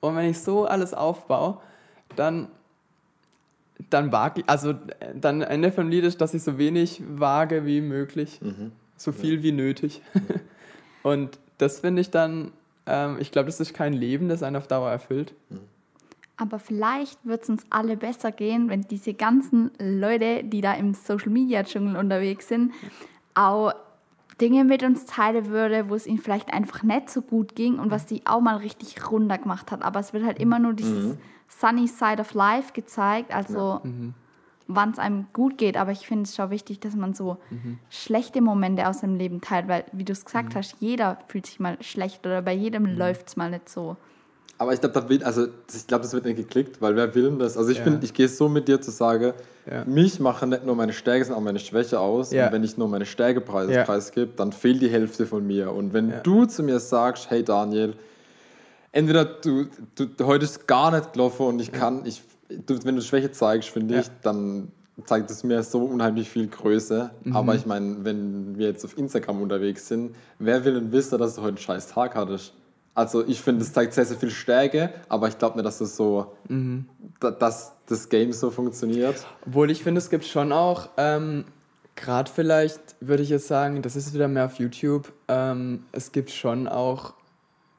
Und 0.00 0.16
wenn 0.16 0.28
ich 0.28 0.40
so 0.40 0.66
alles 0.66 0.94
aufbaue, 0.94 1.58
dann, 2.16 2.48
dann 3.90 4.12
wage 4.12 4.40
ich, 4.40 4.48
also 4.48 4.70
äh, 4.70 5.14
dann 5.14 5.42
Ende 5.42 5.72
vom 5.72 5.88
Lied 5.88 6.04
ist, 6.04 6.20
dass 6.20 6.34
ich 6.34 6.42
so 6.42 6.58
wenig 6.58 7.02
wage 7.08 7.66
wie 7.66 7.80
möglich, 7.80 8.40
so 8.96 9.12
viel 9.12 9.42
wie 9.42 9.52
nötig. 9.52 10.02
und 11.02 11.38
das 11.58 11.80
finde 11.80 12.02
ich 12.02 12.10
dann, 12.10 12.52
ähm, 12.86 13.16
ich 13.20 13.30
glaube, 13.30 13.46
das 13.46 13.60
ist 13.60 13.74
kein 13.74 13.92
Leben, 13.92 14.28
das 14.28 14.42
einen 14.42 14.56
auf 14.56 14.66
Dauer 14.66 14.90
erfüllt. 14.90 15.34
Aber 16.36 16.58
vielleicht 16.58 17.24
wird 17.24 17.42
es 17.44 17.48
uns 17.48 17.64
alle 17.70 17.96
besser 17.96 18.30
gehen, 18.30 18.68
wenn 18.68 18.82
diese 18.82 19.14
ganzen 19.14 19.70
Leute, 19.78 20.44
die 20.44 20.60
da 20.60 20.74
im 20.74 20.92
Social 20.92 21.30
Media 21.30 21.62
Dschungel 21.64 21.96
unterwegs 21.96 22.48
sind, 22.48 22.72
auch 23.34 23.72
Dinge 24.40 24.64
mit 24.64 24.82
uns 24.82 25.06
teilen 25.06 25.46
würde, 25.46 25.88
wo 25.88 25.94
es 25.94 26.06
ihnen 26.06 26.18
vielleicht 26.18 26.52
einfach 26.52 26.82
nicht 26.82 27.08
so 27.08 27.22
gut 27.22 27.54
ging 27.54 27.78
und 27.78 27.90
was 27.90 28.04
die 28.04 28.26
auch 28.26 28.40
mal 28.40 28.56
richtig 28.56 29.10
runter 29.10 29.38
gemacht 29.38 29.72
hat. 29.72 29.82
Aber 29.82 30.00
es 30.00 30.12
wird 30.12 30.24
halt 30.24 30.38
immer 30.38 30.58
nur 30.58 30.74
dieses 30.74 31.16
Sunny 31.48 31.88
Side 31.88 32.20
of 32.20 32.34
Life 32.34 32.72
gezeigt, 32.74 33.32
also 33.32 33.80
wann 34.68 34.90
es 34.90 34.98
einem 34.98 35.26
gut 35.32 35.58
geht. 35.58 35.76
Aber 35.76 35.92
ich 35.92 36.06
finde 36.06 36.24
es 36.24 36.34
schon 36.36 36.50
wichtig, 36.50 36.80
dass 36.80 36.94
man 36.96 37.14
so 37.14 37.36
schlechte 37.90 38.40
Momente 38.40 38.88
aus 38.88 39.00
seinem 39.00 39.16
Leben 39.16 39.40
teilt, 39.40 39.68
weil, 39.68 39.84
wie 39.92 40.04
du 40.04 40.12
es 40.12 40.24
gesagt 40.24 40.54
hast, 40.54 40.76
jeder 40.80 41.18
fühlt 41.28 41.46
sich 41.46 41.60
mal 41.60 41.76
schlecht 41.82 42.26
oder 42.26 42.42
bei 42.42 42.52
jedem 42.54 42.84
läuft 42.96 43.28
es 43.28 43.36
mal 43.36 43.50
nicht 43.50 43.68
so. 43.68 43.96
Aber 44.58 44.72
ich 44.72 44.80
glaube, 44.80 44.94
das 44.98 45.08
wird, 45.10 45.22
also 45.22 45.48
ich 45.74 45.86
glaube, 45.86 46.02
das 46.04 46.14
wird 46.14 46.24
nicht 46.24 46.36
geklickt, 46.38 46.80
weil 46.80 46.96
wer 46.96 47.14
will 47.14 47.24
denn 47.24 47.38
das? 47.38 47.58
Also 47.58 47.70
ich 47.70 47.76
Ja. 47.78 47.84
bin, 47.84 47.98
ich 48.02 48.14
gehe 48.14 48.26
so 48.26 48.48
mit 48.48 48.68
dir 48.68 48.80
zu 48.80 48.90
sagen, 48.90 49.34
Ja. 49.70 49.84
mich 49.84 50.18
machen 50.18 50.48
nicht 50.48 50.64
nur 50.64 50.74
meine 50.74 50.94
Stärke, 50.94 51.24
sondern 51.26 51.42
auch 51.42 51.44
meine 51.44 51.58
Schwäche 51.58 52.00
aus. 52.00 52.32
Ja. 52.32 52.46
Und 52.46 52.52
wenn 52.52 52.64
ich 52.64 52.78
nur 52.78 52.88
meine 52.88 53.04
Stärke 53.04 53.42
preis, 53.42 53.70
Ja. 53.70 53.84
preisgebe, 53.84 54.32
dann 54.34 54.52
fehlt 54.52 54.80
die 54.80 54.88
Hälfte 54.88 55.26
von 55.26 55.46
mir. 55.46 55.72
Und 55.72 55.92
wenn 55.92 56.08
Ja. 56.10 56.20
du 56.20 56.46
zu 56.46 56.62
mir 56.62 56.80
sagst, 56.80 57.28
hey 57.30 57.44
Daniel, 57.44 57.94
entweder 58.92 59.26
du, 59.26 59.66
du 59.96 60.24
heute 60.26 60.44
ist 60.46 60.66
gar 60.66 60.90
nicht 60.90 61.12
gelaufen 61.12 61.46
und 61.46 61.60
ich 61.60 61.70
kann, 61.72 62.06
ich, 62.06 62.22
du, 62.48 62.78
wenn 62.84 62.96
du 62.96 63.02
Schwäche 63.02 63.30
zeigst, 63.30 63.68
finde 63.70 63.94
Ja. 63.94 64.00
ich, 64.00 64.06
dann 64.22 64.70
zeigt 65.04 65.30
es 65.30 65.44
mir 65.44 65.62
so 65.62 65.84
unheimlich 65.84 66.28
viel 66.30 66.46
Größe. 66.48 67.10
Mhm. 67.24 67.36
Aber 67.36 67.54
ich 67.54 67.66
meine, 67.66 68.04
wenn 68.04 68.56
wir 68.56 68.68
jetzt 68.68 68.84
auf 68.84 68.96
Instagram 68.96 69.42
unterwegs 69.42 69.88
sind, 69.88 70.14
wer 70.38 70.64
will 70.64 70.74
denn 70.74 70.90
wissen, 70.92 71.18
dass 71.18 71.34
du 71.34 71.42
heute 71.42 71.48
einen 71.50 71.58
scheiß 71.58 71.88
Tag 71.88 72.14
hattest? 72.14 72.54
Also 72.94 73.26
ich 73.26 73.42
finde, 73.42 73.62
es 73.62 73.74
zeigt 73.74 73.92
sehr, 73.92 74.06
sehr 74.06 74.16
viel 74.16 74.30
Stärke, 74.30 74.90
aber 75.10 75.28
ich 75.28 75.36
glaube 75.38 75.56
nicht, 75.56 75.66
dass 75.66 75.78
das 75.78 75.96
so, 75.96 76.32
Mhm. 76.48 76.86
da, 77.20 77.30
dass 77.30 77.72
das 77.86 78.08
Game 78.08 78.32
so 78.32 78.50
funktioniert. 78.50 79.16
Obwohl 79.46 79.70
ich 79.70 79.82
finde, 79.82 79.98
es 79.98 80.08
gibt 80.08 80.24
schon 80.24 80.50
auch, 80.50 80.88
ähm, 80.96 81.44
gerade 81.94 82.30
vielleicht 82.30 82.96
würde 83.00 83.22
ich 83.22 83.28
jetzt 83.28 83.48
sagen, 83.48 83.82
das 83.82 83.96
ist 83.96 84.14
wieder 84.14 84.28
mehr 84.28 84.46
auf 84.46 84.54
YouTube, 84.58 85.12
ähm, 85.28 85.84
es 85.92 86.10
gibt 86.10 86.30
schon 86.30 86.66
auch 86.68 87.12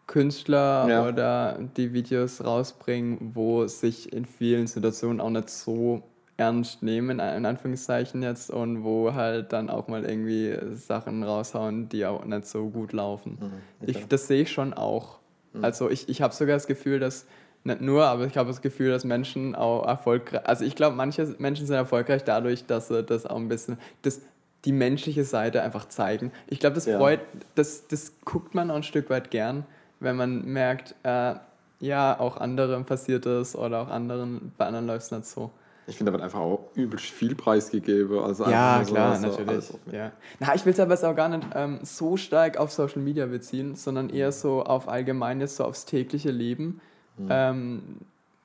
Künstler 0.08 0.88
Ja. 0.90 1.08
oder 1.08 1.60
die 1.76 1.94
Videos 1.94 2.44
rausbringen, 2.44 3.32
wo 3.34 3.68
sich 3.68 4.12
in 4.14 4.26
vielen 4.26 4.68
Situationen 4.68 5.22
auch 5.22 5.30
nicht 5.30 5.50
so 5.50 6.02
ernst 6.38 6.84
nehmen, 6.84 7.20
in 7.20 7.46
Anführungszeichen 7.46 8.22
jetzt, 8.24 8.52
und 8.52 8.84
wo 8.84 9.14
halt 9.14 9.52
dann 9.54 9.70
auch 9.70 9.88
mal 9.88 10.06
irgendwie 10.06 10.56
Sachen 10.76 11.24
raushauen, 11.24 11.90
die 11.90 12.06
auch 12.06 12.24
nicht 12.26 12.46
so 12.46 12.70
gut 12.70 12.94
laufen. 12.94 13.38
okay. 13.82 13.92
ich, 13.92 14.08
das 14.08 14.28
sehe 14.28 14.44
ich 14.44 14.52
schon 14.52 14.74
auch. 14.74 15.20
Also 15.62 15.90
ich, 15.90 16.08
ich 16.08 16.22
habe 16.22 16.36
sogar 16.36 16.56
das 16.56 16.68
Gefühl, 16.68 17.00
dass, 17.00 17.26
nicht 17.64 17.82
nur, 17.82 18.06
aber 18.06 18.26
ich 18.28 18.38
habe 18.38 18.48
das 18.50 18.62
Gefühl, 18.62 18.92
dass 18.92 19.04
Menschen 19.04 19.56
auch 19.56 19.88
erfolgreich, 19.88 20.48
also 20.48 20.64
ich 20.64 20.76
glaube, 20.76 20.96
manche 20.96 21.36
Menschen 21.40 21.66
sind 21.66 21.76
erfolgreich 21.76 22.24
dadurch, 22.24 22.66
dass 22.66 22.90
sie 22.90 23.02
das 23.04 23.26
auch 23.26 23.38
ein 23.38 23.48
bisschen, 23.48 23.78
das, 24.04 24.22
die 24.66 24.72
menschliche 24.72 25.24
Seite 25.24 25.64
einfach 25.64 25.88
zeigen. 25.88 26.32
Ich 26.48 26.60
glaube, 26.60 26.76
das 26.76 26.86
Ja. 26.86 27.00
freut, 27.00 27.22
das, 27.56 27.88
das 27.88 28.14
guckt 28.24 28.54
man 28.54 28.70
auch 28.70 28.76
ein 28.76 28.84
Stück 28.84 29.10
weit 29.10 29.32
gern, 29.32 29.66
wenn 30.00 30.16
man 30.16 30.46
merkt, 30.46 30.96
äh, 31.04 31.36
ja, 31.80 32.20
auch 32.20 32.38
anderen 32.38 32.86
passiert 32.86 33.26
es 33.26 33.56
oder 33.56 33.82
auch 33.82 33.90
anderen, 33.90 34.52
bei 34.58 34.66
anderen 34.66 34.88
läuft 34.88 35.06
es 35.06 35.12
nicht 35.12 35.26
so. 35.26 35.52
Ich 35.90 35.96
finde, 35.96 36.12
da 36.12 36.18
wird 36.18 36.24
einfach 36.24 36.40
auch 36.40 36.70
übelst 36.76 37.06
viel 37.06 37.34
preisgegeben. 37.34 38.20
Also 38.20 38.44
Ja, 38.46 38.84
klar, 38.86 39.16
so, 39.16 39.32
so 39.32 39.40
natürlich. 39.40 39.74
Ja. 39.92 40.12
Na, 40.40 40.54
ich 40.54 40.66
will 40.66 40.74
es 40.74 40.80
aber 40.82 40.92
jetzt 40.92 41.06
auch 41.06 41.16
gar 41.16 41.30
nicht 41.30 41.48
ähm, 41.56 41.80
so 41.84 42.18
stark 42.18 42.58
auf 42.58 42.74
Social 42.74 43.02
Media 43.02 43.26
beziehen, 43.26 43.76
sondern 43.76 44.10
eher 44.10 44.34
so 44.34 44.64
auf 44.64 44.90
allgemeines, 44.90 45.56
so 45.56 45.64
aufs 45.64 45.86
tägliche 45.86 46.32
Leben. 46.32 46.82
Mhm. 47.18 47.28
Ähm, 47.30 47.82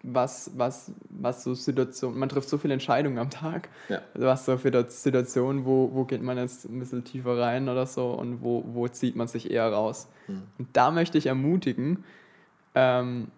was, 0.03 0.51
was, 0.57 0.93
was 1.11 1.45
so 1.45 1.55
Situationen, 1.55 2.19
man 2.19 2.29
trifft 2.29 2.49
so 2.49 2.59
viele 2.59 2.75
Entscheidungen 2.75 3.19
am 3.19 3.31
Tag. 3.31 3.69
Ja. 3.89 4.01
Also 4.15 4.27
Was 4.27 4.45
so 4.45 4.59
für 4.59 4.87
Situationen, 4.89 5.65
wo, 5.65 5.91
wo 5.93 6.05
geht 6.05 6.23
man 6.23 6.39
jetzt 6.39 6.65
ein 6.65 6.79
bisschen 6.79 7.05
tiefer 7.05 7.39
rein 7.39 7.69
oder 7.69 7.87
so 7.87 8.11
und 8.11 8.43
wo, 8.43 8.65
wo 8.67 8.89
zieht 8.89 9.17
man 9.17 9.29
sich 9.29 9.51
eher 9.51 9.71
raus. 9.73 10.09
Mhm. 10.27 10.43
Und 10.59 10.69
da 10.73 10.91
möchte 10.91 11.19
ich 11.19 11.27
ermutigen, 11.27 12.05
ähm, 12.75 13.29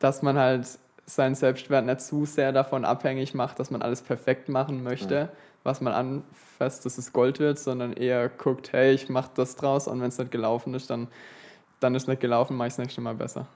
dass 0.00 0.22
man 0.22 0.36
halt 0.36 0.66
seinen 1.06 1.34
Selbstwert 1.34 1.86
nicht 1.86 2.00
zu 2.00 2.24
sehr 2.24 2.52
davon 2.52 2.84
abhängig 2.84 3.34
macht, 3.34 3.58
dass 3.58 3.70
man 3.70 3.82
alles 3.82 4.02
perfekt 4.02 4.48
machen 4.48 4.82
möchte, 4.82 5.28
was 5.62 5.80
man 5.80 5.92
anfasst, 5.92 6.86
dass 6.86 6.98
es 6.98 7.12
Gold 7.12 7.38
wird, 7.38 7.58
sondern 7.58 7.92
eher 7.92 8.28
guckt, 8.28 8.72
hey, 8.72 8.92
ich 8.92 9.08
mache 9.08 9.30
das 9.34 9.56
draus 9.56 9.88
und 9.88 10.00
wenn 10.00 10.08
es 10.08 10.18
nicht 10.18 10.30
gelaufen 10.30 10.74
ist, 10.74 10.88
dann, 10.88 11.08
dann 11.80 11.94
ist 11.94 12.08
nicht 12.08 12.20
gelaufen, 12.20 12.56
mache 12.56 12.68
ich 12.68 12.74
es 12.74 12.78
nächste 12.78 13.00
Mal 13.00 13.14
besser. 13.14 13.46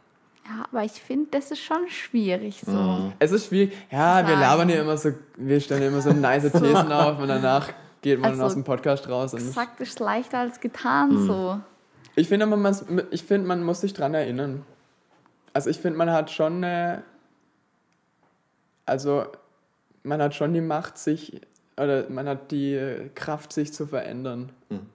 Ja, 0.46 0.66
aber 0.70 0.84
ich 0.84 0.92
finde, 0.92 1.28
das 1.30 1.50
ist 1.50 1.60
schon 1.60 1.88
schwierig 1.88 2.60
so. 2.64 2.70
Mhm. 2.72 3.12
Es 3.18 3.32
ist 3.32 3.46
schwierig, 3.46 3.72
ja, 3.90 4.26
wir 4.26 4.36
labern 4.36 4.68
hier 4.68 4.82
immer 4.82 4.96
so, 4.98 5.10
wir 5.36 5.60
stellen 5.60 5.80
hier 5.80 5.88
immer 5.90 6.02
so 6.02 6.12
nice 6.12 6.42
Thesen 6.52 6.92
auf 6.92 7.18
und 7.18 7.28
danach 7.28 7.70
geht 8.02 8.20
man 8.20 8.32
Also, 8.32 8.44
aus 8.44 8.52
dem 8.54 8.64
Podcast 8.64 9.08
raus. 9.08 9.32
Und 9.32 9.38
Gesagt 9.40 9.80
ist 9.80 9.98
leichter 10.00 10.38
als 10.40 10.60
getan 10.60 11.26
so. 11.26 11.58
Ich 12.16 12.28
finde, 12.28 12.44
man, 12.46 12.60
muss- 12.60 12.84
ich 13.10 13.24
finde, 13.24 13.46
man 13.48 13.62
muss 13.64 13.80
sich 13.80 13.94
dran 13.94 14.12
erinnern. 14.14 14.64
Also 15.54 15.70
ich 15.70 15.78
finde, 15.78 15.96
man 15.98 16.10
hat 16.12 16.30
schon 16.30 16.62
eine, 16.62 17.02
also 18.86 19.24
man 20.02 20.20
hat 20.20 20.34
schon 20.34 20.52
die 20.52 20.60
Macht, 20.60 20.98
sich, 20.98 21.40
oder 21.80 22.08
man 22.10 22.28
hat 22.28 22.50
die 22.50 23.10
Kraft, 23.14 23.52
sich 23.52 23.72
zu 23.72 23.86
verändern. 23.86 24.50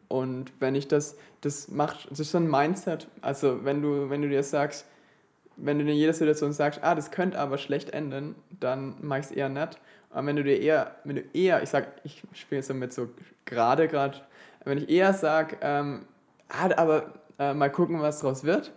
Und 0.07 0.51
wenn 0.59 0.75
ich 0.75 0.87
das, 0.87 1.15
das 1.41 1.69
macht, 1.69 2.09
das 2.11 2.19
ist 2.19 2.31
so 2.31 2.37
ein 2.37 2.49
Mindset. 2.49 3.07
Also 3.21 3.63
wenn 3.65 3.81
du, 3.81 4.09
wenn 4.09 4.21
du 4.21 4.29
dir 4.29 4.43
sagst, 4.43 4.85
wenn 5.61 5.79
du 5.79 5.85
in 5.85 5.95
jeder 5.97 6.13
Situation 6.13 6.53
sagst, 6.53 6.79
ah, 6.83 6.95
das 6.95 7.11
könnte 7.11 7.37
aber 7.39 7.57
schlecht 7.57 7.89
enden, 7.91 8.35
dann 8.59 8.95
mach 9.01 9.17
ich 9.17 9.25
es 9.25 9.31
eher 9.31 9.49
nicht. 9.49 9.79
Aber 10.11 10.25
wenn 10.27 10.35
du 10.35 10.43
dir 10.43 10.59
eher, 10.59 10.95
wenn 11.03 11.17
du 11.17 11.23
eher, 11.33 11.61
ich 11.61 11.69
sag, 11.69 11.87
ich 12.03 12.23
spiele 12.33 12.59
jetzt 12.59 12.69
damit 12.69 12.93
so 12.93 13.09
gerade 13.45 13.87
gerade, 13.87 14.17
wenn 14.65 14.77
ich 14.77 14.89
eher 14.89 15.13
sag, 15.13 15.57
ähm, 15.61 16.05
ah, 16.49 16.69
aber 16.77 17.13
äh, 17.37 17.53
mal 17.53 17.71
gucken, 17.71 18.01
was 18.01 18.19
draus 18.19 18.43
wird, 18.43 18.71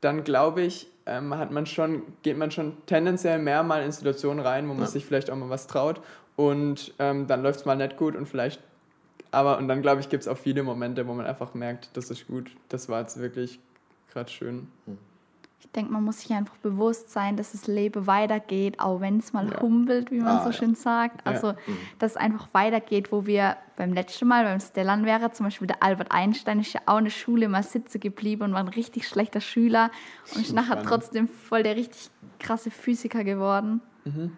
dann 0.00 0.24
glaube 0.24 0.62
ich, 0.62 0.88
ähm, 1.06 1.36
hat 1.36 1.50
man 1.52 1.66
schon, 1.66 2.02
geht 2.22 2.36
man 2.36 2.50
schon 2.50 2.76
tendenziell 2.86 3.38
mehr 3.38 3.62
mal 3.62 3.82
in 3.82 3.92
Situationen 3.92 4.44
rein, 4.44 4.68
wo 4.68 4.72
man 4.74 4.82
Ja. 4.82 4.86
sich 4.88 5.06
vielleicht 5.06 5.30
auch 5.30 5.36
mal 5.36 5.48
was 5.50 5.66
traut 5.68 6.00
und 6.34 6.92
ähm, 6.98 7.26
dann 7.26 7.42
läuft 7.42 7.60
es 7.60 7.64
mal 7.64 7.76
nicht 7.76 7.96
gut 7.96 8.16
und 8.16 8.26
vielleicht, 8.26 8.60
aber 9.30 9.58
und 9.58 9.68
dann 9.68 9.82
glaube 9.82 10.00
ich, 10.00 10.08
gibt 10.08 10.22
es 10.22 10.28
auch 10.28 10.36
viele 10.38 10.62
Momente, 10.62 11.06
wo 11.06 11.14
man 11.14 11.26
einfach 11.26 11.54
merkt, 11.54 11.90
das 11.96 12.10
ist 12.10 12.26
gut, 12.26 12.50
das 12.68 12.88
war 12.88 13.00
jetzt 13.02 13.18
wirklich 13.20 13.60
gerade 14.12 14.30
schön. 14.30 14.68
Ich 15.58 15.70
denke, 15.72 15.92
man 15.92 16.04
muss 16.04 16.20
sich 16.20 16.32
einfach 16.32 16.56
bewusst 16.58 17.10
sein, 17.10 17.36
dass 17.36 17.52
das 17.52 17.66
Leben 17.66 18.06
weitergeht, 18.06 18.78
auch 18.80 19.00
wenn 19.00 19.18
es 19.18 19.32
mal 19.32 19.50
Ja. 19.50 19.60
humpelt, 19.60 20.10
wie 20.10 20.20
man 20.20 20.38
Ah, 20.38 20.42
so 20.42 20.50
ja. 20.50 20.52
schön 20.52 20.74
sagt. 20.74 21.26
Also, 21.26 21.54
dass 21.98 22.12
es 22.12 22.16
einfach 22.16 22.48
weitergeht, 22.52 23.10
wo 23.10 23.26
wir 23.26 23.56
beim 23.76 23.92
letzten 23.92 24.28
Mal, 24.28 24.44
beim 24.44 24.60
Stellan 24.60 25.04
wäre, 25.06 25.32
zum 25.32 25.46
Beispiel 25.46 25.66
der 25.66 25.82
Albert 25.82 26.12
Einstein 26.12 26.60
ist 26.60 26.72
ja 26.72 26.80
auch 26.86 26.98
in 26.98 27.04
der 27.04 27.10
Schule 27.10 27.48
mal 27.48 27.62
sitzen 27.62 28.00
geblieben 28.00 28.42
und 28.42 28.52
war 28.52 28.60
ein 28.60 28.68
richtig 28.68 29.08
schlechter 29.08 29.40
Schüler 29.40 29.90
und 30.34 30.42
ist 30.42 30.52
nachher 30.54 30.82
trotzdem 30.82 31.26
voll 31.28 31.62
der 31.62 31.76
richtig 31.76 32.10
krasse 32.38 32.70
Physiker 32.70 33.24
geworden. 33.24 33.80
Mhm. 34.04 34.32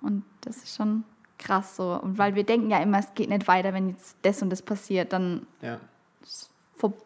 Und 0.00 0.24
das 0.42 0.58
ist 0.58 0.76
schon 0.76 1.04
krass 1.38 1.76
so. 1.76 1.98
Und 2.00 2.18
weil 2.18 2.34
wir 2.34 2.44
denken 2.44 2.70
ja 2.70 2.78
immer, 2.78 2.98
es 2.98 3.12
geht 3.14 3.28
nicht 3.28 3.48
weiter, 3.48 3.72
wenn 3.74 3.88
jetzt 3.90 4.16
das 4.22 4.42
und 4.42 4.50
das 4.50 4.60
passiert, 4.62 5.12
dann 5.12 5.46
Ja. 5.62 5.78
vorbei 6.76 6.96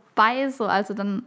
so. 0.51 0.65
Also 0.65 0.95
dann, 0.95 1.25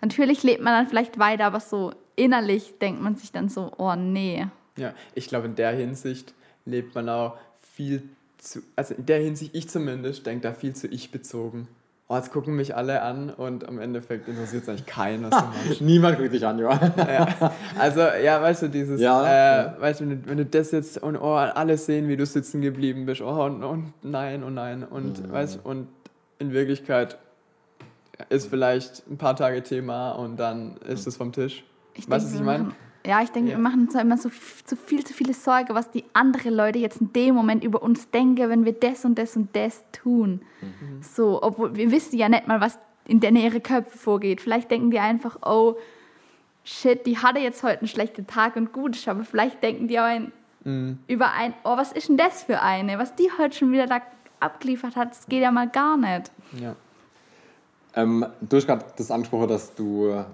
natürlich 0.00 0.42
lebt 0.42 0.62
man 0.62 0.72
dann 0.72 0.86
vielleicht 0.86 1.18
weiter, 1.18 1.46
aber 1.46 1.60
so 1.60 1.92
innerlich 2.16 2.78
denkt 2.80 3.00
man 3.02 3.16
sich 3.16 3.32
dann 3.32 3.48
so, 3.48 3.72
oh 3.78 3.94
nee. 3.96 4.46
Ja, 4.76 4.92
ich 5.14 5.28
glaube, 5.28 5.46
in 5.46 5.54
der 5.54 5.72
Hinsicht 5.72 6.34
lebt 6.64 6.94
man 6.94 7.08
auch 7.08 7.36
viel 7.74 8.02
zu, 8.38 8.60
also 8.76 8.94
in 8.94 9.06
der 9.06 9.18
Hinsicht, 9.20 9.54
ich 9.54 9.68
zumindest, 9.68 10.26
denke 10.26 10.42
da 10.48 10.52
viel 10.54 10.74
zu 10.74 10.86
ich 10.88 11.10
bezogen. 11.10 11.68
Oh, 12.06 12.16
jetzt 12.16 12.30
gucken 12.32 12.54
mich 12.54 12.76
alle 12.76 13.00
an 13.00 13.30
und 13.30 13.66
am 13.66 13.78
Endeffekt 13.80 14.28
interessiert 14.28 14.64
es 14.64 14.68
eigentlich 14.68 14.84
keinen, 14.86 15.24
was 15.24 15.30
du 15.40 15.46
machst. 15.68 15.80
Niemand 15.80 16.18
guckt 16.18 16.34
dich 16.34 16.46
an, 16.46 16.58
Johann. 16.58 16.92
Also, 17.78 18.00
ja, 18.00 18.42
weißt 18.42 18.62
du, 18.64 18.68
dieses, 18.68 19.00
Ja, 19.00 19.24
äh, 19.24 19.64
ja. 19.64 19.76
weißt 19.80 20.00
du, 20.00 20.04
wenn 20.04 20.22
du, 20.22 20.28
wenn 20.28 20.36
du 20.36 20.44
das 20.44 20.70
jetzt 20.72 21.02
und 21.02 21.16
oh, 21.16 21.34
alle 21.34 21.78
sehen, 21.78 22.08
wie 22.08 22.16
du 22.18 22.26
sitzen 22.26 22.60
geblieben 22.60 23.06
bist, 23.06 23.22
oh, 23.22 23.44
und, 23.44 23.64
und 23.64 23.92
nein, 24.02 24.42
und 24.44 24.54
nein, 24.54 24.84
und 24.84 25.26
Mhm. 25.26 25.32
weißt 25.32 25.60
und 25.64 25.88
in 26.38 26.52
Wirklichkeit 26.52 27.16
ist 28.28 28.48
vielleicht 28.48 29.06
ein 29.10 29.18
paar 29.18 29.36
Tage 29.36 29.62
Thema 29.62 30.12
und 30.12 30.36
dann 30.36 30.76
ist 30.78 31.06
es 31.06 31.16
vom 31.16 31.32
Tisch. 31.32 31.64
Ich 31.94 32.08
weißt 32.08 32.26
du, 32.26 32.30
was 32.30 32.40
ich 32.40 32.44
meine? 32.44 32.64
machen- 32.64 32.76
Ja, 33.06 33.20
ich 33.22 33.30
denke, 33.30 33.50
Ja. 33.50 33.56
wir 33.58 33.62
machen 33.62 33.82
uns 33.86 33.94
immer 33.94 34.16
so, 34.16 34.30
zu 34.64 34.76
viel, 34.76 35.04
zu 35.04 35.12
viele 35.12 35.34
Sorge, 35.34 35.74
was 35.74 35.90
die 35.90 36.04
anderen 36.14 36.54
Leute 36.54 36.78
jetzt 36.78 37.00
in 37.02 37.12
dem 37.12 37.34
Moment 37.34 37.62
über 37.62 37.82
uns 37.82 38.10
denken, 38.10 38.48
wenn 38.48 38.64
wir 38.64 38.72
das 38.72 39.04
und 39.04 39.18
das 39.18 39.36
und 39.36 39.54
das 39.54 39.84
tun. 39.92 40.40
Mhm. 40.62 41.02
So, 41.02 41.42
obwohl 41.42 41.76
wir 41.76 41.90
wissen 41.90 42.16
ja 42.16 42.28
nicht 42.30 42.48
mal, 42.48 42.60
was 42.62 42.78
in 43.06 43.20
denen 43.20 43.36
ihre 43.36 43.60
Köpfe 43.60 43.98
vorgeht. 43.98 44.40
Vielleicht 44.40 44.70
denken 44.70 44.90
die 44.90 44.98
einfach, 45.00 45.36
oh, 45.44 45.76
shit, 46.62 47.04
die 47.06 47.18
hatte 47.18 47.40
jetzt 47.40 47.62
heute 47.62 47.80
einen 47.80 47.88
schlechten 47.88 48.26
Tag 48.26 48.56
und 48.56 48.72
gut 48.72 48.96
ist, 48.96 49.06
aber 49.06 49.24
vielleicht 49.24 49.62
denken 49.62 49.86
die 49.88 49.98
auch 50.00 50.04
ein, 50.04 50.32
Mhm. 50.64 50.98
über 51.06 51.32
ein, 51.32 51.52
oh, 51.64 51.76
was 51.76 51.92
ist 51.92 52.08
denn 52.08 52.16
das 52.16 52.44
für 52.44 52.62
eine? 52.62 52.98
Was 52.98 53.14
die 53.14 53.28
heute 53.36 53.54
schon 53.58 53.70
wieder 53.70 53.86
da 53.86 54.00
abgeliefert 54.40 54.96
hat, 54.96 55.10
das 55.10 55.26
geht 55.26 55.42
ja 55.42 55.50
mal 55.50 55.68
gar 55.68 55.98
nicht. 55.98 56.32
Ja. 56.58 56.74
Ähm, 57.96 58.26
du 58.40 58.56
hast 58.56 58.66
gerade 58.66 58.84
das 58.96 59.10
angesprochen, 59.10 59.48
dass 59.48 59.74
du 59.74 60.24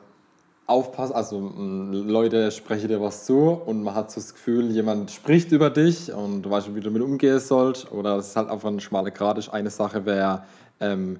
aufpasst, 0.66 1.12
also 1.14 1.40
mh, 1.40 1.96
Leute 2.10 2.50
sprechen 2.52 2.88
dir 2.88 3.00
was 3.00 3.26
zu 3.26 3.38
und 3.66 3.82
man 3.82 3.94
hat 3.94 4.10
so 4.10 4.20
das 4.20 4.32
Gefühl, 4.34 4.70
jemand 4.70 5.10
spricht 5.10 5.50
über 5.52 5.68
dich 5.68 6.12
und 6.12 6.42
du 6.42 6.50
weißt 6.50 6.68
nicht, 6.68 6.76
wie 6.76 6.80
du 6.80 6.88
damit 6.90 7.02
umgehen 7.02 7.40
sollst 7.40 7.90
oder 7.90 8.16
es 8.16 8.28
ist 8.28 8.36
halt 8.36 8.48
einfach 8.48 8.68
ein 8.68 8.80
schmaler 8.80 9.10
Grad. 9.10 9.36
ist. 9.38 9.48
Eine 9.48 9.70
Sache 9.70 10.06
wäre, 10.06 10.44
ähm, 10.78 11.18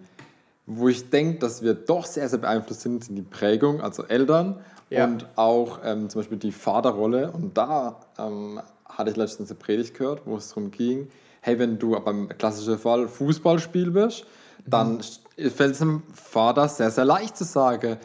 wo 0.67 0.89
ich 0.89 1.11
denke, 1.11 1.41
dass 1.41 1.63
wir 1.63 1.75
doch 1.75 2.07
sehr, 2.07 2.29
sehr 2.29 2.39
beeinflusst 2.39 2.83
sind, 2.83 3.05
sind 3.05 3.17
die 3.17 3.23
Prägung, 3.23 3.81
also 3.81 4.05
Eltern 4.05 4.61
Ja. 4.89 5.05
und 5.05 5.27
auch 5.35 5.81
ähm, 5.85 6.09
zum 6.09 6.21
Beispiel 6.21 6.39
die 6.39 6.53
Vaterrolle. 6.53 7.33
Und 7.33 7.59
da 7.59 7.97
ähm, 8.19 8.61
hatte 8.87 9.11
ich 9.11 9.17
letztens 9.17 9.51
eine 9.51 9.59
Predigt 9.59 9.99
gehört, 9.99 10.23
wo 10.27 10.37
es 10.37 10.49
darum 10.51 10.71
ging, 10.71 11.09
hey, 11.41 11.59
wenn 11.59 11.77
du 11.79 11.99
beim 11.99 12.29
klassischen 12.39 12.79
Fall 12.79 13.09
Fußballspiel 13.09 13.91
bist, 13.91 14.27
dann 14.67 15.01
fällt 15.37 15.73
es 15.73 15.79
dem 15.79 16.03
Vater 16.13 16.69
sehr, 16.69 16.91
sehr 16.91 17.05
leicht 17.05 17.37
zu 17.37 17.45
sagen, 17.45 17.99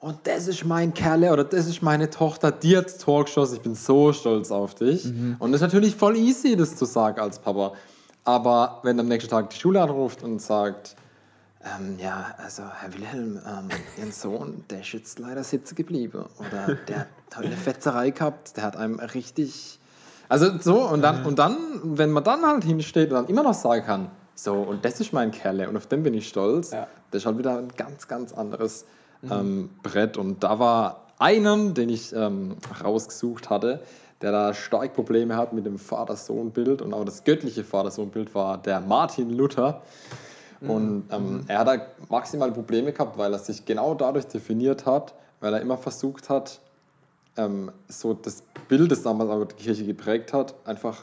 und 0.00 0.18
das 0.24 0.48
ist 0.48 0.64
mein 0.64 0.92
Kerle 0.92 1.32
oder 1.32 1.44
das 1.44 1.68
ist 1.68 1.80
meine 1.80 2.10
Tochter, 2.10 2.50
die 2.50 2.76
hat 2.76 2.92
geschossen, 3.06 3.54
ich 3.54 3.60
bin 3.60 3.76
so 3.76 4.12
stolz 4.12 4.50
auf 4.50 4.74
dich. 4.74 5.06
Und 5.38 5.52
das 5.52 5.60
ist 5.60 5.66
natürlich 5.66 5.94
voll 5.94 6.16
easy, 6.16 6.56
das 6.56 6.74
zu 6.74 6.86
sagen 6.86 7.20
als 7.20 7.38
Papa. 7.38 7.72
Aber 8.24 8.80
wenn 8.82 8.98
am 8.98 9.06
nächsten 9.06 9.30
Tag 9.30 9.50
die 9.50 9.56
Schule 9.56 9.80
anruft 9.80 10.24
und 10.24 10.40
sagt, 10.40 10.96
ähm, 11.64 11.98
ja, 12.00 12.34
also 12.38 12.64
Herr 12.64 12.92
Wilhelm, 12.92 13.38
ähm, 13.46 13.68
Ihren 13.98 14.10
Sohn, 14.10 14.64
der 14.70 14.80
ist 14.80 14.92
jetzt 14.92 15.20
leider 15.20 15.44
sitzen 15.44 15.76
geblieben. 15.76 16.24
Oder 16.38 16.74
der 16.88 17.06
hat 17.32 17.44
eine 17.44 17.56
Fetzerei 17.56 18.10
gehabt, 18.10 18.56
der 18.56 18.64
hat 18.64 18.76
einem 18.76 18.98
richtig. 18.98 19.78
Also 20.28 20.58
so, 20.58 20.88
und 20.88 21.02
dann, 21.02 21.24
und 21.24 21.38
dann, 21.38 21.56
wenn 21.84 22.10
man 22.10 22.24
dann 22.24 22.44
halt 22.44 22.64
hinsteht 22.64 23.10
und 23.10 23.14
dann 23.14 23.26
immer 23.26 23.42
noch 23.44 23.54
sagen 23.54 23.84
kann, 23.84 24.10
so, 24.34 24.54
und 24.54 24.84
das 24.84 25.00
ist 25.00 25.12
mein 25.12 25.30
Kerle 25.30 25.68
und 25.68 25.76
auf 25.76 25.86
den 25.86 26.02
bin 26.02 26.14
ich 26.14 26.28
stolz, 26.28 26.72
Ja. 26.72 26.86
das 27.10 27.22
ist 27.22 27.26
halt 27.26 27.38
wieder 27.38 27.58
ein 27.58 27.68
ganz, 27.76 28.08
ganz 28.08 28.32
anderes 28.32 28.84
ähm, 29.30 29.70
Brett. 29.82 30.16
Und 30.16 30.42
da 30.42 30.58
war 30.58 31.02
einen, 31.18 31.74
den 31.74 31.88
ich 31.88 32.12
ähm, 32.12 32.56
rausgesucht 32.82 33.50
hatte, 33.50 33.82
der 34.20 34.32
da 34.32 34.54
stark 34.54 34.94
Probleme 34.94 35.36
hat 35.36 35.52
mit 35.52 35.66
dem 35.66 35.78
Vater-Sohn-Bild 35.78 36.82
und 36.82 36.94
auch 36.94 37.04
das 37.04 37.24
göttliche 37.24 37.64
Vater-Sohn-Bild 37.64 38.34
war 38.34 38.58
der 38.58 38.80
Martin 38.80 39.30
Luther. 39.30 39.82
Und 40.60 41.04
ähm, 41.10 41.40
er 41.48 41.58
hat 41.58 41.66
da 41.66 41.76
maximal 42.08 42.52
Probleme 42.52 42.92
gehabt, 42.92 43.18
weil 43.18 43.32
er 43.32 43.40
sich 43.40 43.64
genau 43.64 43.94
dadurch 43.94 44.26
definiert 44.26 44.86
hat, 44.86 45.12
weil 45.40 45.54
er 45.54 45.60
immer 45.60 45.76
versucht 45.76 46.28
hat, 46.30 46.60
ähm, 47.36 47.72
so 47.88 48.14
das 48.14 48.44
Bild, 48.68 48.92
das 48.92 49.02
damals 49.02 49.28
auch 49.30 49.44
die 49.44 49.56
Kirche 49.56 49.84
geprägt 49.84 50.32
hat, 50.32 50.54
einfach 50.64 51.02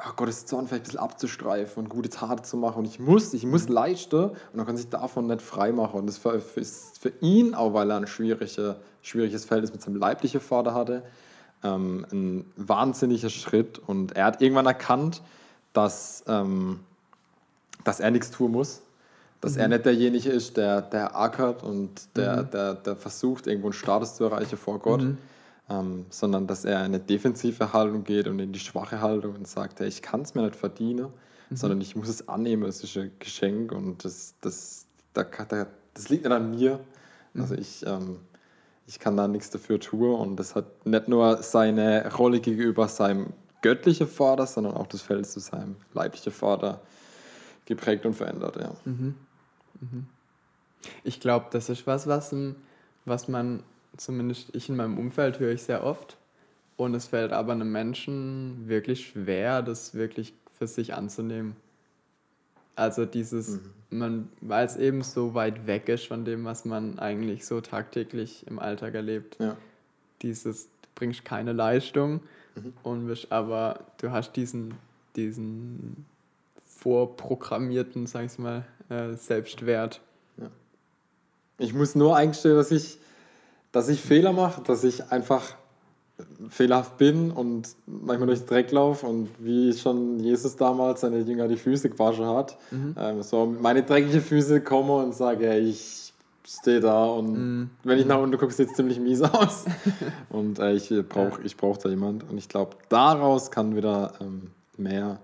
oh, 0.00 0.12
Gottes 0.16 0.46
Zorn 0.46 0.66
vielleicht 0.66 0.82
ein 0.82 0.84
bisschen 0.84 1.00
abzustreifen 1.00 1.84
und 1.84 1.88
gute 1.88 2.08
Taten 2.08 2.44
zu 2.44 2.56
machen. 2.56 2.80
Und 2.80 2.84
ich 2.86 2.98
muss, 2.98 3.34
ich 3.34 3.46
muss 3.46 3.68
leisten 3.68 4.30
und 4.30 4.54
man 4.54 4.66
kann 4.66 4.76
sich 4.76 4.88
davon 4.88 5.26
nicht 5.26 5.42
frei 5.42 5.72
machen. 5.72 6.00
Und 6.00 6.06
das 6.06 6.20
ist 6.56 6.98
für 6.98 7.12
ihn, 7.20 7.54
auch 7.54 7.74
weil 7.74 7.90
er 7.90 7.96
ein 7.98 8.06
schwierige, 8.06 8.76
schwieriges 9.02 9.44
Verhältnis 9.44 9.72
mit 9.72 9.82
seinem 9.82 9.96
leiblichen 9.96 10.40
Vater 10.40 10.74
hatte, 10.74 11.02
ähm, 11.62 12.06
ein 12.12 12.44
wahnsinniger 12.56 13.30
Schritt. 13.30 13.78
Und 13.86 14.16
er 14.16 14.26
hat 14.26 14.42
irgendwann 14.42 14.66
erkannt, 14.66 15.22
dass, 15.72 16.24
ähm, 16.26 16.80
dass 17.84 18.00
er 18.00 18.10
nichts 18.10 18.30
tun 18.30 18.52
muss. 18.52 18.82
Dass 19.42 19.56
er 19.56 19.68
nicht 19.68 19.84
derjenige 19.84 20.30
ist, 20.30 20.56
der, 20.56 20.80
der 20.80 21.14
ackert 21.14 21.62
und 21.62 21.90
der, 22.16 22.42
der, 22.42 22.74
der 22.74 22.96
versucht, 22.96 23.46
irgendwo 23.46 23.68
einen 23.68 23.74
Status 23.74 24.16
zu 24.16 24.24
erreichen 24.24 24.56
vor 24.56 24.78
Gott, 24.78 25.02
ähm, 25.68 26.06
sondern 26.10 26.46
dass 26.46 26.64
er 26.64 26.80
in 26.80 26.86
eine 26.86 27.00
defensive 27.00 27.72
Haltung 27.72 28.04
geht 28.04 28.28
und 28.28 28.38
in 28.38 28.52
die 28.52 28.60
schwache 28.60 29.00
Haltung 29.00 29.34
und 29.34 29.48
sagt, 29.48 29.80
hey, 29.80 29.88
ich 29.88 30.02
kann 30.02 30.22
es 30.22 30.34
mir 30.34 30.42
nicht 30.42 30.56
verdienen, 30.56 31.08
sondern 31.50 31.80
ich 31.80 31.94
muss 31.94 32.08
es 32.08 32.28
annehmen, 32.28 32.64
es 32.64 32.82
ist 32.82 32.96
ein 32.96 33.12
Geschenk 33.18 33.72
und 33.72 34.04
das, 34.04 34.34
das, 34.40 34.86
da, 35.12 35.24
da, 35.24 35.66
das 35.94 36.08
liegt 36.08 36.24
nicht 36.24 36.32
an 36.32 36.50
mir. 36.50 36.80
Also 37.34 37.54
ich, 37.54 37.84
ähm, 37.86 38.18
ich 38.86 38.98
kann 38.98 39.16
da 39.16 39.28
nichts 39.28 39.50
dafür 39.50 39.78
tun 39.78 40.14
und 40.14 40.36
das 40.36 40.54
hat 40.54 40.86
nicht 40.86 41.08
nur 41.08 41.42
seine 41.42 42.12
Rolle 42.14 42.40
gegenüber 42.40 42.88
seinem 42.88 43.32
göttlichen 43.62 44.06
Vater, 44.06 44.46
sondern 44.46 44.74
auch 44.74 44.86
das 44.86 45.02
Verhältnis 45.02 45.32
zu 45.32 45.40
seinem 45.40 45.76
leiblichen 45.92 46.32
Vater 46.32 46.80
geprägt 47.64 48.06
und 48.06 48.14
verändert. 48.14 48.56
Ja. 48.56 48.72
Ich 51.04 51.20
glaube, 51.20 51.46
das 51.50 51.68
ist 51.68 51.86
was, 51.86 52.06
was, 52.06 52.34
was 53.04 53.28
man, 53.28 53.62
zumindest 53.96 54.54
ich 54.54 54.68
in 54.68 54.76
meinem 54.76 54.98
Umfeld 54.98 55.38
höre 55.38 55.52
ich 55.52 55.62
sehr 55.62 55.84
oft. 55.84 56.16
Und 56.76 56.94
es 56.94 57.06
fällt 57.06 57.32
aber 57.32 57.52
einem 57.52 57.72
Menschen 57.72 58.68
wirklich 58.68 59.08
schwer, 59.08 59.62
das 59.62 59.94
wirklich 59.94 60.34
für 60.58 60.66
sich 60.66 60.94
anzunehmen. 60.94 61.56
Also 62.74 63.06
dieses, 63.06 63.60
man, 63.88 64.28
weil 64.42 64.66
es 64.66 64.76
eben 64.76 65.02
so 65.02 65.32
weit 65.32 65.66
weg 65.66 65.88
ist 65.88 66.06
von 66.06 66.26
dem, 66.26 66.44
was 66.44 66.66
man 66.66 66.98
eigentlich 66.98 67.46
so 67.46 67.62
tagtäglich 67.62 68.46
im 68.46 68.58
Alltag 68.58 68.94
erlebt. 68.94 69.36
Ja. 69.40 69.56
Dieses, 70.20 70.64
du 70.82 70.88
bringst 70.94 71.24
keine 71.24 71.52
Leistung 71.52 72.20
und 72.82 73.06
bist 73.06 73.32
aber, 73.32 73.80
du 73.98 74.10
hast 74.10 74.32
diesen, 74.32 74.74
diesen 75.14 76.04
vorprogrammierten, 76.66 78.06
sag 78.06 78.26
ich 78.26 78.38
mal, 78.38 78.66
äh, 78.90 79.14
Selbstwert. 79.14 80.00
Ich 81.58 81.72
muss 81.72 81.94
nur 81.94 82.16
eingestehen, 82.16 82.54
dass 82.54 82.70
ich, 82.70 82.98
dass 83.76 83.90
ich 83.90 84.00
Fehler 84.00 84.32
mache, 84.32 84.62
dass 84.62 84.84
ich 84.84 85.12
einfach 85.12 85.42
fehlerhaft 86.48 86.96
bin 86.96 87.30
und 87.30 87.68
manchmal 87.84 88.28
durch 88.28 88.38
den 88.38 88.46
Dreck 88.46 88.72
laufe 88.72 89.06
und 89.06 89.28
wie 89.38 89.74
schon 89.74 90.18
Jesus 90.18 90.56
damals 90.56 91.02
seine 91.02 91.18
Jünger 91.18 91.46
die 91.46 91.58
Füße 91.58 91.90
gewaschen 91.90 92.24
hat, 92.24 92.56
ähm, 92.98 93.22
so 93.22 93.44
meine 93.44 93.82
dreckigen 93.82 94.22
Füße 94.22 94.62
komme 94.62 94.94
und 94.94 95.14
sage, 95.14 95.46
hey, 95.46 95.60
ich 95.60 96.14
stehe 96.48 96.80
da 96.80 97.04
und 97.04 97.68
wenn 97.84 97.98
ich 97.98 98.06
nach 98.06 98.18
unten 98.18 98.38
gucke, 98.38 98.54
sieht 98.54 98.70
es 98.70 98.76
ziemlich 98.76 98.98
mies 98.98 99.20
aus. 99.34 99.66
und 100.30 100.58
äh, 100.58 100.72
ich 100.72 100.90
brauche 101.06 101.42
ich 101.42 101.58
brauch 101.58 101.76
da 101.76 101.90
jemand 101.90 102.24
und 102.30 102.38
ich 102.38 102.48
glaube, 102.48 102.76
daraus 102.88 103.50
kann 103.50 103.76
wieder 103.76 104.14
ähm, 104.22 104.52
mehr 104.78 105.18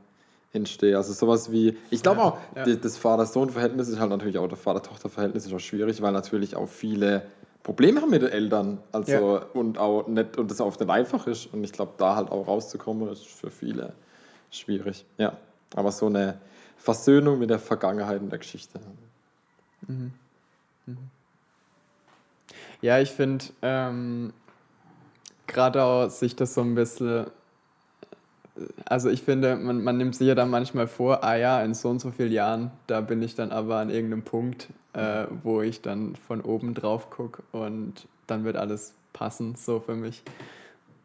entstehen. 0.52 0.96
Also 0.96 1.14
sowas 1.14 1.50
wie, 1.50 1.78
ich 1.88 2.02
glaube 2.02 2.20
auch, 2.20 2.36
ja. 2.54 2.66
das 2.66 2.98
Vater-Sohn-Verhältnis 2.98 3.88
ist 3.88 3.98
halt 3.98 4.10
natürlich 4.10 4.36
auch, 4.36 4.46
das 4.46 4.60
Vater-Tochter-Verhältnis 4.60 5.46
ist 5.46 5.54
auch 5.54 5.58
schwierig, 5.58 6.02
weil 6.02 6.12
natürlich 6.12 6.54
auch 6.54 6.68
viele 6.68 7.22
Probleme 7.62 8.00
haben 8.00 8.10
mit 8.10 8.22
den 8.22 8.30
Eltern. 8.30 8.78
Also 8.90 9.12
Ja. 9.12 9.46
und 9.54 9.78
auch 9.78 10.06
nicht, 10.08 10.36
und 10.36 10.50
das 10.50 10.60
oft 10.60 10.80
nicht 10.80 10.90
einfach 10.90 11.26
ist. 11.26 11.46
Und 11.52 11.62
ich 11.64 11.72
glaube, 11.72 11.92
da 11.98 12.16
halt 12.16 12.30
auch 12.30 12.46
rauszukommen, 12.46 13.08
ist 13.10 13.26
für 13.26 13.50
viele 13.50 13.92
schwierig. 14.50 15.04
Ja. 15.18 15.36
Aber 15.74 15.92
so 15.92 16.06
eine 16.06 16.38
Versöhnung 16.76 17.38
mit 17.38 17.50
der 17.50 17.58
Vergangenheit 17.58 18.20
und 18.20 18.30
der 18.30 18.38
Geschichte. 18.38 18.80
Ja, 22.80 22.98
ich 22.98 23.10
finde, 23.10 23.44
ähm, 23.62 24.32
gerade 25.46 25.82
auch 25.82 26.08
sich 26.08 26.34
das 26.34 26.54
so 26.54 26.62
ein 26.62 26.74
bisschen, 26.74 27.26
also 28.84 29.08
ich 29.08 29.22
finde, 29.22 29.56
man, 29.56 29.82
man 29.82 29.96
nimmt 29.96 30.16
sich 30.16 30.26
ja 30.26 30.34
dann 30.34 30.50
manchmal 30.50 30.88
vor, 30.88 31.22
ah 31.22 31.36
ja, 31.36 31.62
in 31.62 31.74
so 31.74 31.88
und 31.88 32.00
so 32.00 32.10
vielen 32.10 32.32
Jahren, 32.32 32.70
da 32.88 33.00
bin 33.00 33.22
ich 33.22 33.34
dann 33.34 33.52
aber 33.52 33.76
an 33.76 33.88
irgendeinem 33.90 34.22
Punkt, 34.22 34.68
äh, 34.94 35.26
wo 35.42 35.62
ich 35.62 35.80
dann 35.82 36.16
von 36.16 36.40
oben 36.40 36.74
drauf 36.74 37.10
gucke 37.10 37.42
und 37.52 38.06
dann 38.26 38.44
wird 38.44 38.56
alles 38.56 38.94
passen, 39.12 39.54
so 39.56 39.80
für 39.80 39.94
mich. 39.94 40.22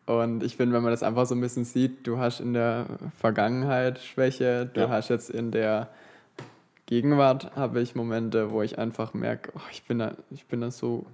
Und 0.05 0.41
ich 0.43 0.55
finde, 0.55 0.75
wenn 0.75 0.83
man 0.83 0.91
das 0.91 1.03
einfach 1.03 1.25
so 1.25 1.35
ein 1.35 1.41
bisschen 1.41 1.65
sieht, 1.65 2.07
du 2.07 2.17
hast 2.17 2.39
in 2.39 2.53
der 2.53 2.85
Vergangenheit 3.19 3.99
Schwäche, 3.99 4.69
du 4.73 4.81
Ja. 4.81 4.89
hast 4.89 5.09
jetzt 5.09 5.29
in 5.29 5.51
der 5.51 5.89
Gegenwart, 6.85 7.53
habe 7.55 7.81
ich 7.81 7.95
Momente, 7.95 8.51
wo 8.51 8.61
ich 8.61 8.79
einfach 8.79 9.13
merke, 9.13 9.51
oh, 9.55 9.61
ich, 9.71 9.83
bin 9.83 9.99
da, 9.99 10.13
ich 10.31 10.45
bin 10.45 10.61
da 10.61 10.71
so 10.71 11.05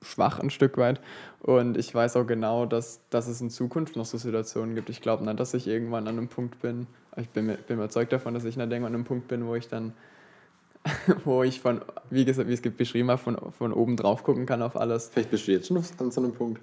schwach 0.00 0.38
ein 0.38 0.50
Stück 0.50 0.78
weit. 0.78 1.00
Und 1.40 1.76
ich 1.76 1.92
weiß 1.92 2.16
auch 2.16 2.26
genau, 2.26 2.66
dass, 2.66 3.00
dass 3.10 3.26
es 3.26 3.40
in 3.40 3.50
Zukunft 3.50 3.96
noch 3.96 4.04
so 4.04 4.18
Situationen 4.18 4.76
gibt. 4.76 4.90
Ich 4.90 5.00
glaube 5.00 5.24
nicht, 5.24 5.40
dass 5.40 5.54
ich 5.54 5.66
irgendwann 5.66 6.06
an 6.06 6.18
einem 6.18 6.28
Punkt 6.28 6.60
bin, 6.62 6.86
ich 7.16 7.28
bin, 7.28 7.46
bin 7.46 7.76
überzeugt 7.76 8.12
davon, 8.12 8.34
dass 8.34 8.44
ich 8.44 8.56
nicht 8.56 8.70
irgendwann 8.70 8.92
an 8.92 9.00
einem 9.00 9.04
Punkt 9.04 9.26
bin, 9.28 9.46
wo 9.46 9.54
ich 9.56 9.68
dann, 9.68 9.92
wo 11.24 11.42
ich 11.42 11.60
von, 11.60 11.80
wie 12.10 12.24
gesagt, 12.24 12.48
wie 12.48 12.54
es 12.54 12.60
beschrieben 12.62 13.10
habe, 13.10 13.20
von, 13.22 13.36
von 13.56 13.72
oben 13.72 13.96
drauf 13.96 14.24
gucken 14.24 14.46
kann 14.46 14.62
auf 14.62 14.76
alles. 14.76 15.08
Vielleicht 15.12 15.30
bist 15.30 15.46
du 15.46 15.52
jetzt 15.52 15.68
schon 15.68 15.76
auf- 15.78 15.90
an 15.98 16.10
so 16.10 16.20
einem 16.20 16.32
Punkt. 16.32 16.60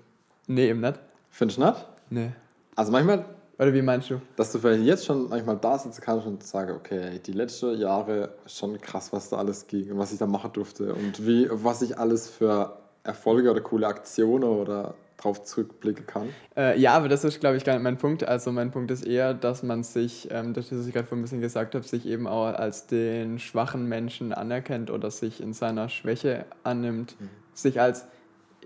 Nee, 0.48 0.70
eben 0.70 0.82
nicht. 0.82 1.00
Findest 1.30 1.60
du 1.60 1.66
nicht? 1.66 1.86
Nee. 2.10 2.32
Also 2.76 2.92
manchmal, 2.92 3.24
Oder 3.58 3.74
wie 3.74 3.82
meinst 3.82 4.10
du? 4.10 4.22
dass 4.36 4.52
du 4.52 4.60
vielleicht 4.60 4.84
jetzt 4.84 5.06
schon 5.06 5.30
manchmal 5.30 5.58
da 5.58 5.78
sitzen 5.78 6.02
kannst 6.02 6.26
und 6.26 6.44
sagen, 6.44 6.76
okay, 6.76 7.20
die 7.26 7.34
letzten 7.34 7.78
Jahre 7.80 8.34
schon 8.48 8.80
krass, 8.82 9.12
was 9.14 9.30
da 9.30 9.38
alles 9.38 9.68
ging 9.68 9.92
und 9.92 10.00
was 10.00 10.12
ich 10.12 10.18
da 10.20 10.26
machen 10.26 10.52
durfte 10.54 10.94
und 10.94 11.26
wie, 11.26 11.48
was 11.52 11.82
ich 11.82 11.98
alles 11.98 12.30
für 12.30 12.78
Erfolge 13.04 13.52
oder 13.52 13.62
coole 13.62 13.88
Aktionen 13.88 14.44
oder 14.44 14.94
drauf 15.20 15.44
zurückblicken 15.44 16.08
kann. 16.08 16.30
Äh, 16.56 16.80
ja, 16.80 16.94
aber 16.94 17.10
das 17.10 17.24
ist, 17.24 17.40
glaube 17.40 17.58
ich, 17.58 17.64
gar 17.66 17.74
nicht 17.74 17.84
mein 17.84 17.98
Punkt. 17.98 18.24
Also 18.24 18.52
mein 18.52 18.72
Punkt 18.72 18.90
ist 18.92 19.06
eher, 19.06 19.34
dass 19.34 19.64
man 19.64 19.84
sich, 19.84 20.30
ähm, 20.32 20.54
das, 20.54 20.72
was 20.72 20.88
ich 20.88 20.94
gerade 20.94 21.06
vorhin 21.06 21.20
ein 21.20 21.24
bisschen 21.24 21.42
gesagt 21.42 21.76
habe, 21.76 21.86
sich 21.86 22.06
eben 22.06 22.26
auch 22.28 22.46
als 22.46 22.88
den 22.88 23.40
schwachen 23.40 23.88
Menschen 23.88 24.34
anerkennt 24.34 24.92
oder 24.92 25.12
sich 25.12 25.42
in 25.42 25.54
seiner 25.54 25.90
Schwäche 25.90 26.46
annimmt, 26.64 27.16
sich 27.54 27.82
als 27.82 28.06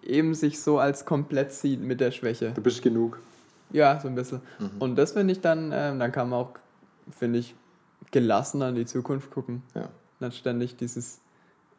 eben 0.03 0.33
sich 0.35 0.61
so 0.61 0.79
als 0.79 1.05
komplett 1.05 1.51
sieht 1.53 1.81
mit 1.81 1.99
der 1.99 2.11
Schwäche. 2.11 2.51
Du 2.51 2.61
bist 2.61 2.81
genug. 2.81 3.19
Ja, 3.71 3.99
so 3.99 4.07
ein 4.07 4.15
bisschen. 4.15 4.41
Und 4.79 4.95
das 4.97 5.13
finde 5.13 5.31
ich 5.31 5.41
dann, 5.41 5.71
ähm, 5.73 5.97
dann 5.99 6.11
kann 6.11 6.29
man 6.29 6.39
auch, 6.41 6.51
finde 7.09 7.39
ich, 7.39 7.55
gelassener 8.11 8.69
in 8.69 8.75
die 8.75 8.85
Zukunft 8.85 9.31
gucken. 9.31 9.63
Ja. 9.73 9.89
Nicht 10.19 10.37
ständig 10.37 10.75
dieses, 10.75 11.19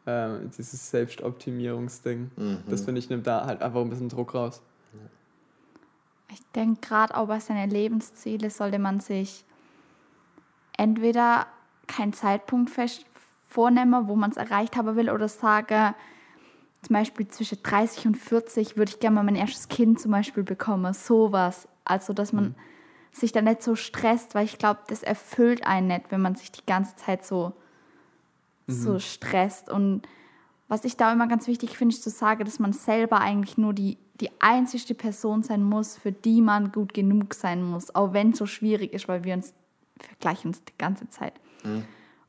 ähm, 0.06 0.50
dieses 0.56 0.90
Selbstoptimierungsding. 0.90 2.30
Das 2.68 2.84
finde 2.84 2.98
ich, 2.98 3.08
nimmt 3.08 3.26
da 3.26 3.46
halt 3.46 3.62
einfach 3.62 3.80
ein 3.80 3.90
bisschen 3.90 4.08
Druck 4.08 4.34
raus. 4.34 4.62
Ich 6.30 6.40
denke, 6.54 6.80
gerade 6.80 7.16
auch 7.16 7.28
bei 7.28 7.38
seinen 7.38 7.70
Lebenszielen 7.70 8.50
sollte 8.50 8.78
man 8.78 9.00
sich 9.00 9.44
entweder 10.76 11.46
keinen 11.86 12.12
Zeitpunkt 12.12 12.70
fest 12.70 13.04
vornehmen, 13.48 14.08
wo 14.08 14.16
man 14.16 14.30
es 14.30 14.36
erreicht 14.36 14.76
haben 14.76 14.96
will, 14.96 15.10
oder 15.10 15.28
sagen, 15.28 15.94
zum 16.82 16.94
Beispiel 16.94 17.28
zwischen 17.28 17.62
30 17.62 18.06
und 18.06 18.16
40 18.16 18.76
würde 18.76 18.90
ich 18.90 19.00
gerne 19.00 19.14
mal 19.14 19.22
mein 19.22 19.36
erstes 19.36 19.68
Kind 19.68 20.00
zum 20.00 20.10
Beispiel 20.10 20.42
bekommen. 20.42 20.92
Sowas. 20.92 21.68
Also, 21.84 22.12
dass 22.12 22.32
man 22.32 22.54
sich 23.12 23.32
da 23.32 23.40
nicht 23.40 23.62
so 23.62 23.76
stresst, 23.76 24.34
weil 24.34 24.44
ich 24.44 24.58
glaube, 24.58 24.80
das 24.88 25.02
erfüllt 25.02 25.66
einen 25.66 25.86
nicht, 25.86 26.10
wenn 26.10 26.20
man 26.20 26.34
sich 26.34 26.50
die 26.50 26.66
ganze 26.66 26.96
Zeit 26.96 27.24
so, 27.24 27.52
so 28.66 28.98
stresst. 28.98 29.70
Und 29.70 30.02
was 30.68 30.84
ich 30.84 30.96
da 30.96 31.12
immer 31.12 31.26
ganz 31.26 31.46
wichtig 31.46 31.76
finde, 31.76 31.94
ist 31.94 32.02
zu 32.02 32.10
sagen, 32.10 32.44
dass 32.44 32.58
man 32.58 32.72
selber 32.72 33.20
eigentlich 33.20 33.58
nur 33.58 33.72
die, 33.72 33.98
die 34.20 34.30
einzigste 34.40 34.94
Person 34.94 35.42
sein 35.42 35.62
muss, 35.62 35.96
für 35.96 36.12
die 36.12 36.40
man 36.40 36.72
gut 36.72 36.94
genug 36.94 37.34
sein 37.34 37.62
muss. 37.62 37.94
Auch 37.94 38.12
wenn 38.12 38.30
es 38.30 38.38
so 38.38 38.46
schwierig 38.46 38.92
ist, 38.92 39.08
weil 39.08 39.24
wir 39.24 39.34
uns 39.34 39.54
vergleichen 39.98 40.48
uns 40.48 40.64
die 40.64 40.76
ganze 40.78 41.08
Zeit. 41.08 41.34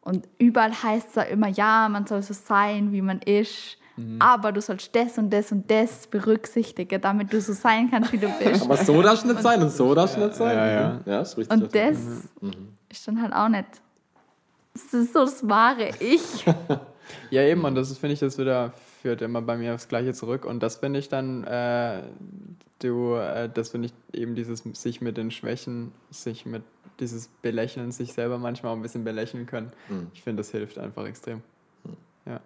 Und 0.02 0.28
überall 0.38 0.72
heißt 0.72 1.10
es 1.10 1.16
ja 1.16 1.24
immer, 1.24 1.48
ja, 1.48 1.90
man 1.90 2.06
soll 2.06 2.22
so 2.22 2.34
sein, 2.34 2.92
wie 2.92 3.02
man 3.02 3.20
ist. 3.20 3.78
Aber 4.20 4.52
du 4.52 4.60
sollst 4.60 4.94
das 4.94 5.18
und 5.18 5.32
das 5.32 5.54
und 5.54 5.72
das 5.72 6.08
berücksichtigen, 6.08 7.00
damit 7.00 7.32
du 7.32 7.40
so 7.40 7.54
sein 7.54 7.90
kannst, 7.90 8.12
wie 8.12 8.18
du 8.18 8.28
bist. 8.40 8.64
Aber 8.64 8.76
so 8.76 9.02
darfst 9.02 9.24
du 9.24 9.30
nicht 9.30 9.42
sein 9.42 9.62
und 9.62 9.70
so 9.70 9.96
darfst 9.96 10.18
du 10.18 10.20
nicht 10.20 10.36
sein. 10.36 10.56
ja, 10.56 10.68
ja. 10.68 10.90
Mhm. 10.90 11.00
ja 11.06 11.22
ist 11.22 11.38
richtig. 11.38 11.58
Und 11.58 11.74
das 11.74 11.98
ist 12.90 13.08
dann 13.08 13.22
halt 13.22 13.34
auch 13.34 13.48
nicht. 13.48 13.66
Das 14.76 14.94
ist 14.94 15.14
so 15.14 15.22
das 15.22 15.48
wahre 15.48 15.90
Ich. 16.00 16.46
Ja, 17.30 17.44
eben, 17.44 17.64
und 17.64 17.76
das 17.76 17.96
finde 17.98 18.14
ich, 18.14 18.20
das 18.20 18.40
wieder 18.40 18.74
führt 19.02 19.22
immer 19.22 19.42
bei 19.42 19.58
mir 19.58 19.76
aufs 19.76 19.88
Gleiche 19.88 20.14
zurück. 20.14 20.44
Und 20.44 20.64
das 20.64 20.78
finde 20.78 20.98
ich 21.00 21.08
dann, 21.08 21.44
äh, 21.44 22.02
du, 22.80 23.14
äh, 23.14 23.48
das 23.48 23.70
finde 23.70 23.90
ich 23.90 24.20
eben 24.20 24.34
dieses 24.34 24.64
sich 24.74 25.02
mit 25.02 25.16
den 25.16 25.30
Schwächen, 25.30 25.92
sich 26.10 26.48
mit 26.48 26.64
dieses 27.00 27.28
Belächeln, 27.44 27.92
sich 27.92 28.14
selber 28.14 28.40
manchmal 28.40 28.72
auch 28.72 28.76
ein 28.76 28.82
bisschen 28.82 29.04
belächeln 29.04 29.46
können. 29.46 29.72
Ich 30.14 30.24
finde, 30.24 30.40
das 30.42 30.52
hilft 30.52 30.80
einfach 30.80 31.06
extrem. 31.06 31.42
Ja. 32.26 32.40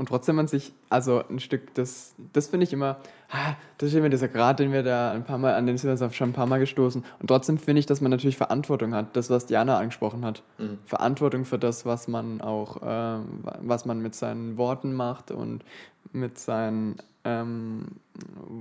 Und 0.00 0.06
trotzdem 0.06 0.36
man 0.36 0.48
sich, 0.48 0.72
also 0.88 1.22
ein 1.28 1.40
Stück, 1.40 1.74
das, 1.74 2.14
das 2.32 2.46
finde 2.46 2.64
ich 2.64 2.72
immer, 2.72 2.96
ah, 3.28 3.52
das 3.76 3.90
ist 3.90 3.94
immer 3.94 4.08
dieser 4.08 4.28
Grad, 4.28 4.58
den 4.58 4.72
wir 4.72 4.82
da 4.82 5.12
ein 5.12 5.24
paar 5.24 5.36
Mal, 5.36 5.52
an 5.52 5.66
den 5.66 5.76
sind 5.76 6.00
wir 6.00 6.10
schon 6.10 6.30
ein 6.30 6.32
paar 6.32 6.46
Mal 6.46 6.58
gestoßen. 6.58 7.04
Und 7.18 7.26
trotzdem 7.26 7.58
finde 7.58 7.80
ich, 7.80 7.84
dass 7.84 8.00
man 8.00 8.10
natürlich 8.10 8.38
Verantwortung 8.38 8.94
hat, 8.94 9.14
das, 9.14 9.28
was 9.28 9.44
Diana 9.44 9.76
angesprochen 9.76 10.24
hat. 10.24 10.42
Verantwortung 10.86 11.44
für 11.44 11.58
das, 11.58 11.84
was 11.84 12.08
man 12.08 12.40
auch, 12.40 12.78
ähm, 12.82 13.44
was 13.60 13.84
man 13.84 14.00
mit 14.00 14.14
seinen 14.14 14.56
Worten 14.56 14.94
macht 14.94 15.32
und 15.32 15.64
mit 16.14 16.38
seinen, 16.38 16.96
ähm, 17.24 17.88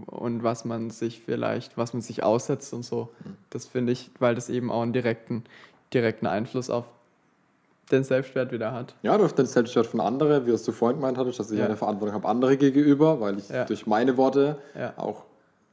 und 0.07 0.43
was 0.43 0.65
man 0.65 0.89
sich 0.89 1.21
vielleicht, 1.21 1.77
was 1.77 1.93
man 1.93 2.01
sich 2.01 2.21
aussetzt 2.21 2.73
und 2.73 2.83
so. 2.83 3.13
Das 3.49 3.65
finde 3.65 3.93
ich, 3.93 4.11
weil 4.19 4.35
das 4.35 4.49
eben 4.49 4.69
auch 4.69 4.81
einen 4.81 4.91
direkten, 4.91 5.45
direkten 5.93 6.27
Einfluss 6.27 6.69
auf 6.69 6.83
den 7.91 8.03
Selbstwert 8.03 8.51
wieder 8.51 8.71
hat. 8.71 8.95
Ja, 9.01 9.17
durch 9.17 9.31
den 9.33 9.45
Selbstwert 9.45 9.87
von 9.87 9.99
anderen, 9.99 10.45
wie 10.45 10.51
es 10.51 10.63
du 10.63 10.71
vorhin 10.71 10.97
gemeint 10.99 11.17
hattest, 11.17 11.39
dass 11.39 11.51
ich 11.51 11.59
Ja. 11.59 11.65
eine 11.65 11.75
Verantwortung 11.77 12.13
habe 12.15 12.27
andere 12.27 12.57
gegenüber, 12.57 13.19
weil 13.19 13.39
ich 13.39 13.49
Ja. 13.49 13.65
durch 13.65 13.87
meine 13.87 14.17
Worte 14.17 14.57
Ja. 14.77 14.93
auch 14.97 15.25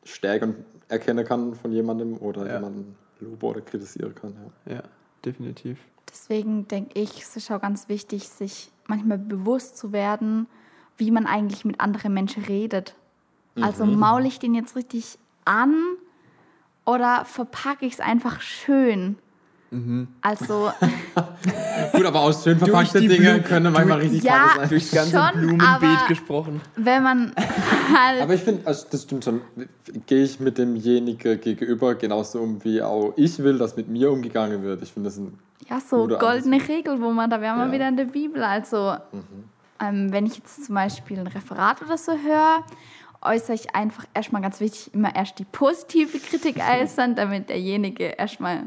Stärken 0.05 0.65
erkennen 0.89 1.25
kann 1.25 1.55
von 1.55 1.73
jemandem 1.73 2.17
oder 2.19 2.47
Ja. 2.47 2.55
jemanden 2.55 2.97
lobe 3.21 3.47
oder 3.47 3.61
kritisieren 3.61 4.15
kann. 4.15 4.35
Ja. 4.67 4.75
Ja, 4.77 4.83
definitiv. 5.25 5.79
Deswegen 6.09 6.69
denke 6.69 6.99
ich, 7.01 7.23
es 7.23 7.37
ist 7.37 7.51
auch 7.51 7.61
ganz 7.61 7.89
wichtig, 7.89 8.29
sich 8.29 8.71
manchmal 8.87 9.19
bewusst 9.19 9.77
zu 9.77 9.93
werden, 9.93 10.47
wie 10.97 11.11
man 11.11 11.27
eigentlich 11.27 11.65
mit 11.65 11.81
anderen 11.81 12.15
Menschen 12.15 12.45
redet. 12.45 12.95
Also 13.61 13.85
maul 13.87 14.27
ich 14.27 14.39
den 14.39 14.55
jetzt 14.55 14.77
richtig 14.77 15.19
an 15.47 15.75
oder 16.85 17.25
verpacke 17.25 17.87
ich 17.87 17.95
es 17.95 18.01
einfach 18.01 18.41
schön? 18.43 19.17
Also, 20.23 20.71
Gut, 21.93 22.05
aber 22.07 22.21
aus 22.21 22.43
schön 22.45 22.59
verpackten 22.59 23.09
Dingen 23.09 23.43
können 23.45 23.73
manchmal 23.73 23.99
richtig 23.99 24.23
Ja. 24.23 24.51
sein. 24.57 24.69
Durchs 24.69 24.91
ganze 24.93 25.11
Schon, 25.19 25.41
Blumenbeet 25.41 26.07
gesprochen. 26.09 26.61
wenn 26.77 27.03
man 27.03 27.33
halt. 27.95 28.23
Aber 28.23 28.35
ich 28.35 28.43
finde, 28.43 28.67
also 28.67 28.87
das 28.91 29.03
stimmt 29.03 29.25
schon. 29.25 29.41
Gehe 30.07 30.25
ich 30.25 30.41
mit 30.41 30.57
demjenigen 30.59 31.41
gegenüber 31.41 31.95
genauso 31.95 32.41
um, 32.41 32.63
wie 32.65 32.81
auch 32.83 33.13
ich 33.17 33.39
will, 33.39 33.59
dass 33.59 33.77
mit 33.77 33.89
mir 33.89 34.11
umgegangen 34.11 34.63
wird. 34.63 34.83
Ich 34.83 34.93
finde 34.93 35.09
das 35.09 35.19
ein. 35.19 35.39
Ja, 35.69 35.81
so 35.81 36.07
goldene 36.07 36.67
Regel, 36.69 37.01
wo 37.01 37.11
man, 37.11 37.29
da 37.29 37.41
wären 37.41 37.57
wir 37.57 37.63
Ja. 37.65 37.69
Mhm. 37.69 37.73
wieder 37.73 37.89
in 37.89 37.97
der 37.97 38.05
Bibel. 38.05 38.43
Also, 38.45 38.95
ähm, 39.81 40.13
wenn 40.13 40.27
ich 40.27 40.37
jetzt 40.37 40.65
zum 40.67 40.75
Beispiel 40.75 41.19
ein 41.19 41.27
Referat 41.27 41.83
oder 41.83 41.99
so 41.99 42.13
höre, 42.13 42.65
äußere 43.23 43.55
ich 43.55 43.75
einfach 43.75 44.05
erstmal 44.15 44.43
ganz 44.43 44.61
wichtig, 44.61 44.95
immer 44.95 45.15
erst 45.15 45.39
die 45.39 45.45
positive 45.45 46.19
Kritik 46.19 46.57
äußern, 46.83 47.15
damit 47.17 47.49
derjenige 47.49 48.05
erstmal 48.05 48.65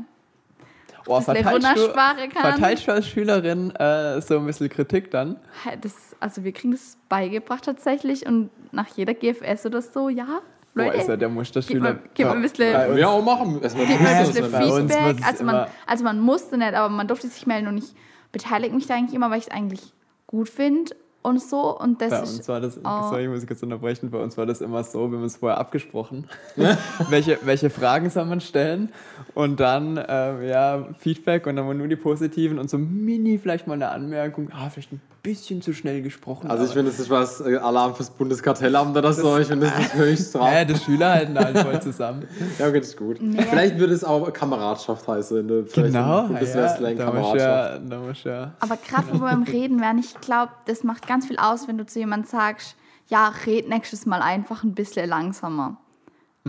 Bisschen 1.18 1.36
verteilst 1.36 1.78
du, 1.78 2.40
verteilst 2.40 2.88
du 2.88 2.92
als 2.92 3.08
Schülerin 3.08 3.72
äh, 3.76 4.22
so 4.22 4.38
ein 4.40 4.46
bisschen 4.46 4.70
Kritik 4.70 5.12
dann? 5.12 5.38
das, 5.82 5.94
also 6.20 6.44
wir 6.44 6.52
kriegen 6.52 6.72
das 6.72 6.98
beigebracht 7.10 7.66
tatsächlich 7.66 8.26
und 8.26 8.50
nach 8.72 8.88
jeder 8.96 9.14
GFS 9.14 9.66
oder 9.66 9.82
so, 9.82 10.10
ja, 10.10 10.42
Boah, 10.76 10.86
Leute, 10.86 10.98
ist 10.98 11.10
ja 11.10 11.18
der 11.18 11.28
gib 11.28 11.38
Musterschüler. 11.38 12.00
gib 12.14 12.28
mal 12.28 12.36
ein 12.36 12.42
bisschen, 12.42 12.96
Wir 12.96 13.10
auch 13.10 13.24
machen. 13.24 13.62
Erstmal 13.62 13.88
gib 13.88 14.00
mal 14.02 14.14
ein 14.14 14.28
bisschen 14.28 14.50
Feedback. 14.50 15.26
Also 15.26 15.44
man, 15.44 15.68
also 15.86 16.04
man 16.04 16.20
musste 16.20 16.58
nicht, 16.58 16.74
aber 16.74 16.90
man 16.90 17.08
durfte 17.08 17.28
sich 17.28 17.48
melden 17.48 17.68
und 17.68 17.78
ich 17.78 17.96
beteilige 18.32 18.76
mich 18.76 18.86
da 18.86 18.96
eigentlich 18.96 19.16
immer, 19.16 19.32
weil 19.32 19.40
ich 19.40 19.48
es 19.48 19.52
eigentlich 19.52 19.82
gut 20.28 20.48
finde 20.48 20.96
und 21.22 21.42
so. 21.42 21.78
Und 21.80 22.02
das 22.02 22.10
Bei 22.12 22.22
ist 22.22 22.38
uns 22.38 22.48
war 22.48 22.62
das, 22.62 22.78
Oh. 22.78 23.10
sorry, 23.10 23.24
ich 23.26 23.30
muss 23.30 23.46
kurz 23.46 23.62
unterbrechen, 23.64 24.10
bei 24.10 24.20
uns 24.22 24.38
war 24.38 24.46
das 24.46 24.62
immer 24.62 24.84
so, 24.84 25.10
wir 25.10 25.18
haben 25.18 25.24
uns 25.24 25.38
vorher 25.38 25.58
abgesprochen, 25.60 26.26
welche, 27.10 27.38
welche 27.44 27.70
Fragen 27.70 28.10
soll 28.10 28.26
man 28.26 28.42
stellen 28.42 28.90
und 29.34 29.60
dann 29.60 30.04
ähm, 30.08 30.42
ja, 30.44 30.86
Feedback 30.98 31.48
und 31.48 31.56
dann 31.56 31.68
waren 31.68 31.78
nur 31.78 31.88
die 31.88 31.96
positiven 31.96 32.60
und 32.60 32.70
so 32.70 32.78
mini 32.78 33.38
vielleicht 33.38 33.68
mal 33.68 33.74
eine 33.74 33.90
Anmerkung, 33.90 34.50
ah, 34.54 34.70
vielleicht 34.70 34.92
ein 34.94 35.02
bisschen 35.22 35.62
zu 35.62 35.74
schnell 35.74 36.02
gesprochen. 36.02 36.50
Also 36.50 36.64
ich 36.64 36.72
finde, 36.72 36.90
das 36.92 37.00
ist 37.00 37.10
was 37.10 37.42
äh, 37.42 37.58
Alarm 37.58 37.94
fürs 37.94 38.10
Bundeskartellamt 38.10 38.96
oder 38.96 39.12
so. 39.12 39.38
Ich 39.38 39.48
finde, 39.48 39.66
das 39.68 39.78
ist 39.88 39.94
höchst 39.96 40.34
ja, 40.34 40.40
straf. 40.48 40.66
die 40.68 40.76
Schüler 40.78 41.10
halten 41.12 41.38
halt 41.38 41.58
voll 41.58 41.82
zusammen. 41.82 42.26
Ja, 42.58 42.68
okay, 42.70 42.80
das 42.80 42.90
ist 42.90 42.98
gut. 42.98 43.22
Nee. 43.22 43.42
Vielleicht 43.42 43.78
würde 43.78 43.94
es 43.94 44.06
auch 44.06 44.32
Kameradschaft 44.32 45.06
heißen. 45.06 45.46
Ne? 45.46 45.66
Vielleicht 45.68 45.94
Genau, 45.94 46.20
ein 46.22 46.28
gutes 46.30 46.54
ja, 46.54 46.62
Wrestling, 46.62 46.98
da 46.98 47.06
muss 47.08 47.14
Kameradschaft. 47.14 47.82
ja, 47.84 47.90
da 47.90 48.00
muss 48.00 48.24
ja. 48.24 48.52
Aber 48.62 48.78
gerade 48.78 49.08
wo 49.12 49.20
wir 49.20 49.32
im 49.34 49.44
Reden 49.52 49.82
wären, 49.82 49.98
ich 49.98 50.14
glaube, 50.22 50.54
das 50.68 50.86
macht 50.86 51.06
ganz 51.06 51.19
viel 51.26 51.38
aus, 51.38 51.68
wenn 51.68 51.78
du 51.78 51.86
zu 51.86 52.00
jemandem 52.00 52.30
sagst, 52.30 52.76
ja, 53.08 53.34
red 53.46 53.68
nächstes 53.70 54.06
Mal 54.06 54.22
einfach 54.22 54.64
ein 54.64 54.76
bisschen 54.76 55.10
langsamer. 55.10 55.78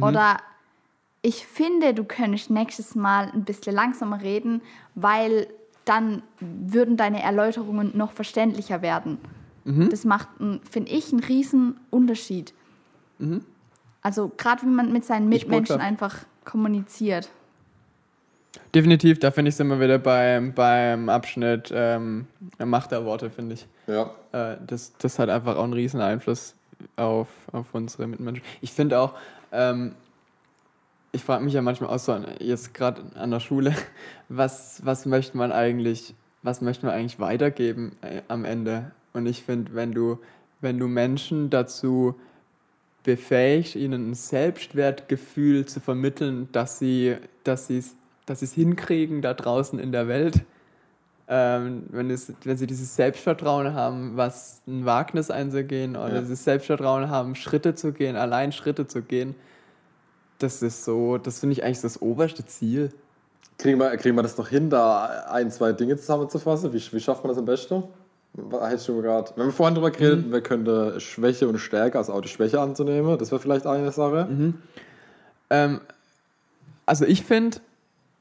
Oder 0.01 0.39
ich 1.23 1.47
finde, 1.47 1.95
du 1.95 2.05
könntest 2.05 2.51
nächstes 2.51 2.95
Mal 2.95 3.31
ein 3.33 3.45
bisschen 3.45 3.75
langsamer 3.75 4.23
reden, 4.23 4.62
weil 4.95 5.49
dann 5.85 6.23
würden 6.39 6.97
deine 6.97 7.23
Erläuterungen 7.23 7.97
noch 7.97 8.12
verständlicher 8.12 8.83
werden. 8.83 9.18
Das 9.64 10.05
macht, 10.05 10.29
finde 10.71 10.91
ich, 10.91 11.12
einen 11.12 11.23
riesen 11.23 11.79
Unterschied. 11.91 12.55
Also 14.03 14.33
gerade 14.37 14.62
wie 14.62 14.71
man 14.71 14.93
mit 14.93 15.05
seinen 15.05 15.29
Mitmenschen 15.29 15.81
einfach 15.81 16.16
kommuniziert. 16.45 17.31
Definitiv, 18.74 19.18
da 19.18 19.30
finde 19.30 19.48
ich, 19.48 19.57
sind 19.57 19.68
wir 19.68 19.80
wieder 19.80 19.98
beim, 19.98 20.53
beim 20.55 21.09
Abschnitt 21.09 21.72
ähm, 21.74 22.26
Macht 22.59 22.92
der 22.92 23.05
Worte, 23.05 23.30
finde 23.30 23.55
ich. 23.55 23.66
Ja. 23.86 24.11
Äh, 24.32 24.57
das, 24.66 24.92
das 24.98 25.18
hat 25.18 25.28
einfach 25.28 25.57
auch 25.57 25.64
einen 25.64 25.72
riesen 25.72 26.01
Einfluss 26.01 26.55
auf, 26.96 27.28
auf 27.53 27.66
unsere 27.72 28.07
Mitmenschen. 28.07 28.44
Ich 28.61 28.72
finde 28.72 28.98
auch, 28.98 29.14
ähm, 29.53 29.94
ich 31.12 31.22
frage 31.24 31.44
mich 31.44 31.55
ja 31.55 31.62
manchmal 31.62 31.90
auch 31.90 31.98
so, 31.98 32.16
jetzt 32.38 32.74
gerade 32.74 33.03
an 33.14 33.30
der 33.30 33.40
Schule, 33.40 33.74
was, 34.28 34.84
was 34.84 35.07
möchte 35.07 35.36
man 35.36 35.53
eigentlich, 35.53 36.14
was 36.42 36.61
möchte 36.61 36.86
man 36.86 36.94
eigentlich 36.94 37.18
weitergeben 37.18 37.96
äh, 38.03 38.22
am 38.28 38.44
Ende? 38.44 38.92
Und 39.12 39.26
ich 39.26 39.42
finde, 39.42 39.74
wenn 39.74 39.92
du, 39.92 40.18
wenn 40.61 40.78
du 40.78 40.86
Menschen 40.86 41.51
dazu 41.51 42.14
befähigt, 43.03 43.74
ihnen 43.76 44.11
ein 44.11 44.14
Selbstwertgefühl 44.14 45.66
zu 45.66 45.80
vermitteln, 45.80 46.48
dass 46.53 46.78
sie 46.78 47.16
dass 47.44 47.66
sie's, 47.66 47.96
dass 48.31 48.41
sie's 48.41 48.53
hinkriegen 48.53 49.22
da 49.22 49.35
draußen 49.35 49.81
in 49.81 49.91
der 49.91 50.07
Welt, 50.07 50.43
ähm, 51.26 51.83
wenn, 51.91 52.11
es, 52.11 52.33
wenn 52.45 52.57
sie 52.57 52.66
dieses 52.68 52.95
Selbstvertrauen 52.95 53.74
haben, 53.74 54.16
was 54.16 54.62
ein 54.68 54.85
Wagnis 54.87 55.31
einzugehen 55.33 55.97
oder 55.97 56.14
Ja. 56.14 56.20
dieses 56.20 56.45
Selbstvertrauen 56.45 57.11
haben, 57.11 57.35
Schritte 57.35 57.74
zu 57.74 57.93
gehen, 57.93 58.14
allein 58.16 58.53
Schritte 58.53 58.87
zu 58.87 59.03
gehen, 59.03 59.35
das 60.39 60.62
ist 60.62 60.85
so, 60.85 61.18
das 61.18 61.41
finde 61.41 61.55
ich 61.55 61.64
eigentlich 61.64 61.81
das 61.81 62.01
oberste 62.01 62.45
Ziel. 62.47 62.91
Kriegen 63.59 63.78
wir, 63.81 63.97
kriegen 63.97 64.14
wir 64.16 64.22
das 64.22 64.39
noch 64.39 64.49
hin, 64.49 64.70
da 64.70 65.07
ein, 65.28 65.51
zwei 65.51 65.72
Dinge 65.72 65.97
zusammenzufassen? 65.97 66.72
Wie, 66.72 66.81
wie 66.93 67.01
schafft 67.01 67.24
man 67.24 67.31
das 67.31 67.39
am 67.39 67.45
besten? 67.45 67.83
Hättest 68.62 68.87
du 68.89 69.03
gerade, 69.03 69.33
wir 69.35 69.43
haben 69.45 69.51
vorhin 69.53 69.74
drüber 69.74 69.91
geredet, 69.91 70.26
Mhm. 70.28 70.33
wir 70.33 70.41
könnten 70.41 71.01
Schwäche 71.01 71.49
und 71.49 71.59
Stärke, 71.59 71.99
also 71.99 72.12
auch 72.12 72.20
die 72.20 72.28
Schwäche 72.28 72.61
anzunehmen, 72.61 73.18
das 73.18 73.33
wäre 73.33 73.41
vielleicht 73.41 73.66
eine 73.66 73.91
Sache. 73.91 74.26
Mhm. 74.31 74.55
Ähm, 75.51 75.81
also 76.87 77.05
ich 77.05 77.24
finde, 77.24 77.59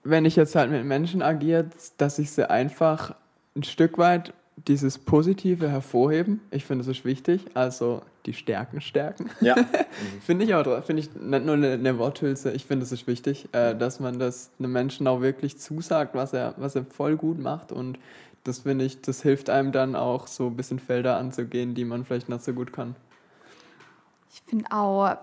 wenn 0.09 0.25
ich 0.25 0.35
jetzt 0.35 0.55
halt 0.55 0.71
mit 0.71 0.85
Menschen 0.85 1.21
agiere, 1.21 1.69
dass 1.97 2.19
ich 2.19 2.31
sie 2.31 2.49
einfach 2.49 3.15
ein 3.55 3.63
Stück 3.63 3.97
weit 3.97 4.33
dieses 4.67 4.97
Positive 4.97 5.69
hervorheben. 5.69 6.41
Ich 6.51 6.65
finde, 6.65 6.83
das 6.83 6.97
ist 6.97 7.05
wichtig. 7.05 7.45
Also 7.53 8.01
die 8.25 8.33
Stärken 8.33 8.81
stärken. 8.81 9.29
Ja. 9.41 9.55
Finde 10.21 10.45
ich 10.45 10.53
auch, 10.53 10.83
finde 10.83 11.01
ich 11.01 11.15
nicht 11.15 11.45
nur 11.45 11.55
eine, 11.55 11.73
eine 11.73 11.97
Worthülse, 11.97 12.51
ich 12.51 12.65
finde 12.65 12.83
es 12.83 12.91
ist 12.91 13.07
wichtig, 13.07 13.47
äh, 13.53 13.75
dass 13.75 13.99
man 13.99 14.19
das 14.19 14.51
einem 14.59 14.71
Menschen 14.71 15.07
auch 15.07 15.21
wirklich 15.21 15.57
zusagt, 15.57 16.15
was 16.15 16.33
er, 16.33 16.53
was 16.57 16.75
er 16.75 16.83
voll 16.83 17.15
gut 17.15 17.39
macht 17.39 17.71
und 17.71 17.97
das 18.43 18.59
finde 18.59 18.85
ich, 18.85 19.01
das 19.01 19.21
hilft 19.21 19.49
einem 19.49 19.71
dann 19.71 19.95
auch 19.95 20.27
so 20.27 20.47
ein 20.47 20.55
bisschen 20.55 20.79
Felder 20.79 21.17
anzugehen, 21.17 21.75
die 21.75 21.85
man 21.85 22.05
vielleicht 22.05 22.29
nicht 22.29 22.43
so 22.43 22.53
gut 22.53 22.71
kann. 22.71 22.95
Ich 24.31 24.41
finde 24.47 24.65
auch, 24.71 25.17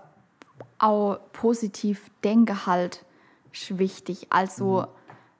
auch 0.79 1.19
positiv 1.33 2.09
Denkgehalt 2.23 3.03
wichtig. 3.77 4.27
Also, 4.29 4.87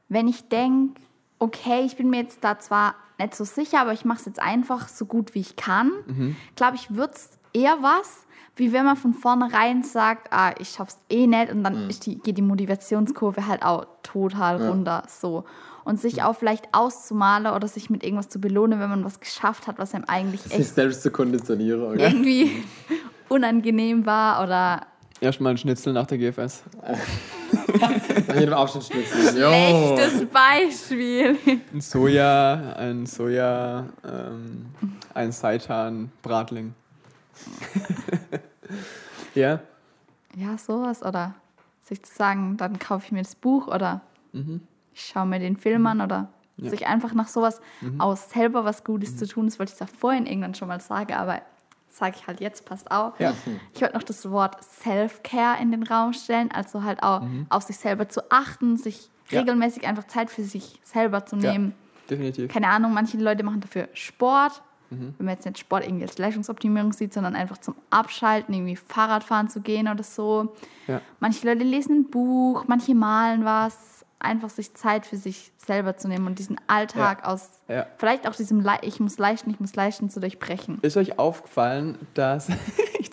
wenn 0.10 0.28
ich 0.28 0.50
denke, 0.50 1.02
okay, 1.40 1.84
ich 1.86 1.98
bin 1.98 2.10
mir 2.10 2.22
jetzt 2.22 2.44
da 2.44 2.60
zwar 2.60 2.96
nicht 3.20 3.36
so 3.36 3.44
sicher, 3.44 3.82
aber 3.82 3.94
ich 3.94 4.06
mache 4.06 4.20
es 4.20 4.26
jetzt 4.26 4.42
einfach 4.42 4.88
so 4.88 5.06
gut 5.06 5.34
wie 5.36 5.40
ich 5.40 5.56
kann, 5.56 5.92
glaube 6.56 6.76
ich, 6.76 6.96
wird 6.96 7.16
es 7.16 7.30
eher 7.54 7.78
was, 7.82 8.26
wie 8.56 8.74
wenn 8.74 8.86
man 8.86 8.98
von 8.98 9.14
vornherein 9.14 9.84
sagt, 9.84 10.32
ah, 10.32 10.54
ich 10.60 10.70
schaff's 10.70 10.98
eh 11.10 11.28
nicht 11.28 11.52
und 11.52 11.64
dann 11.64 11.90
ist 11.90 12.06
die, 12.06 12.18
geht 12.18 12.38
die 12.38 12.42
Motivationskurve 12.42 13.48
halt 13.48 13.64
auch 13.64 13.86
total 14.04 14.68
runter. 14.68 15.04
So. 15.08 15.46
Und 15.84 16.02
sich 16.02 16.24
auch 16.24 16.36
vielleicht 16.36 16.74
auszumalen 16.74 17.48
oder 17.48 17.68
sich 17.68 17.90
mit 17.90 18.04
irgendwas 18.04 18.30
zu 18.30 18.42
belohnen, 18.42 18.80
wenn 18.80 18.90
man 18.90 19.06
was 19.06 19.20
geschafft 19.20 19.68
hat, 19.68 19.78
was 19.78 19.94
einem 19.94 20.06
eigentlich 20.08 20.42
Sich 20.42 20.54
echt 20.54 20.76
selbst 20.76 21.04
zu 21.04 21.12
konditionieren. 21.12 21.84
Okay? 21.84 22.04
irgendwie 22.12 22.64
unangenehm 23.30 24.06
war 24.06 24.44
oder 24.44 24.88
Erstmal 25.22 25.54
ein 25.54 25.58
Schnitzel 25.58 25.94
nach 25.94 26.06
der 26.06 26.18
GFS. 26.18 26.64
Nach 28.28 28.36
jedem 28.36 28.54
Abschnitt 28.54 28.84
schnitzen. 28.86 29.38
Jo. 29.38 29.50
Echtes 29.50 30.26
Beispiel. 30.28 31.38
Ein 31.74 31.82
Soja, 31.82 32.74
ein 32.78 33.06
Soja, 33.06 33.86
ähm, 34.04 34.66
ein 35.14 35.32
Seitan, 35.32 36.12
Bratling. 36.22 36.74
ja, 39.36 39.60
Ja, 40.36 40.58
sowas. 40.58 41.04
Oder 41.04 41.36
sich 41.84 42.04
zu 42.04 42.14
sagen, 42.14 42.58
dann 42.58 42.80
kaufe 42.80 43.06
ich 43.06 43.12
mir 43.12 43.24
das 43.24 43.36
Buch 43.36 43.68
oder 43.68 44.02
ich 44.94 45.06
schaue 45.06 45.26
mir 45.26 45.40
den 45.40 45.58
Film 45.58 45.86
an 45.88 46.02
oder 46.02 46.30
Ja. 46.58 46.70
sich 46.72 46.88
einfach 46.88 47.14
nach 47.14 47.28
sowas 47.28 47.62
aus 48.00 48.30
selber 48.32 48.66
was 48.66 48.84
Gutes 48.84 49.16
zu 49.18 49.28
tun. 49.28 49.46
Das 49.46 49.60
wollte 49.60 49.74
ich 49.74 49.78
da 49.80 49.86
vorhin 49.86 50.26
irgendwann 50.26 50.56
schon 50.56 50.68
mal 50.68 50.82
sagen, 50.82 51.14
aber 51.14 51.42
sage 51.90 52.16
ich 52.20 52.28
halt 52.28 52.40
jetzt, 52.42 52.66
passt 52.66 52.92
auch. 52.92 53.20
Ja. 53.20 53.34
Ich 53.74 53.82
wollte 53.82 53.96
noch 53.96 54.04
das 54.04 54.30
Wort 54.30 54.64
Self-Care 54.64 55.62
in 55.62 55.72
den 55.72 55.84
Raum 55.84 56.14
stellen, 56.14 56.52
also 56.52 56.84
halt 56.84 57.02
auch 57.04 57.22
auf 57.50 57.64
sich 57.64 57.78
selber 57.78 58.08
zu 58.10 58.30
achten, 58.32 58.78
sich 58.78 59.10
Ja. 59.30 59.40
regelmäßig 59.42 59.86
einfach 59.88 60.06
Zeit 60.06 60.30
für 60.30 60.44
sich 60.44 60.80
selber 60.84 61.26
zu 61.26 61.36
Ja. 61.38 61.52
nehmen. 61.52 61.74
definitiv. 62.10 62.50
keine 62.50 62.70
Ahnung, 62.70 62.94
manche 62.94 63.18
Leute 63.18 63.44
machen 63.44 63.60
dafür 63.60 63.90
Sport. 63.94 64.62
Mhm. 64.90 65.14
Wenn 65.18 65.26
man 65.26 65.36
jetzt 65.36 65.44
nicht 65.46 65.58
Sport 65.60 65.84
irgendwie 65.84 66.06
als 66.06 66.18
Leistungsoptimierung 66.18 66.94
sieht, 66.94 67.12
sondern 67.14 67.36
einfach 67.36 67.58
zum 67.58 67.76
Abschalten, 67.90 68.54
irgendwie 68.54 68.78
Fahrradfahren 68.78 69.50
zu 69.50 69.60
gehen 69.60 69.90
oder 69.90 70.04
so. 70.04 70.56
Ja. 70.88 71.02
Manche 71.20 71.46
Leute 71.46 71.66
lesen 71.66 72.00
ein 72.04 72.10
Buch, 72.10 72.64
manche 72.68 72.96
malen 72.96 73.44
was. 73.44 73.97
Einfach 74.20 74.50
sich 74.50 74.74
Zeit 74.74 75.06
für 75.06 75.18
sich 75.18 75.52
selber 75.58 75.96
zu 75.98 76.08
nehmen 76.08 76.26
und 76.26 76.40
diesen 76.40 76.60
Alltag 76.68 77.24
aus, 77.28 77.50
Ja. 77.68 77.86
vielleicht 77.98 78.28
auch 78.28 78.36
diesem 78.36 78.62
Le 78.62 78.78
Ich 78.82 79.00
muss 79.00 79.18
leisten, 79.20 79.50
ich 79.52 79.60
muss 79.60 79.76
leisten 79.76 80.10
zu 80.10 80.20
durchbrechen. 80.20 80.80
Ist 80.82 80.98
euch 80.98 81.20
aufgefallen, 81.20 81.98
dass. 82.16 82.48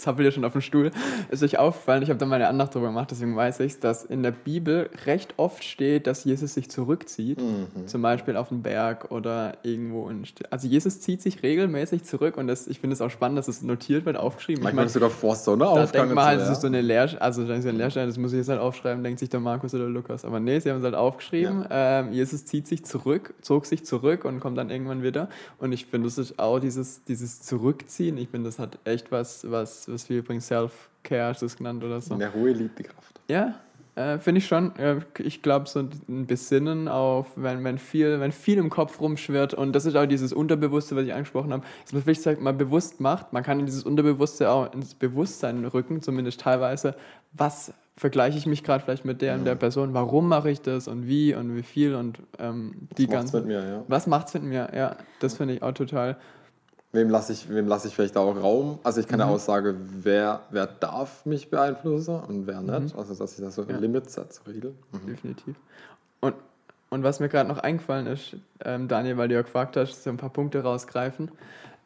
Ich 0.05 0.07
zappel 0.07 0.25
ja 0.25 0.31
schon 0.31 0.45
auf 0.45 0.53
dem 0.53 0.61
Stuhl. 0.61 0.91
Ist 1.31 1.43
euch 1.43 1.59
aufgefallen, 1.59 2.03
ich 2.03 2.11
habe 2.11 2.19
da 2.19 2.27
mal 2.27 2.37
eine 2.37 2.49
Andacht 2.49 2.75
drüber 2.75 2.89
gemacht, 2.89 3.11
deswegen 3.11 3.37
weiß 3.37 3.61
ich 3.61 3.81
dass 3.81 4.05
in 4.05 4.23
der 4.23 4.31
Bibel 4.31 4.91
recht 5.07 5.35
oft 5.37 5.65
steht, 5.65 6.07
dass 6.07 6.25
Jesus 6.25 6.55
sich 6.55 6.71
zurückzieht. 6.71 7.41
Zum 7.87 8.03
Beispiel 8.03 8.37
auf 8.37 8.49
den 8.49 8.63
Berg 8.63 9.11
oder 9.11 9.59
irgendwo. 9.63 10.09
In, 10.09 10.25
also 10.51 10.69
Jesus 10.69 11.01
zieht 11.01 11.23
sich 11.23 11.43
regelmäßig 11.43 12.05
zurück 12.05 12.37
und 12.37 12.47
das, 12.47 12.67
ich 12.67 12.81
finde 12.81 12.95
es 12.95 13.01
auch 13.01 13.11
spannend, 13.11 13.39
dass 13.39 13.49
es 13.49 13.63
notiert 13.63 14.07
wird, 14.07 14.17
aufgeschrieben. 14.17 14.61
Ich 14.61 14.65
Manchmal 14.65 14.85
mein, 14.85 14.93
sogar 14.93 15.11
vor 15.11 15.35
da 15.35 15.41
Sonnenaufgang. 15.41 15.93
denkt 15.93 16.15
man 16.15 16.25
halt, 16.25 16.41
das 16.41 16.51
ist 16.51 16.61
so 16.61 16.67
ja. 16.67 16.73
eine 16.73 16.83
Lehr 16.83 17.05
also 17.21 17.47
das 17.47 17.65
ist 17.65 18.19
muss 18.19 18.33
ich 18.33 18.39
jetzt 18.39 18.49
halt 18.49 18.61
aufschreiben, 18.61 19.03
denkt 19.03 19.19
sich 19.19 19.29
der 19.29 19.41
Markus 19.41 19.75
oder 19.75 19.89
Lukas. 19.89 20.25
Aber 20.25 20.41
nee, 20.41 20.59
sie 20.59 20.71
haben 20.71 20.79
es 20.79 20.85
halt 20.85 20.95
aufgeschrieben. 20.95 21.67
Ähm, 21.71 22.13
Jesus 22.13 22.45
zieht 22.45 22.67
sich 22.67 22.85
zurück, 22.85 23.35
zog 23.41 23.67
sich 23.67 23.85
zurück 23.85 24.25
und 24.25 24.41
kommt 24.41 24.59
dann 24.59 24.71
irgendwann 24.71 25.03
wieder. 25.03 25.29
Und 25.59 25.73
ich 25.73 25.87
finde, 25.87 26.09
das 26.09 26.19
ist 26.19 26.39
auch 26.39 26.59
dieses, 26.59 27.05
dieses 27.05 27.43
Zurückziehen. 27.43 28.17
Ich 28.19 28.29
finde, 28.29 28.49
das 28.49 28.59
hat 28.59 28.79
echt 28.85 29.13
was, 29.13 29.51
was, 29.51 29.89
was 29.95 30.09
wir 30.09 30.19
übrigens 30.19 30.47
Self-Care, 30.49 31.29
hast 31.29 31.43
du 31.43 31.47
es 31.47 31.57
genannt 31.57 31.83
oder 31.85 32.01
so. 32.01 32.15
In 32.15 32.21
der 32.21 32.31
Ruhe 32.31 32.51
liegt 32.53 32.79
die 32.79 32.83
Kraft. 32.83 33.21
Ja, 33.29 33.55
äh, 33.95 34.19
finde 34.19 34.41
ich 34.41 34.47
schon. 34.47 34.75
Äh, 34.77 35.01
ich 35.19 35.41
glaube, 35.41 35.69
so 35.69 35.81
ein 35.81 36.27
Besinnen 36.27 36.89
auf, 36.89 37.29
wenn, 37.37 37.63
wenn, 37.63 37.79
viel, 37.79 38.19
wenn 38.19 38.33
viel 38.33 38.59
im 38.59 38.69
Kopf 38.69 39.01
rumschwirrt 39.01 39.55
und 39.55 39.73
das 39.73 39.87
ist 39.87 39.95
auch 39.97 40.07
dieses 40.07 40.33
Unterbewusste, 40.33 40.97
was 40.97 41.05
ich 41.05 41.15
angesprochen 41.15 41.53
habe, 41.53 41.63
dass 41.85 41.93
man 41.93 42.03
vielleicht 42.03 42.23
sagt, 42.23 42.41
mal 42.41 42.53
bewusst 42.53 43.01
macht. 43.01 43.33
Man 43.33 43.43
kann 43.45 43.61
in 43.61 43.67
dieses 43.67 43.85
Unterbewusste 43.85 44.51
auch 44.51 44.73
ins 44.73 44.95
Bewusstsein 44.95 45.65
rücken, 45.65 46.03
zumindest 46.03 46.41
teilweise. 46.41 46.97
Was 47.33 47.73
vergleiche 47.97 48.37
ich 48.37 48.47
mich 48.47 48.65
gerade 48.65 48.83
vielleicht 48.83 49.05
mit 49.05 49.23
der 49.23 49.37
und 49.37 49.45
der 49.45 49.55
Person? 49.55 49.95
Warum 49.95 50.29
mache 50.29 50.51
ich 50.51 50.61
das 50.61 50.89
und 50.89 51.07
wie 51.07 51.33
und 51.33 51.55
wie 51.55 51.63
viel 51.63 51.95
und 51.95 52.19
ähm, 52.41 52.89
die 52.99 53.07
Das 53.07 53.15
macht's 53.15 53.33
ganzen. 53.33 53.49
mit 53.49 53.57
mir, 53.57 53.69
ja. 53.69 53.83
Was 53.87 54.07
macht's 54.09 54.35
mit 54.35 54.43
mir? 54.43 54.71
Ja, 54.75 54.97
das 55.21 55.37
finde 55.37 55.55
ich 55.55 55.63
auch 55.63 55.73
total. 55.73 56.17
Wem 56.95 57.11
lasse 57.11 57.33
ich, 57.33 57.49
wem 57.49 57.67
lasse 57.67 57.89
ich 57.89 57.95
vielleicht 57.95 58.17
auch 58.17 58.37
Raum? 58.37 58.79
Also 58.85 59.01
ich 59.01 59.09
kann 59.09 59.19
Mhm. 59.19 59.27
ja 59.27 59.33
Aussage, 59.33 59.75
wer, 60.03 60.43
wer 60.51 60.67
darf 60.67 61.27
mich 61.27 61.51
beeinflussen 61.51 62.21
und 62.21 62.47
wer 62.47 62.61
Mhm. 62.61 62.85
nicht. 62.85 62.97
Also 62.97 63.15
dass 63.15 63.37
ich 63.37 63.45
da 63.45 63.51
so 63.51 63.65
Ja. 63.65 63.77
Limits 63.77 64.15
setze, 64.15 64.41
Regeln. 64.47 64.77
Mhm. 64.93 65.07
definitiv. 65.09 65.57
Und, 66.21 66.35
und 66.91 67.03
was 67.03 67.19
mir 67.19 67.29
gerade 67.29 67.49
noch 67.49 67.59
eingefallen 67.59 68.07
ist, 68.07 68.37
ähm, 68.65 68.87
Daniel, 68.87 69.17
weil 69.17 69.29
du 69.29 69.35
ja 69.35 69.43
gefragt 69.43 69.77
hast, 69.77 70.05
so 70.05 70.11
ein 70.11 70.17
paar 70.17 70.31
Punkte 70.31 70.63
rausgreifen. 70.63 71.31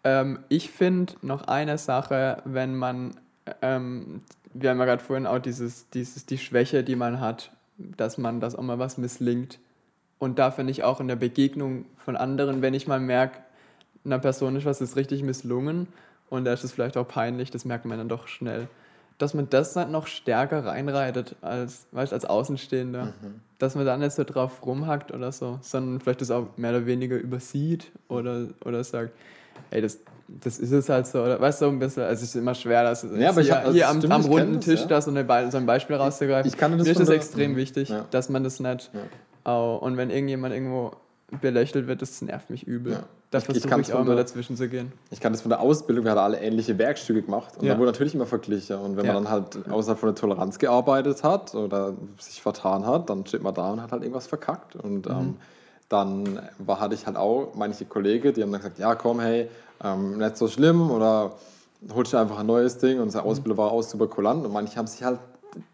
Ähm, 0.04 0.40
ich 0.50 0.70
finde 0.70 1.14
noch 1.22 1.48
eine 1.48 1.78
Sache, 1.78 2.42
wenn 2.44 2.76
man, 2.76 3.16
ähm, 3.62 4.20
wir 4.52 4.68
haben 4.70 4.78
ja 4.78 4.84
gerade 4.84 5.02
vorhin 5.02 5.26
auch 5.26 5.38
dieses, 5.38 5.88
dieses, 5.90 6.26
die 6.26 6.36
Schwäche, 6.38 6.84
die 6.84 6.96
man 6.96 7.18
hat, 7.20 7.50
dass 7.78 8.18
man, 8.18 8.40
dass 8.40 8.54
auch 8.54 8.62
mal 8.62 8.78
was 8.78 8.98
misslingt. 8.98 9.58
Und 10.18 10.38
da 10.38 10.50
finde 10.50 10.70
ich 10.72 10.84
auch 10.84 11.00
in 11.00 11.08
der 11.08 11.16
Begegnung 11.16 11.86
von 11.96 12.14
anderen, 12.16 12.60
wenn 12.60 12.74
ich 12.74 12.86
mal 12.86 13.00
merke, 13.00 13.38
einer 14.04 14.18
Person 14.18 14.56
ist 14.56 14.64
was 14.64 14.80
ist 14.80 14.96
richtig 14.96 15.22
misslungen 15.22 15.88
und 16.30 16.44
da 16.44 16.52
ist 16.52 16.64
es 16.64 16.72
vielleicht 16.72 16.96
auch 16.96 17.06
peinlich, 17.08 17.50
das 17.50 17.64
merkt 17.64 17.84
man 17.84 17.98
dann 17.98 18.08
doch 18.08 18.26
schnell. 18.28 18.68
Dass 19.18 19.34
man 19.34 19.50
das 19.50 19.72
dann 19.72 19.90
noch 19.90 20.06
stärker 20.06 20.64
reinreitet 20.64 21.34
als, 21.42 21.86
weißt, 21.90 22.12
als 22.12 22.24
Außenstehender. 22.24 23.14
Dass 23.58 23.74
man 23.74 23.84
dann 23.84 23.98
nicht 23.98 24.12
so 24.12 24.22
drauf 24.22 24.64
rumhackt 24.64 25.12
oder 25.12 25.32
so, 25.32 25.58
sondern 25.60 26.00
vielleicht 26.00 26.20
das 26.20 26.30
auch 26.30 26.46
mehr 26.56 26.70
oder 26.70 26.86
weniger 26.86 27.16
übersieht 27.16 27.90
oder, 28.06 28.46
oder 28.64 28.84
sagt, 28.84 29.10
ey, 29.70 29.82
das, 29.82 29.98
das 30.28 30.60
ist 30.60 30.70
es 30.70 30.88
halt 30.88 31.08
so. 31.08 31.20
Oder, 31.20 31.40
weißt 31.40 31.60
du, 31.60 31.64
so 31.64 31.70
ein 31.72 31.80
bisschen, 31.80 32.04
also 32.04 32.22
es 32.22 32.28
ist 32.28 32.36
immer 32.36 32.54
schwer, 32.54 32.84
dass 32.84 33.02
Ja, 33.02 33.30
aber 33.30 33.40
ich 33.40 33.48
hier, 33.48 33.56
hab- 33.56 33.64
also 33.64 33.72
hier 33.74 33.88
am, 33.88 33.96
stimmt, 33.98 34.12
am 34.12 34.22
kenn 34.22 34.30
runden 34.30 34.54
das, 34.54 34.64
Tisch 34.66 34.80
ja. 34.82 34.86
da 34.86 35.00
so, 35.00 35.10
ein 35.10 35.66
Beispiel 35.66 35.96
rauszugreifen. 35.96 36.48
Ich 36.48 36.56
kann 36.56 36.78
das 36.78 36.86
Mir 36.86 36.92
ist 36.92 37.00
das 37.00 37.08
der- 37.08 37.16
extrem 37.16 37.52
Mhm. 37.52 37.56
wichtig, 37.56 37.88
Ja. 37.88 38.04
dass 38.12 38.28
man 38.28 38.44
das 38.44 38.60
nicht. 38.60 38.90
Auch, 39.42 39.82
und 39.82 39.96
wenn 39.96 40.10
irgendjemand 40.10 40.54
irgendwo 40.54 40.92
belächelt 41.40 41.88
wird, 41.88 42.02
das 42.02 42.22
nervt 42.22 42.50
mich 42.50 42.68
übel. 42.68 43.02
Da 43.30 43.38
ich 43.38 43.44
versuche 43.44 43.66
ich, 43.80 43.92
auch 43.92 43.98
von 43.98 44.06
immer 44.06 44.14
der- 44.14 44.24
dazwischen 44.24 44.56
zu 44.56 44.68
gehen. 44.68 44.90
Ich 45.10 45.20
kann 45.20 45.32
das 45.34 45.42
von 45.42 45.50
der 45.50 45.60
Ausbildung, 45.60 46.04
wir 46.04 46.12
hatten 46.12 46.20
alle 46.20 46.40
ähnliche 46.40 46.78
Werkstücke 46.78 47.20
gemacht 47.22 47.58
und 47.58 47.66
Ja. 47.66 47.74
da 47.74 47.78
wurde 47.78 47.92
natürlich 47.92 48.14
immer 48.14 48.24
verglichen. 48.24 48.78
Und 48.78 48.96
wenn 48.96 49.04
Ja. 49.04 49.12
man 49.12 49.24
dann 49.24 49.32
halt 49.32 49.70
außerhalb 49.70 49.98
von 49.98 50.08
der 50.08 50.14
Toleranz 50.14 50.58
gearbeitet 50.58 51.22
hat 51.22 51.54
oder 51.54 51.92
sich 52.18 52.40
vertan 52.40 52.86
hat, 52.86 53.10
dann 53.10 53.26
steht 53.26 53.42
man 53.42 53.52
da 53.54 53.70
und 53.70 53.82
hat 53.82 53.92
halt 53.92 54.02
irgendwas 54.02 54.26
verkackt. 54.26 54.76
Und 54.76 55.06
Mhm. 55.06 55.12
ähm, 55.12 55.36
dann 55.90 56.38
war, 56.58 56.80
hatte 56.80 56.94
ich 56.94 57.06
halt 57.06 57.16
auch 57.18 57.52
manche 57.54 57.84
Kollegen, 57.84 58.32
die 58.32 58.42
haben 58.42 58.50
dann 58.52 58.60
gesagt, 58.62 58.78
ja 58.78 58.94
komm, 58.94 59.20
hey, 59.20 59.48
ähm, 59.84 60.16
nicht 60.18 60.36
so 60.38 60.48
schlimm 60.48 60.90
oder 60.90 61.32
holst 61.94 62.12
dir 62.14 62.20
einfach 62.20 62.38
ein 62.38 62.46
neues 62.46 62.78
Ding. 62.78 62.96
Und 62.96 63.04
unser 63.04 63.22
Mhm. 63.24 63.28
Ausbilder 63.28 63.58
war 63.58 63.72
auch 63.72 63.82
super 63.82 64.06
kulant 64.06 64.44
und 64.46 64.52
manche 64.54 64.76
haben 64.76 64.86
sich 64.86 65.02
halt 65.04 65.18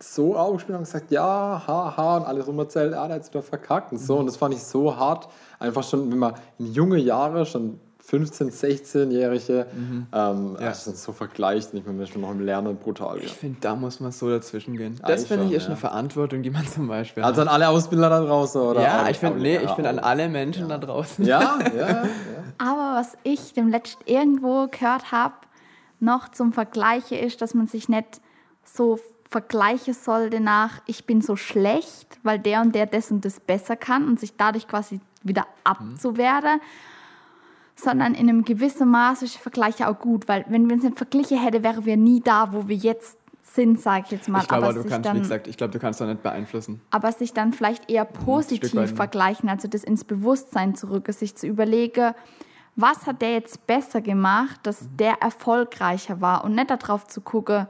so 0.01 0.37
aufgespielt 0.37 0.79
und 0.79 0.85
gesagt, 0.85 1.11
ja, 1.11 1.63
haha, 1.67 2.17
und 2.19 2.25
alles 2.25 2.47
rumerzählt, 2.47 2.95
ah, 2.95 3.09
da 3.09 3.15
hat 3.15 3.29
wieder 3.29 3.43
verkackt 3.43 3.93
und 3.93 4.01
Mhm. 4.01 4.05
so. 4.05 4.17
Und 4.19 4.27
das 4.27 4.37
fand 4.37 4.55
ich 4.55 4.63
so 4.63 4.95
hart. 4.97 5.29
Einfach 5.59 5.83
schon, 5.83 6.11
wenn 6.11 6.19
man 6.19 6.35
in 6.59 6.73
junge 6.73 6.99
Jahre, 6.99 7.45
schon 7.47 7.81
15-, 8.07 8.51
16-Jährige, 8.51 9.67
ähm, 10.13 10.57
Ja. 10.61 10.67
das 10.67 10.87
ist 10.87 11.03
so 11.03 11.13
vergleicht, 11.13 11.73
nicht 11.73 11.87
mehr 11.87 12.07
schon 12.07 12.21
noch 12.21 12.33
im 12.33 12.41
Lernen 12.41 12.77
brutal. 12.77 13.17
Ja. 13.19 13.25
Ich 13.25 13.33
finde, 13.33 13.59
da 13.63 13.75
muss 13.75 13.99
man 14.01 14.13
so 14.13 14.29
dazwischen 14.29 14.77
gehen. 14.77 15.01
Das 15.07 15.25
finde 15.27 15.47
ich 15.47 15.53
ist 15.53 15.63
ja. 15.63 15.69
eine 15.69 15.77
Verantwortung, 15.77 16.43
die 16.43 16.51
man 16.51 16.67
zum 16.67 16.87
Beispiel 16.87 17.23
Also 17.23 17.41
an 17.41 17.49
hat. 17.49 17.55
alle 17.55 17.69
Ausbilder 17.71 18.11
da 18.11 18.21
draußen, 18.21 18.61
oder? 18.61 18.83
Ja, 18.83 18.99
Alle- 19.01 19.11
ich 19.11 19.19
finde, 19.19 19.35
alle 19.37 19.43
nee, 19.43 19.57
ich 19.57 19.71
finde 19.71 19.89
an 19.91 19.99
alle 20.01 20.29
Menschen 20.29 20.69
da 20.69 20.77
draußen. 20.79 21.25
Ja, 21.25 21.59
ja, 21.75 21.89
ja. 21.89 22.03
Aber 22.59 22.97
was 23.01 23.17
ich 23.23 23.55
dem 23.55 23.69
letzt 23.69 23.99
irgendwo 24.05 24.67
gehört 24.71 25.11
habe, 25.11 25.35
noch 25.99 26.29
zum 26.31 26.53
Vergleiche 26.53 27.17
ist, 27.17 27.41
dass 27.41 27.55
man 27.55 27.67
sich 27.69 27.89
nicht 27.89 28.21
so 28.65 28.99
vergleichen 29.35 29.95
sollte 29.95 30.39
nach, 30.39 30.81
ich 30.87 31.07
bin 31.07 31.21
so 31.21 31.35
schlecht, 31.35 32.21
weil 32.23 32.39
der 32.39 32.61
und 32.61 32.73
der 32.73 32.87
das 32.87 33.11
und 33.11 33.25
das 33.25 33.41
besser 33.41 33.75
kann 33.75 34.07
und 34.07 34.21
sich 34.21 34.37
dadurch 34.37 34.69
quasi 34.69 35.01
wieder 35.25 35.45
abzuwerten, 35.65 36.61
sondern 37.75 38.15
in 38.15 38.29
einem 38.29 38.45
gewissen 38.45 38.89
Maß 38.89 39.23
ist 39.23 39.35
der 39.35 39.43
Vergleich 39.43 39.81
ja 39.81 39.91
auch 39.93 39.99
gut, 39.99 40.29
weil 40.29 40.45
wenn 40.49 40.69
wir 40.69 40.77
uns 40.77 40.85
nicht 40.85 40.97
verglichen 40.97 41.41
hätten, 41.43 41.65
wären 41.65 41.85
wir 41.85 41.97
nie 41.97 42.21
da, 42.21 42.53
wo 42.53 42.69
wir 42.69 42.77
jetzt 42.77 43.19
sind, 43.43 43.81
sage 43.81 44.05
ich 44.07 44.13
jetzt 44.13 44.29
mal. 44.29 44.43
Ich 44.43 44.47
glaube, 44.47 44.67
aber 44.67 44.75
du 44.75 44.85
kannst, 44.85 44.99
wie 45.01 45.03
dann, 45.03 45.19
gesagt, 45.19 45.49
ich 45.49 45.57
glaube, 45.57 45.73
du 45.73 45.81
kannst 45.81 46.01
da 46.01 46.07
nicht 46.07 46.23
beeinflussen. 46.23 46.81
aber 46.93 47.11
sich 47.11 47.33
dann 47.33 47.53
vielleicht 47.53 47.91
eher 47.91 48.05
positiv 48.05 48.73
ne? 48.73 48.87
vergleichen, 48.87 49.49
also 49.49 49.67
das 49.67 49.83
ins 49.83 50.05
Bewusstsein 50.05 50.77
zu 50.77 50.91
rücken, 50.91 51.13
sich 51.13 51.35
zu 51.35 51.49
überlegen, 51.49 52.15
was 52.77 53.05
hat 53.09 53.21
der 53.21 53.33
jetzt 53.33 53.67
besser 53.67 54.01
gemacht, 54.01 54.61
dass 54.63 54.83
Mhm. 54.83 54.97
der 54.99 55.23
erfolgreicher 55.23 56.21
war 56.21 56.45
und 56.45 56.55
nicht 56.55 56.71
darauf 56.71 57.09
zu 57.09 57.21
gucken, 57.21 57.67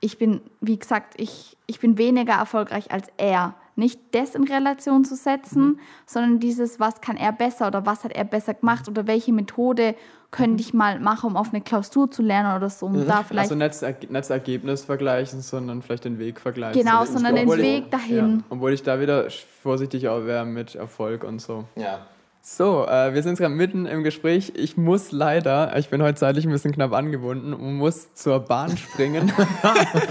ich 0.00 0.18
bin, 0.18 0.40
wie 0.60 0.78
gesagt, 0.78 1.14
ich, 1.20 1.56
ich 1.66 1.78
bin 1.80 1.98
weniger 1.98 2.34
erfolgreich 2.34 2.90
als 2.90 3.08
er. 3.16 3.54
Nicht 3.76 3.98
das 4.12 4.34
in 4.34 4.44
Relation 4.44 5.04
zu 5.04 5.14
setzen, 5.14 5.62
Mhm. 5.62 5.78
sondern 6.04 6.40
dieses, 6.40 6.80
was 6.80 7.00
kann 7.00 7.16
er 7.16 7.32
besser 7.32 7.68
oder 7.68 7.86
was 7.86 8.04
hat 8.04 8.12
er 8.12 8.24
besser 8.24 8.52
gemacht 8.54 8.88
oder 8.88 9.06
welche 9.06 9.32
Methode 9.32 9.94
könnte 10.30 10.60
ich 10.62 10.74
mal 10.74 11.00
machen, 11.00 11.30
um 11.30 11.36
auf 11.36 11.48
eine 11.52 11.60
Klausur 11.62 12.10
zu 12.10 12.22
lernen 12.22 12.56
oder 12.56 12.68
so, 12.68 12.86
um 12.86 13.06
da 13.06 13.22
vielleicht 13.22 13.50
Also 13.50 13.54
nicht 13.54 13.70
das, 13.70 13.82
Erge- 13.82 14.00
nicht 14.00 14.14
das 14.14 14.30
Ergebnis 14.30 14.84
vergleichen, 14.84 15.40
sondern 15.40 15.82
vielleicht 15.82 16.04
den 16.04 16.18
Weg 16.18 16.40
vergleichen. 16.40 16.80
genau, 16.82 17.04
So, 17.04 17.14
sondern 17.14 17.36
den 17.36 17.44
obwohl 17.44 17.60
ich- 17.60 17.64
Weg 17.84 17.90
dahin. 17.90 18.16
Ja, 18.38 18.44
obwohl 18.50 18.72
ich 18.74 18.82
da 18.82 19.00
wieder 19.00 19.28
vorsichtig 19.62 20.08
auch 20.08 20.24
wäre 20.26 20.44
mit 20.44 20.74
Erfolg 20.74 21.24
und 21.24 21.40
so. 21.40 21.64
ja. 21.76 22.00
So, 22.42 22.86
äh, 22.86 23.14
wir 23.14 23.22
sind 23.22 23.38
gerade 23.38 23.54
mitten 23.54 23.86
im 23.86 24.02
Gespräch. 24.02 24.52
Ich 24.56 24.76
muss 24.76 25.12
leider, 25.12 25.76
ich 25.76 25.90
bin 25.90 26.02
heute 26.02 26.16
zeitlich 26.16 26.46
ein 26.46 26.52
bisschen 26.52 26.72
knapp 26.72 26.92
angebunden 26.92 27.52
und 27.52 27.74
muss 27.74 28.14
zur 28.14 28.40
Bahn 28.40 28.76
springen. 28.76 29.32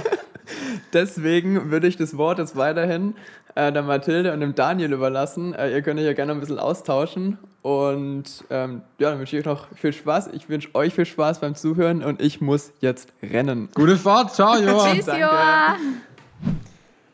Deswegen 0.94 1.72
würde 1.72 1.88
ich 1.88 1.98
das 1.98 2.18
Wort 2.18 2.40
jetzt 2.40 2.56
weiterhin 2.56 3.16
äh, 3.56 3.72
der 3.72 3.84
Mathilde 3.84 4.34
und 4.34 4.42
dem 4.42 4.56
Daniel 4.56 4.94
überlassen. 4.94 5.54
Äh, 5.54 5.72
ihr 5.72 5.82
könnt 5.82 6.00
euch 6.00 6.06
ja 6.06 6.14
gerne 6.14 6.32
ein 6.32 6.40
bisschen 6.40 6.60
austauschen. 6.60 7.38
Und 7.62 8.46
ähm, 8.50 8.84
ja, 9.00 9.10
dann 9.10 9.20
wünsche 9.20 9.36
ich 9.36 9.42
euch 9.42 9.52
noch 9.52 9.68
viel 9.76 9.94
Spaß. 9.94 10.30
Ich 10.34 10.50
wünsche 10.50 10.74
euch 10.76 10.94
viel 10.94 11.06
Spaß 11.06 11.40
beim 11.40 11.56
Zuhören 11.56 12.04
und 12.04 12.22
ich 12.22 12.42
muss 12.42 12.72
jetzt 12.80 13.10
rennen. 13.22 13.70
Gute 13.74 13.98
Fahrt, 13.98 14.34
ciao, 14.34 14.56
Joa. 14.56 14.94
Tschüss, 14.94 15.06
Danke. 15.06 15.22
Joa! 15.22 15.76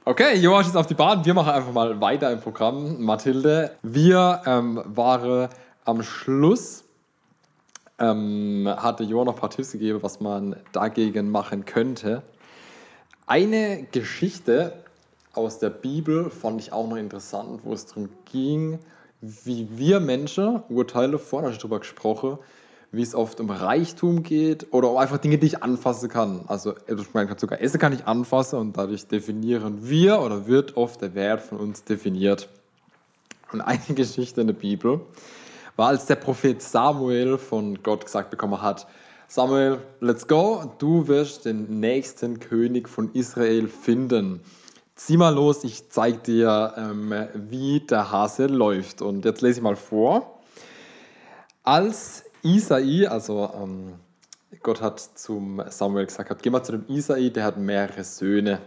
Okay, 0.08 0.36
Joa 0.36 0.62
ist 0.62 0.78
auf 0.78 0.86
die 0.86 0.94
Bahn. 0.94 1.26
Wir 1.26 1.34
machen 1.34 1.50
einfach 1.50 1.74
mal 1.74 2.00
weiter 2.00 2.32
im 2.32 2.40
Programm. 2.40 3.04
Mathilde, 3.04 3.72
wir 3.82 4.40
ähm, 4.46 4.84
waren 4.86 5.50
am 5.84 6.04
Schluss, 6.04 6.84
ähm, 7.98 8.72
hatte 8.78 9.04
Joa 9.04 9.26
noch 9.26 9.34
ein 9.34 9.40
paar 9.40 9.50
Tipps 9.50 9.72
gegeben, 9.72 10.04
was 10.04 10.20
man 10.20 10.58
dagegen 10.74 11.32
machen 11.32 11.66
könnte. 11.66 12.22
Eine 13.26 13.88
Geschichte 13.92 14.74
aus 15.34 15.58
der 15.58 15.72
Bibel 15.72 16.30
fand 16.30 16.62
ich 16.62 16.72
auch 16.72 16.88
noch 16.88 16.98
interessant, 16.98 17.62
wo 17.64 17.74
es 17.74 17.88
darum 17.88 18.10
ging, 18.32 18.78
wie 19.22 19.68
wir 19.72 20.00
Menschen 20.00 20.62
urteile, 20.70 21.18
vorhin 21.18 21.46
habe 21.46 21.54
ich 21.56 21.60
darüber 21.60 21.80
gesprochen, 21.80 22.38
wie 22.96 23.02
es 23.02 23.16
oft 23.16 23.40
um 23.40 23.50
Reichtum 23.50 24.24
geht 24.24 24.74
oder 24.74 24.90
um 24.92 24.98
einfach 24.98 25.18
Dinge, 25.18 25.38
die 25.38 25.48
ich 25.48 25.64
anfassen 25.64 26.10
kann. 26.10 26.46
Also 26.48 26.74
ich 26.88 27.14
meine, 27.14 27.38
sogar 27.38 27.62
Essen 27.62 27.80
kann 27.80 27.94
ich 27.94 28.06
anfassen 28.06 28.60
und 28.60 28.78
dadurch 28.78 29.08
definieren 29.08 29.88
wir 29.88 30.20
oder 30.20 30.48
wird 30.48 30.78
oft 30.78 31.02
der 31.02 31.14
Wert 31.16 31.42
von 31.42 31.60
uns 31.60 31.84
definiert. 31.84 32.50
Und 33.52 33.62
eine 33.62 33.80
Geschichte 33.96 34.42
in 34.42 34.48
der 34.48 34.54
Bibel 34.54 35.02
war, 35.76 35.90
als 35.90 36.06
der 36.06 36.16
Prophet 36.16 36.62
Samuel 36.62 37.38
von 37.38 37.82
Gott 37.84 38.06
gesagt 38.06 38.30
bekommen 38.30 38.62
hat, 38.62 38.88
Samuel, 39.28 39.80
let's 40.02 40.28
go, 40.28 40.72
du 40.78 41.08
wirst 41.08 41.46
den 41.46 41.80
nächsten 41.80 42.40
König 42.40 42.88
von 42.88 43.12
Israel 43.14 43.68
finden. 43.68 44.42
Zieh 44.96 45.18
mal 45.18 45.34
los, 45.34 45.64
ich 45.64 45.90
zeig 45.90 46.24
dir, 46.24 46.74
ähm, 46.78 47.12
wie 47.34 47.80
der 47.80 48.12
Hase 48.12 48.46
läuft. 48.46 49.02
Und 49.02 49.26
jetzt 49.26 49.42
lese 49.42 49.60
ich 49.60 49.64
mal 49.64 49.76
vor. 49.76 50.40
Als 51.64 52.24
Isai, 52.46 53.08
also 53.08 53.52
ähm, 53.60 53.96
Gott 54.62 54.82
hat 54.82 55.00
zum 55.00 55.62
Samuel 55.68 56.06
gesagt, 56.06 56.44
geh 56.44 56.50
mal 56.50 56.64
zu 56.64 56.74
dem 56.74 56.86
Isai, 56.88 57.30
der 57.30 57.44
hat 57.44 57.58
mehrere 57.58 58.04
Söhne. 58.04 58.62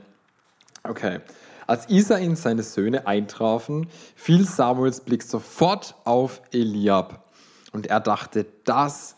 Okay. 0.83 1.20
Als 1.68 1.89
Isai 1.89 2.26
und 2.26 2.37
seine 2.37 2.62
Söhne 2.62 3.07
eintrafen, 3.07 3.89
fiel 4.16 4.45
Samuels 4.45 5.01
Blick 5.01 5.22
sofort 5.22 5.95
auf 6.05 6.43
Eliab. 6.51 7.24
Und 7.72 7.87
er 7.87 8.01
dachte, 8.01 8.47
das 8.64 9.16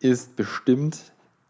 ist 0.00 0.36
bestimmt 0.36 0.98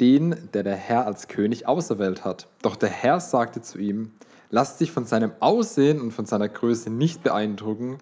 den, 0.01 0.51
der 0.55 0.63
der 0.63 0.77
Herr 0.77 1.07
als 1.07 1.29
König 1.29 1.69
auserwählt 1.69 2.25
hat. 2.25 2.49
Doch 2.63 2.77
der 2.77 2.89
Herr 2.89 3.21
sagte 3.21 3.63
zu 3.63 3.79
ihm, 3.79 4.13
lass 4.51 4.79
dich 4.79 4.91
von 4.91 5.05
seinem 5.05 5.33
Aussehen 5.41 6.01
und 6.01 6.13
von 6.13 6.27
seiner 6.27 6.49
Größe 6.49 6.91
nicht 6.91 7.23
beeindrucken. 7.23 7.99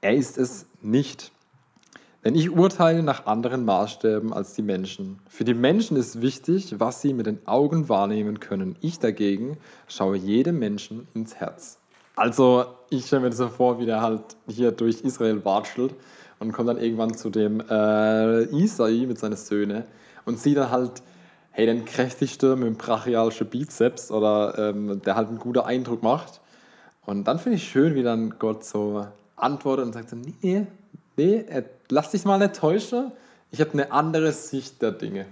Er 0.00 0.14
ist 0.14 0.38
es 0.38 0.66
nicht. 0.82 1.32
Denn 2.24 2.34
ich 2.34 2.50
urteile 2.50 3.02
nach 3.02 3.26
anderen 3.26 3.64
Maßstäben 3.64 4.32
als 4.32 4.54
die 4.54 4.62
Menschen. 4.62 5.20
Für 5.28 5.44
die 5.44 5.54
Menschen 5.54 5.96
ist 5.96 6.20
wichtig, 6.20 6.74
was 6.78 7.00
sie 7.00 7.14
mit 7.14 7.26
den 7.26 7.46
Augen 7.46 7.88
wahrnehmen 7.88 8.40
können. 8.40 8.76
Ich 8.80 8.98
dagegen 8.98 9.56
schaue 9.86 10.16
jedem 10.16 10.58
Menschen 10.58 11.06
ins 11.14 11.36
Herz. 11.36 11.78
Also, 12.16 12.66
ich 12.90 13.06
stelle 13.06 13.22
mir 13.22 13.28
das 13.30 13.38
so 13.38 13.48
vor, 13.48 13.78
wie 13.78 13.86
der 13.86 14.02
halt 14.02 14.22
hier 14.48 14.72
durch 14.72 15.02
Israel 15.02 15.44
watschelt 15.44 15.94
und 16.40 16.52
kommt 16.52 16.68
dann 16.68 16.78
irgendwann 16.78 17.14
zu 17.14 17.30
dem 17.30 17.60
äh, 17.60 18.42
Isai 18.46 19.06
mit 19.06 19.18
seinen 19.20 19.36
Söhnen 19.36 19.84
und 20.24 20.40
sieht 20.40 20.56
dann 20.56 20.70
halt, 20.70 21.02
hey, 21.52 21.66
den 21.66 21.84
kräftigste 21.84 22.56
mit 22.56 22.66
dem 22.66 22.76
brachialischen 22.76 23.48
Bizeps 23.48 24.10
oder 24.10 24.58
ähm, 24.58 25.00
der 25.02 25.14
halt 25.14 25.28
einen 25.28 25.38
guten 25.38 25.60
Eindruck 25.60 26.02
macht. 26.02 26.40
Und 27.06 27.28
dann 27.28 27.38
finde 27.38 27.56
ich 27.56 27.68
schön, 27.68 27.94
wie 27.94 28.02
dann 28.02 28.38
Gott 28.40 28.64
so 28.64 29.06
antwortet 29.36 29.86
und 29.86 29.92
sagt 29.92 30.12
nee, 30.12 30.34
nee, 30.42 30.66
äh, 31.24 31.64
lass 31.88 32.10
dich 32.10 32.24
mal 32.24 32.38
nicht 32.38 32.56
täuschen. 32.56 33.12
Ich 33.50 33.60
habe 33.60 33.72
eine 33.72 33.92
andere 33.92 34.32
Sicht 34.32 34.82
der 34.82 34.92
Dinge. 34.92 35.26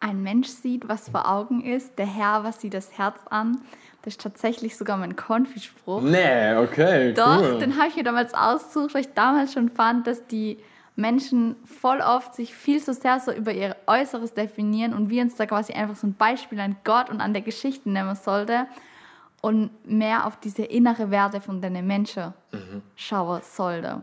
Ein 0.00 0.22
Mensch 0.22 0.48
sieht, 0.48 0.88
was 0.88 1.08
vor 1.08 1.28
Augen 1.30 1.64
ist, 1.64 1.98
der 1.98 2.06
Herr, 2.06 2.44
was 2.44 2.60
sieht 2.60 2.74
das 2.74 2.96
Herz 2.98 3.18
an. 3.30 3.58
Das 4.02 4.14
ist 4.14 4.20
tatsächlich 4.20 4.76
sogar 4.76 4.96
mein 4.96 5.16
Konfispruch. 5.16 6.00
Nee, 6.00 6.54
okay, 6.56 7.12
Doch, 7.12 7.42
cool. 7.42 7.58
den 7.58 7.76
habe 7.76 7.88
ich 7.88 7.96
mir 7.96 8.04
damals 8.04 8.34
ausgesucht, 8.34 8.94
weil 8.94 9.00
ich 9.00 9.14
damals 9.14 9.52
schon 9.52 9.68
fand, 9.68 10.06
dass 10.06 10.26
die 10.26 10.58
Menschen 10.94 11.56
voll 11.64 12.00
oft 12.00 12.34
sich 12.34 12.54
viel 12.54 12.82
zu 12.82 12.94
sehr 12.94 13.20
so 13.20 13.32
über 13.32 13.52
ihr 13.52 13.76
Äußeres 13.86 14.32
definieren 14.32 14.94
und 14.94 15.10
wir 15.10 15.22
uns 15.22 15.34
da 15.36 15.44
quasi 15.46 15.72
einfach 15.72 15.96
so 15.96 16.06
ein 16.06 16.14
Beispiel 16.14 16.60
an 16.60 16.76
Gott 16.84 17.10
und 17.10 17.20
an 17.20 17.32
der 17.32 17.42
Geschichte 17.42 17.90
nehmen 17.90 18.14
sollte 18.14 18.66
und 19.42 19.70
mehr 19.86 20.26
auf 20.26 20.38
diese 20.38 20.62
innere 20.62 21.10
Werte 21.10 21.40
von 21.40 21.60
den 21.60 21.86
Menschen 21.86 22.32
schauen 22.94 23.40
sollte. 23.42 24.02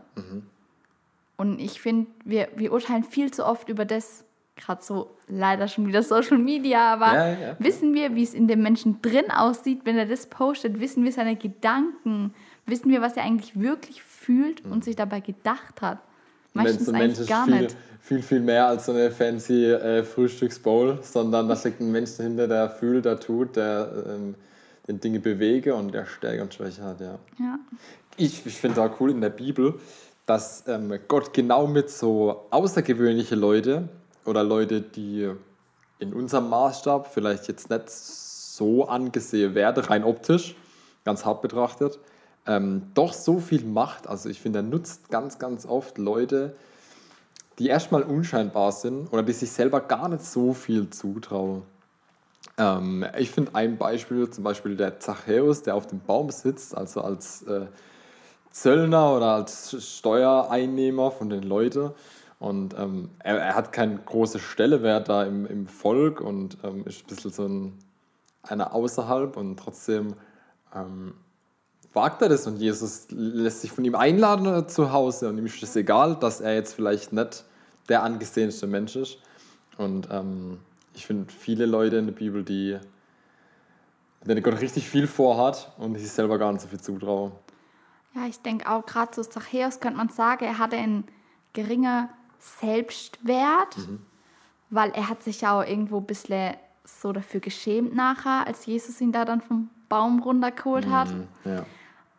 Und 1.36 1.60
ich 1.60 1.80
finde, 1.80 2.06
wir, 2.24 2.48
wir 2.56 2.72
urteilen 2.72 3.04
viel 3.04 3.30
zu 3.32 3.44
oft 3.44 3.68
über 3.68 3.84
das, 3.84 4.24
gerade 4.56 4.82
so 4.82 5.16
leider 5.26 5.68
schon 5.68 5.86
wieder 5.86 6.02
Social 6.02 6.38
Media, 6.38 6.92
aber 6.92 7.14
Ja, 7.14 7.28
ja, 7.28 7.56
wissen 7.58 7.94
wir, 7.94 8.14
wie 8.14 8.22
es 8.22 8.34
in 8.34 8.46
dem 8.46 8.62
Menschen 8.62 9.02
drin 9.02 9.30
aussieht, 9.30 9.80
wenn 9.84 9.96
er 9.96 10.06
das 10.06 10.26
postet? 10.26 10.80
Wissen 10.80 11.04
wir 11.04 11.12
seine 11.12 11.36
Gedanken? 11.36 12.34
Wissen 12.66 12.90
wir, 12.90 13.02
was 13.02 13.16
er 13.16 13.24
eigentlich 13.24 13.58
wirklich 13.60 14.02
fühlt 14.02 14.64
und 14.64 14.84
sich 14.84 14.96
dabei 14.96 15.20
gedacht 15.20 15.82
hat? 15.82 15.98
Meistens 16.52 16.88
ein 16.88 16.98
Mensch 16.98 17.18
ist 17.18 17.28
gar 17.28 17.46
viel, 17.46 17.62
nicht. 17.62 17.76
viel, 18.00 18.22
viel 18.22 18.40
mehr 18.40 18.68
als 18.68 18.86
so 18.86 18.92
eine 18.92 19.10
fancy 19.10 19.72
äh, 19.72 20.04
Frühstücksbowl, 20.04 21.00
sondern 21.02 21.48
da 21.48 21.56
steckt 21.56 21.80
ein 21.80 21.90
Mensch 21.90 22.16
dahinter, 22.16 22.46
der 22.46 22.70
fühlt, 22.70 23.04
der 23.04 23.18
tut, 23.18 23.56
der 23.56 24.04
ähm, 24.06 24.36
den 24.86 25.00
Dinge 25.00 25.18
bewege 25.18 25.74
und 25.74 25.92
der 25.92 26.06
Stärke 26.06 26.42
und 26.42 26.54
Schwäche 26.54 26.82
hat, 26.82 27.00
ja. 27.00 27.18
Ja. 27.40 27.58
Ich, 28.16 28.46
ich 28.46 28.54
finde 28.54 28.76
da 28.76 28.94
cool 29.00 29.10
in 29.10 29.20
der 29.20 29.30
Bibel, 29.30 29.74
dass 30.26 30.64
ähm, 30.66 30.98
Gott 31.08 31.32
genau 31.32 31.66
mit 31.66 31.90
so 31.90 32.46
außergewöhnliche 32.50 33.34
Leute 33.34 33.88
oder 34.24 34.42
Leute, 34.42 34.80
die 34.80 35.30
in 35.98 36.12
unserem 36.12 36.48
Maßstab 36.48 37.12
vielleicht 37.12 37.48
jetzt 37.48 37.70
nicht 37.70 37.90
so 37.90 38.86
angesehen 38.86 39.54
werden, 39.54 39.84
rein 39.84 40.04
optisch, 40.04 40.56
ganz 41.04 41.24
hart 41.24 41.42
betrachtet, 41.42 41.98
ähm, 42.46 42.90
doch 42.94 43.12
so 43.12 43.38
viel 43.38 43.64
macht. 43.64 44.06
Also 44.06 44.28
ich 44.28 44.40
finde, 44.40 44.60
er 44.60 44.62
nutzt 44.62 45.10
ganz, 45.10 45.38
ganz 45.38 45.66
oft 45.66 45.98
Leute, 45.98 46.56
die 47.58 47.68
erstmal 47.68 48.02
unscheinbar 48.02 48.72
sind 48.72 49.12
oder 49.12 49.22
die 49.22 49.32
sich 49.32 49.50
selber 49.52 49.80
gar 49.80 50.08
nicht 50.08 50.24
so 50.24 50.54
viel 50.54 50.90
zutrauen. 50.90 51.62
Ähm, 52.58 53.04
ich 53.18 53.30
finde 53.30 53.54
ein 53.54 53.76
Beispiel, 53.76 54.28
zum 54.30 54.44
Beispiel 54.44 54.76
der 54.76 55.00
Zachäus, 55.00 55.62
der 55.62 55.74
auf 55.74 55.86
dem 55.86 56.00
Baum 56.00 56.30
sitzt, 56.30 56.76
also 56.76 57.00
als 57.00 57.42
äh, 57.42 57.66
Zöllner 58.54 59.16
oder 59.16 59.34
als 59.34 59.76
Steuereinnehmer 59.84 61.10
von 61.10 61.28
den 61.28 61.42
Leuten. 61.42 61.90
Und 62.38 62.74
ähm, 62.78 63.10
er, 63.18 63.38
er, 63.38 63.54
hat 63.56 63.72
keine 63.72 63.96
große 63.96 64.38
Stellewert 64.38 65.08
da 65.08 65.24
im, 65.24 65.44
im 65.44 65.66
Volk 65.66 66.20
und 66.20 66.58
ähm, 66.62 66.84
ist 66.86 67.02
ein 67.02 67.06
bisschen 67.08 67.32
so 67.32 67.46
ein, 67.46 67.78
einer 68.42 68.72
außerhalb 68.72 69.36
und 69.36 69.56
trotzdem 69.56 70.14
ähm, 70.72 71.14
wagt 71.92 72.22
er 72.22 72.28
das 72.28 72.46
und 72.46 72.58
Jesus 72.58 73.08
lässt 73.10 73.62
sich 73.62 73.72
von 73.72 73.84
ihm 73.84 73.96
einladen 73.96 74.68
zu 74.68 74.92
Hause 74.92 75.28
und 75.28 75.38
ihm 75.38 75.46
ist 75.46 75.60
es 75.62 75.74
egal, 75.74 76.16
dass 76.16 76.40
er 76.40 76.54
jetzt 76.54 76.74
vielleicht 76.74 77.12
nicht 77.12 77.44
der 77.88 78.04
angesehenste 78.04 78.68
Mensch 78.68 78.94
ist. 78.94 79.18
Und 79.78 80.08
ähm, 80.12 80.58
ich 80.94 81.06
finde 81.06 81.32
viele 81.32 81.66
Leute 81.66 81.96
in 81.96 82.06
der 82.06 82.14
Bibel, 82.14 82.44
die 82.44 82.78
denen 84.24 84.42
Gott 84.44 84.60
richtig 84.60 84.88
viel 84.88 85.08
vorhat 85.08 85.72
und 85.76 85.98
sich 85.98 86.10
selber 86.10 86.38
gar 86.38 86.52
nicht 86.52 86.62
so 86.62 86.68
viel 86.68 86.80
zutrauen. 86.80 87.32
Ja, 88.14 88.26
ich 88.26 88.40
denke 88.40 88.70
auch 88.70 88.86
gerade 88.86 89.10
zu 89.10 89.28
Zachäus 89.28 89.80
könnte 89.80 89.98
man 89.98 90.08
sagen, 90.08 90.44
er 90.44 90.58
hatte 90.58 90.76
einen 90.76 91.04
geringen 91.52 92.08
Selbstwert, 92.38 93.78
mhm. 93.78 94.00
weil 94.70 94.90
er 94.90 95.08
hat 95.08 95.22
sich 95.22 95.40
ja 95.40 95.58
auch 95.58 95.64
irgendwo 95.64 95.98
ein 95.98 96.06
bisschen 96.06 96.54
so 96.84 97.12
dafür 97.12 97.40
geschämt 97.40 97.94
nachher, 97.94 98.46
als 98.46 98.66
Jesus 98.66 99.00
ihn 99.00 99.12
da 99.12 99.24
dann 99.24 99.40
vom 99.40 99.70
Baum 99.88 100.20
runtergeholt 100.20 100.86
hat. 100.86 101.08
Mhm, 101.08 101.28
ja 101.44 101.64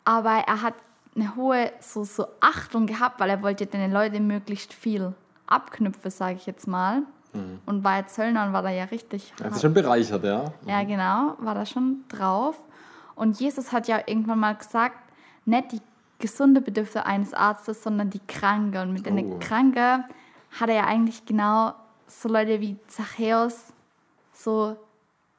aber 0.05 0.43
er 0.47 0.61
hat 0.61 0.75
eine 1.15 1.35
hohe 1.35 1.71
so, 1.79 2.03
so 2.03 2.27
Achtung 2.39 2.85
gehabt, 2.85 3.19
weil 3.19 3.29
er 3.29 3.41
wollte 3.41 3.65
den 3.65 3.91
Leuten 3.91 4.27
möglichst 4.27 4.73
viel 4.73 5.13
abknüpfen, 5.47 6.11
sage 6.11 6.35
ich 6.35 6.45
jetzt 6.45 6.67
mal. 6.67 7.01
Mhm. 7.33 7.59
Und 7.65 7.81
bei 7.81 8.03
Zöllnern 8.03 8.53
war 8.53 8.61
da 8.61 8.69
ja 8.69 8.85
richtig. 8.85 9.33
Er 9.39 9.47
hat 9.47 9.53
sich 9.53 9.61
schon 9.61 9.73
bereichert, 9.73 10.23
ja. 10.23 10.53
Mhm. 10.61 10.69
Ja, 10.69 10.83
genau, 10.83 11.35
war 11.39 11.55
da 11.55 11.65
schon 11.65 12.03
drauf. 12.07 12.57
Und 13.15 13.39
Jesus 13.39 13.71
hat 13.71 13.87
ja 13.87 13.99
irgendwann 14.05 14.39
mal 14.39 14.55
gesagt, 14.55 14.97
nicht 15.45 15.71
die 15.71 15.81
gesunde 16.19 16.61
Bedürfnisse 16.61 17.05
eines 17.05 17.33
Arztes, 17.33 17.83
sondern 17.83 18.09
die 18.09 18.21
Kranke. 18.27 18.81
Und 18.81 18.93
mit 18.93 19.07
oh. 19.07 19.15
den 19.15 19.39
Kranke 19.39 20.05
hat 20.59 20.69
er 20.69 20.75
ja 20.75 20.85
eigentlich 20.85 21.25
genau 21.25 21.73
so 22.07 22.29
Leute 22.29 22.61
wie 22.61 22.77
Zachäus 22.87 23.73
so 24.33 24.77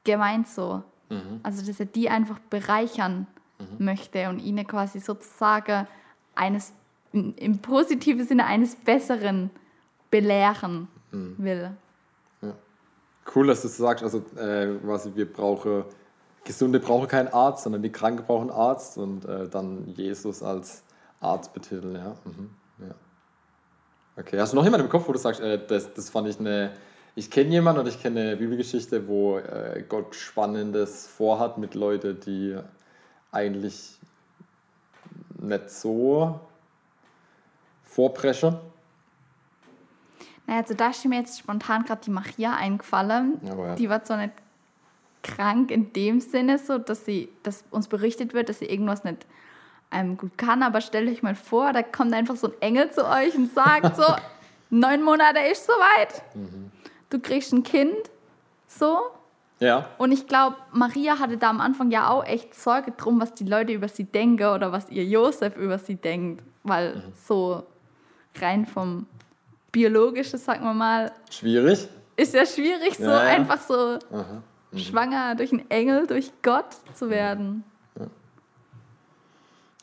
gemeint 0.03 0.47
so. 0.47 0.83
Mhm. 1.09 1.39
Also, 1.43 1.65
dass 1.65 1.79
er 1.79 1.85
die 1.85 2.09
einfach 2.09 2.39
bereichern 2.39 3.27
mhm. 3.59 3.85
möchte 3.85 4.29
und 4.29 4.39
ihnen 4.39 4.65
quasi 4.67 4.99
sozusagen 4.99 5.87
eines, 6.35 6.73
im 7.11 7.59
positiven 7.59 8.25
Sinne 8.25 8.45
eines 8.45 8.75
Besseren 8.75 9.49
belehren 10.11 10.87
mhm. 11.11 11.35
will. 11.37 11.71
Ja. 12.41 12.53
Cool, 13.33 13.47
dass 13.47 13.61
du 13.61 13.67
das 13.67 13.77
sagst. 13.77 14.03
Also 14.03 14.19
äh, 14.37 14.77
quasi 14.83 15.11
wir 15.15 15.31
brauchen, 15.31 15.83
Gesunde 16.47 16.79
brauchen 16.79 17.07
keinen 17.07 17.27
Arzt, 17.27 17.63
sondern 17.63 17.83
die 17.83 17.91
Kranke 17.91 18.23
brauchen 18.23 18.49
einen 18.49 18.59
Arzt 18.59 18.97
und 18.97 19.25
äh, 19.25 19.47
dann 19.47 19.87
Jesus 19.87 20.41
als 20.41 20.83
Arzt 21.19 21.53
betiteln. 21.53 21.95
Ja. 21.95 22.15
Mhm. 22.25 22.49
ja. 22.79 22.95
Okay, 24.17 24.39
hast 24.39 24.53
du 24.53 24.55
noch 24.57 24.63
jemanden 24.63 24.85
im 24.85 24.91
Kopf, 24.91 25.07
wo 25.07 25.13
du 25.13 25.19
sagst, 25.19 25.41
äh, 25.41 25.59
das, 25.67 25.93
das 25.93 26.09
fand 26.09 26.27
ich 26.27 26.39
eine 26.39 26.71
ich 27.17 27.31
kenne 27.31 27.49
jemanden 27.49 27.81
und 27.81 27.87
ich 27.87 27.99
kenne 27.99 28.21
eine 28.21 28.37
Bibelgeschichte, 28.37 29.07
wo 29.07 29.39
äh, 29.39 29.83
Gott 29.89 30.13
Spannendes 30.13 31.07
vorhat 31.07 31.57
mit 31.57 31.73
Leuten, 31.73 32.19
die 32.19 32.55
eigentlich 33.31 33.97
nicht 35.39 35.69
so 35.71 36.39
vorpresche. 37.85 38.59
Naja, 40.45 40.61
also 40.61 40.75
da 40.75 40.89
ist 40.91 41.03
mir 41.05 41.17
jetzt 41.17 41.39
spontan 41.39 41.85
gerade 41.85 42.01
die 42.05 42.11
Maria 42.11 42.55
eingefallen. 42.55 43.41
Ja. 43.43 43.73
Die 43.73 43.89
war 43.89 44.03
zwar 44.03 44.17
nicht 44.17 44.33
krank 45.35 45.71
in 45.71 45.93
dem 45.93 46.19
Sinne, 46.19 46.57
so 46.57 46.77
dass 46.77 47.05
sie, 47.05 47.29
dass 47.43 47.65
uns 47.71 47.87
berichtet 47.87 48.33
wird, 48.33 48.49
dass 48.49 48.59
sie 48.59 48.65
irgendwas 48.65 49.03
nicht 49.03 49.25
ähm, 49.91 50.17
gut 50.17 50.37
kann, 50.37 50.63
aber 50.63 50.81
stellt 50.81 51.09
euch 51.09 51.23
mal 51.23 51.35
vor, 51.35 51.73
da 51.73 51.83
kommt 51.83 52.13
einfach 52.13 52.35
so 52.35 52.47
ein 52.47 52.61
Engel 52.61 52.91
zu 52.91 53.05
euch 53.05 53.35
und 53.35 53.53
sagt 53.53 53.95
so, 53.95 54.03
neun 54.69 55.03
Monate 55.03 55.39
ist 55.39 55.65
soweit, 55.65 56.23
mhm. 56.35 56.71
du 57.09 57.19
kriegst 57.19 57.53
ein 57.53 57.63
Kind, 57.63 58.09
so, 58.67 58.99
ja. 59.59 59.89
Und 59.97 60.11
ich 60.11 60.27
glaube, 60.27 60.55
Maria 60.71 61.19
hatte 61.19 61.37
da 61.37 61.49
am 61.49 61.61
Anfang 61.61 61.89
ja 61.89 62.09
auch 62.09 62.23
echt 62.23 62.53
Sorge 62.53 62.91
drum, 62.91 63.19
was 63.19 63.33
die 63.33 63.45
Leute 63.45 63.73
über 63.73 63.87
sie 63.87 64.03
denken 64.03 64.45
oder 64.45 64.71
was 64.71 64.89
ihr 64.89 65.03
Josef 65.03 65.55
über 65.57 65.79
sie 65.79 65.95
denkt. 65.95 66.43
Weil 66.63 66.95
mhm. 66.95 67.01
so 67.15 67.63
rein 68.39 68.65
vom 68.65 69.07
Biologischen, 69.71 70.37
sagen 70.37 70.63
wir 70.63 70.73
mal. 70.73 71.11
Schwierig. 71.31 71.87
Ist 72.15 72.33
ja 72.33 72.45
schwierig, 72.45 72.97
so 72.97 73.03
ja, 73.03 73.23
ja. 73.23 73.29
einfach 73.29 73.61
so 73.61 73.99
mhm. 74.71 74.77
schwanger 74.77 75.35
durch 75.35 75.51
einen 75.51 75.69
Engel, 75.69 76.07
durch 76.07 76.31
Gott 76.41 76.75
zu 76.93 77.09
werden. 77.09 77.63
Ja. 77.99 78.05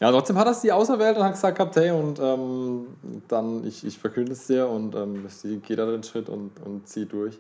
ja, 0.01 0.11
trotzdem 0.11 0.39
hat 0.39 0.47
er 0.47 0.55
sie 0.55 0.73
auserwählt 0.73 1.17
und 1.17 1.25
hat 1.25 1.33
gesagt, 1.33 1.77
hey, 1.77 1.91
und 1.91 2.19
ähm, 2.21 2.87
dann, 3.29 3.67
ich, 3.67 3.85
ich 3.85 3.99
verkünde 3.99 4.33
es 4.33 4.47
dir 4.47 4.69
und 4.69 4.95
ähm, 4.95 5.27
sie 5.29 5.59
geht 5.59 5.79
da 5.79 5.87
den 5.87 6.03
Schritt 6.03 6.29
und, 6.29 6.53
und 6.65 6.89
zieht 6.89 7.13
durch. 7.13 7.39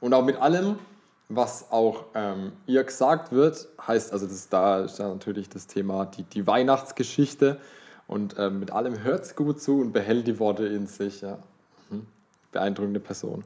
Und 0.00 0.14
auch 0.14 0.24
mit 0.24 0.36
allem, 0.36 0.78
was 1.28 1.70
auch 1.70 2.04
ähm, 2.14 2.52
ihr 2.66 2.84
gesagt 2.84 3.32
wird, 3.32 3.68
heißt, 3.86 4.12
also 4.12 4.26
das, 4.26 4.48
da 4.48 4.80
ist 4.80 4.98
ja 4.98 5.08
natürlich 5.08 5.48
das 5.48 5.66
Thema 5.66 6.06
die, 6.06 6.22
die 6.22 6.46
Weihnachtsgeschichte 6.46 7.58
und 8.06 8.36
ähm, 8.38 8.60
mit 8.60 8.70
allem 8.70 9.02
hört 9.02 9.24
es 9.24 9.34
gut 9.34 9.60
zu 9.60 9.80
und 9.80 9.92
behält 9.92 10.26
die 10.26 10.38
Worte 10.38 10.66
in 10.66 10.86
sich. 10.86 11.22
Ja. 11.22 11.38
Mhm. 11.90 12.06
Beeindruckende 12.52 13.00
Person. 13.00 13.42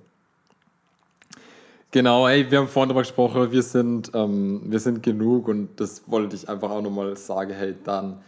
Genau, 1.93 2.28
ey, 2.28 2.49
wir 2.49 2.59
haben 2.59 2.68
vorhin 2.68 2.91
darüber 2.91 3.03
gesprochen, 3.03 3.51
wir 3.51 3.62
sind, 3.64 4.12
ähm, 4.14 4.62
wir 4.66 4.78
sind 4.78 5.03
genug 5.03 5.49
und 5.49 5.80
das 5.80 6.09
wollte 6.09 6.36
ich 6.36 6.49
einfach 6.49 6.70
auch 6.70 6.82
nochmal 6.82 7.16
sagen, 7.16 7.53
hey, 7.53 7.74
dann, 7.82 8.22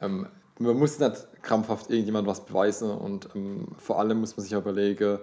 ähm, 0.00 0.26
man 0.58 0.76
muss 0.76 0.98
nicht 0.98 1.28
krampfhaft 1.40 1.88
irgendjemand 1.88 2.26
was 2.26 2.44
beweisen 2.44 2.90
und 2.90 3.28
ähm, 3.36 3.68
vor 3.78 4.00
allem 4.00 4.18
muss 4.18 4.36
man 4.36 4.42
sich 4.42 4.52
überlegen, 4.54 5.20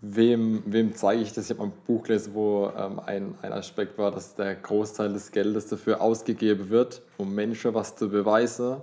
wem, 0.00 0.62
wem 0.64 0.94
zeige 0.94 1.20
ich 1.20 1.34
das? 1.34 1.50
Ich 1.50 1.58
habe 1.58 1.68
ein 1.68 1.72
Buch 1.86 2.04
gelesen, 2.04 2.32
wo 2.32 2.72
ähm, 2.78 2.98
ein, 3.04 3.34
ein 3.42 3.52
Aspekt 3.52 3.98
war, 3.98 4.10
dass 4.10 4.34
der 4.34 4.54
Großteil 4.54 5.12
des 5.12 5.32
Geldes 5.32 5.66
dafür 5.66 6.00
ausgegeben 6.00 6.70
wird, 6.70 7.02
um 7.18 7.34
Menschen 7.34 7.74
was 7.74 7.94
zu 7.94 8.08
beweisen, 8.08 8.78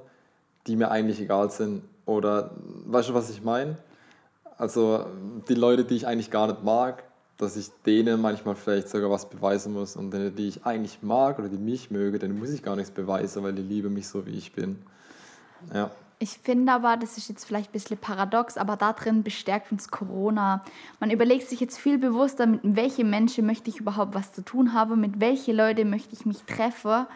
die 0.68 0.76
mir 0.76 0.92
eigentlich 0.92 1.20
egal 1.20 1.50
sind. 1.50 1.82
Oder 2.06 2.52
weißt 2.86 3.10
du, 3.10 3.16
was 3.16 3.32
ich 3.32 3.42
meine? 3.42 3.76
Also 4.60 5.08
die 5.48 5.56
Leute, 5.56 5.84
die 5.84 5.96
ich 5.96 6.06
eigentlich 6.06 6.30
gar 6.30 6.46
nicht 6.46 6.64
mag, 6.64 7.09
dass 7.40 7.56
ich 7.56 7.72
denen 7.86 8.22
manchmal 8.22 8.54
vielleicht 8.56 8.90
sogar 8.90 9.10
was 9.10 9.30
beweisen 9.30 9.74
muss 9.74 9.96
und 9.96 10.12
denen, 10.12 10.36
die 10.36 10.50
ich 10.50 10.66
eigentlich 10.66 11.02
mag 11.02 11.40
oder 11.40 11.48
die 11.48 11.58
mich 11.58 11.90
mögen, 11.90 12.20
denen 12.20 12.38
muss 12.38 12.50
ich 12.50 12.62
gar 12.62 12.76
nichts 12.76 12.92
beweisen, 12.92 13.44
weil 13.44 13.54
die 13.54 13.62
lieben 13.62 13.94
mich 13.94 14.10
so, 14.10 14.26
wie 14.26 14.38
ich 14.38 14.52
bin. 14.52 14.78
Ja. 15.74 15.90
Ich 16.22 16.32
finde 16.32 16.74
aber, 16.74 16.98
das 16.98 17.18
ist 17.18 17.30
jetzt 17.30 17.46
vielleicht 17.46 17.70
ein 17.70 17.72
bisschen 17.72 17.98
paradox, 17.98 18.58
aber 18.58 18.76
da 18.76 18.92
drin 18.92 19.24
bestärkt 19.24 19.72
uns 19.72 19.88
Corona. 19.88 20.66
Man 21.00 21.12
überlegt 21.12 21.48
sich 21.48 21.62
jetzt 21.62 21.78
viel 21.78 21.98
bewusster, 21.98 22.46
mit 22.46 22.60
welchen 22.64 23.10
Menschen 23.10 23.46
möchte 23.46 23.70
ich 23.70 23.80
überhaupt 23.80 24.14
was 24.14 24.34
zu 24.34 24.44
tun 24.44 24.74
haben, 24.74 25.00
mit 25.00 25.22
welchen 25.22 25.56
Leuten 25.56 25.90
möchte 25.90 26.14
ich 26.14 26.26
mich 26.26 26.44
treffen, 26.44 27.08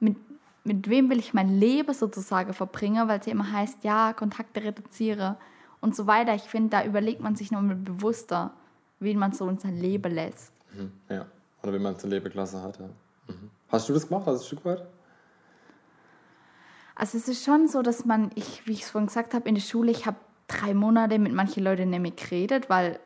mit, 0.00 0.16
mit 0.64 0.88
wem 0.88 1.10
will 1.10 1.18
ich 1.18 1.34
mein 1.34 1.50
Leben 1.50 1.92
sozusagen 1.92 2.54
verbringen, 2.54 3.06
weil 3.06 3.20
es 3.20 3.26
ja 3.26 3.32
immer 3.32 3.52
heißt, 3.52 3.84
ja, 3.84 4.14
Kontakte 4.14 4.64
reduziere 4.64 5.36
und 5.82 5.94
so 5.94 6.06
weiter. 6.06 6.34
Ich 6.34 6.44
finde, 6.44 6.70
da 6.70 6.84
überlegt 6.86 7.20
man 7.20 7.36
sich 7.36 7.50
nochmal 7.50 7.76
bewusster, 7.76 8.52
wen 9.00 9.18
man 9.18 9.32
so 9.32 9.48
in 9.48 9.58
sein 9.58 9.78
Leben 9.78 10.12
lässt. 10.12 10.52
Mhm, 10.72 10.92
ja, 11.08 11.26
oder 11.62 11.72
wie 11.72 11.78
man 11.78 11.98
zur 11.98 12.10
Lebeklasse 12.10 12.62
hat. 12.62 12.78
Ja. 12.78 12.86
Mhm. 13.28 13.50
Hast 13.68 13.88
du 13.88 13.92
das 13.92 14.08
gemacht, 14.08 14.26
als 14.26 14.46
Stück 14.46 14.64
weit? 14.64 14.86
Also 16.94 17.16
es 17.16 17.28
ist 17.28 17.44
schon 17.44 17.68
so, 17.68 17.82
dass 17.82 18.04
man, 18.04 18.30
ich, 18.34 18.66
wie 18.66 18.72
ich 18.72 18.82
es 18.82 18.90
vorhin 18.90 19.06
gesagt 19.06 19.32
habe, 19.32 19.48
in 19.48 19.54
der 19.54 19.62
Schule, 19.62 19.90
ich 19.92 20.06
habe 20.06 20.16
drei 20.48 20.74
Monate 20.74 21.18
mit 21.18 21.32
manchen 21.32 21.62
Leuten 21.62 21.90
nämlich 21.90 22.16
geredet, 22.16 22.68
weil 22.68 22.98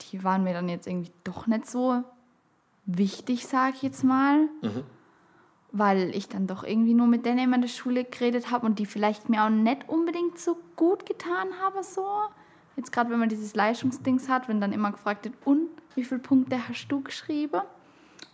die 0.00 0.24
waren 0.24 0.42
mir 0.42 0.52
dann 0.52 0.68
jetzt 0.68 0.86
irgendwie 0.86 1.12
doch 1.22 1.46
nicht 1.46 1.66
so 1.66 2.02
wichtig, 2.86 3.46
sage 3.46 3.74
ich 3.76 3.82
jetzt 3.82 4.02
mal. 4.02 4.48
Mhm. 4.62 4.82
Weil 5.70 6.14
ich 6.14 6.28
dann 6.28 6.46
doch 6.46 6.64
irgendwie 6.64 6.94
nur 6.94 7.06
mit 7.06 7.26
denen 7.26 7.52
in 7.52 7.60
der 7.60 7.68
Schule 7.68 8.04
geredet 8.04 8.50
habe 8.50 8.66
und 8.66 8.78
die 8.78 8.86
vielleicht 8.86 9.28
mir 9.28 9.44
auch 9.44 9.50
nicht 9.50 9.88
unbedingt 9.88 10.38
so 10.38 10.56
gut 10.76 11.06
getan 11.06 11.48
haben, 11.60 11.82
so. 11.82 12.04
Jetzt 12.76 12.92
gerade, 12.92 13.10
wenn 13.10 13.18
man 13.20 13.28
dieses 13.28 13.54
Leistungsdings 13.54 14.28
hat, 14.28 14.48
wenn 14.48 14.60
dann 14.60 14.72
immer 14.72 14.90
gefragt 14.92 15.24
wird, 15.24 15.34
und 15.44 15.68
wie 15.94 16.04
viele 16.04 16.20
Punkte 16.20 16.58
hast 16.68 16.88
du 16.88 17.00
geschrieben? 17.02 17.60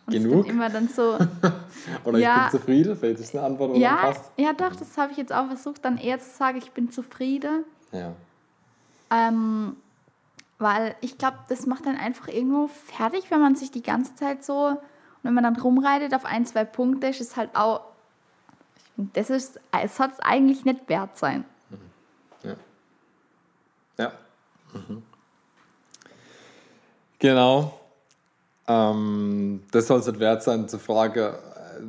Und 0.07 0.13
Genug? 0.15 0.45
bin 0.47 0.55
immer 0.55 0.71
dann 0.71 0.89
so, 0.89 1.19
Oder 2.05 2.19
Ja. 2.19 2.47
ich 2.47 2.51
bin 2.53 2.61
zufrieden? 2.61 2.97
Vielleicht 2.97 3.21
ist 3.21 3.35
eine 3.37 3.45
Antwort, 3.45 3.71
oder 3.71 3.79
ja, 3.79 3.97
passt. 3.97 4.31
ja 4.37 4.53
doch, 4.55 4.75
das 4.75 4.97
habe 4.97 5.13
ich 5.13 5.19
jetzt 5.19 5.33
auch 5.33 5.47
versucht, 5.47 5.85
dann 5.85 5.99
eher 5.99 6.19
zu 6.19 6.31
sagen, 6.31 6.59
ich 6.59 6.71
bin 6.73 6.91
zufrieden. 6.91 7.65
Ja. 7.93 8.13
Ähm, 9.11 9.77
weil 10.59 10.95
ich 11.01 11.19
glaube, 11.19 11.39
das 11.49 11.67
macht 11.67 11.87
dann 11.87 11.97
einfach 11.97 12.29
irgendwo 12.29 12.69
fertig, 12.69 13.31
wenn 13.31 13.41
man 13.41 13.57
sich 13.57 13.71
die 13.71 13.83
ganze 13.83 14.15
Zeit 14.15 14.45
so, 14.45 14.67
und 14.69 14.79
wenn 15.23 15.35
man 15.35 15.45
dann 15.45 15.57
rumreitet 15.57 16.15
auf 16.15 16.25
ein, 16.25 16.47
zwei 16.47 16.65
Punkte, 16.65 17.09
ist 17.09 17.21
es 17.21 17.37
halt 17.37 17.51
auch, 17.55 17.83
ich 18.77 18.85
find, 18.95 19.17
das 19.17 19.31
ist, 19.31 19.61
es 19.83 19.97
soll 19.97 20.09
es 20.13 20.21
eigentlich 20.21 20.65
nicht 20.65 20.89
wert 20.89 21.19
sein. 21.19 21.45
Ja. 22.43 22.55
Ja. 23.99 24.13
Mhm. 24.75 25.03
Genau. 27.19 27.79
Ähm, 28.67 29.63
das 29.73 29.87
soll 29.87 30.01
es 30.01 30.07
nicht 30.07 30.21
wert 30.21 30.43
sein. 30.43 30.69
Zur 30.69 30.81
Frage, 30.81 31.35
äh, 31.79 31.83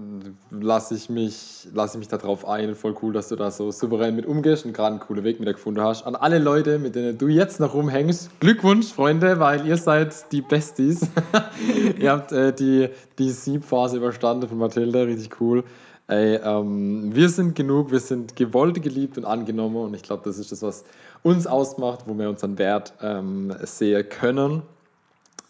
lasse 0.49 0.95
ich, 0.95 1.09
mich, 1.09 1.67
lass 1.73 1.93
ich 1.93 1.99
mich 1.99 2.07
darauf 2.07 2.47
ein. 2.47 2.75
Voll 2.75 2.95
cool, 3.01 3.13
dass 3.13 3.29
du 3.29 3.35
da 3.35 3.51
so 3.51 3.71
souverän 3.71 4.15
mit 4.15 4.25
umgehst 4.25 4.65
und 4.65 4.73
gerade 4.73 4.91
einen 4.91 4.99
coolen 4.99 5.23
Weg 5.23 5.39
mit 5.39 5.47
dir 5.47 5.53
gefunden 5.53 5.81
hast. 5.81 6.05
An 6.05 6.15
alle 6.15 6.39
Leute, 6.39 6.79
mit 6.79 6.95
denen 6.95 7.17
du 7.17 7.27
jetzt 7.27 7.59
noch 7.59 7.73
rumhängst, 7.73 8.39
Glückwunsch, 8.39 8.87
Freunde, 8.93 9.39
weil 9.39 9.65
ihr 9.65 9.77
seid 9.77 10.31
die 10.31 10.41
Besties. 10.41 11.07
ihr 11.99 12.11
habt 12.11 12.31
äh, 12.31 12.51
die, 12.53 12.89
die 13.17 13.29
Siebphase 13.29 13.97
überstanden 13.97 14.49
von 14.49 14.57
Mathilde, 14.57 15.07
richtig 15.07 15.39
cool. 15.39 15.63
Ey, 16.07 16.35
ähm, 16.43 17.15
wir 17.15 17.29
sind 17.29 17.55
genug, 17.55 17.91
wir 17.91 18.01
sind 18.01 18.35
gewollt, 18.35 18.81
geliebt 18.81 19.17
und 19.17 19.23
angenommen 19.23 19.77
und 19.77 19.93
ich 19.93 20.03
glaube, 20.03 20.23
das 20.25 20.39
ist 20.39 20.51
das, 20.51 20.61
was 20.61 20.83
uns 21.23 21.47
ausmacht, 21.47 22.01
wo 22.05 22.17
wir 22.17 22.29
unseren 22.29 22.57
Wert 22.57 22.93
ähm, 23.01 23.53
sehen 23.61 24.07
können. 24.09 24.63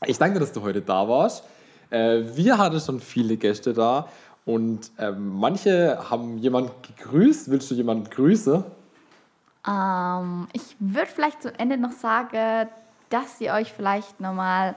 Ich 0.06 0.18
danke 0.18 0.40
dass 0.40 0.52
du 0.52 0.62
heute 0.62 0.82
da 0.82 1.08
warst. 1.08 1.44
Äh, 1.90 2.24
wir 2.36 2.58
hatten 2.58 2.80
schon 2.80 3.00
viele 3.00 3.38
Gäste 3.38 3.74
da 3.74 4.08
und 4.46 4.92
ähm, 4.98 5.40
manche 5.40 6.10
haben 6.10 6.38
jemanden 6.38 6.72
gegrüßt. 6.82 7.52
Willst 7.52 7.70
du 7.70 7.76
jemanden 7.76 8.10
grüßen? 8.10 8.64
Ähm, 9.68 10.48
ich 10.54 10.76
würde 10.80 11.12
vielleicht 11.14 11.44
zum 11.44 11.52
Ende 11.58 11.78
noch 11.78 11.92
sagen, 11.92 12.68
dass 13.10 13.40
ihr 13.40 13.54
euch 13.54 13.72
vielleicht 13.72 14.20
nochmal 14.20 14.76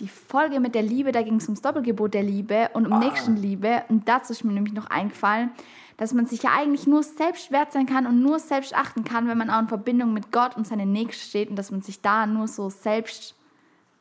die 0.00 0.08
Folge 0.08 0.58
mit 0.58 0.74
der 0.74 0.82
Liebe, 0.82 1.12
da 1.12 1.22
ging 1.22 1.36
es 1.36 1.44
ums 1.44 1.60
Doppelgebot 1.60 2.14
der 2.14 2.22
Liebe 2.22 2.70
und 2.72 2.86
um 2.86 2.98
Nächstenliebe. 2.98 3.82
Und 3.88 4.08
dazu 4.08 4.32
ist 4.32 4.44
mir 4.44 4.52
nämlich 4.52 4.72
noch 4.72 4.86
eingefallen, 4.86 5.50
dass 5.96 6.14
man 6.14 6.26
sich 6.26 6.42
ja 6.42 6.50
eigentlich 6.56 6.86
nur 6.86 7.02
selbst 7.02 7.50
wert 7.52 7.72
sein 7.72 7.86
kann 7.86 8.06
und 8.06 8.22
nur 8.22 8.38
selbst 8.38 8.74
achten 8.74 9.04
kann, 9.04 9.28
wenn 9.28 9.38
man 9.38 9.50
auch 9.50 9.60
in 9.60 9.68
Verbindung 9.68 10.12
mit 10.12 10.32
Gott 10.32 10.56
und 10.56 10.66
seinen 10.66 10.92
Nächsten 10.92 11.28
steht 11.28 11.50
und 11.50 11.56
dass 11.56 11.70
man 11.70 11.82
sich 11.82 12.00
da 12.00 12.26
nur 12.26 12.48
so 12.48 12.70
selbst, 12.70 13.34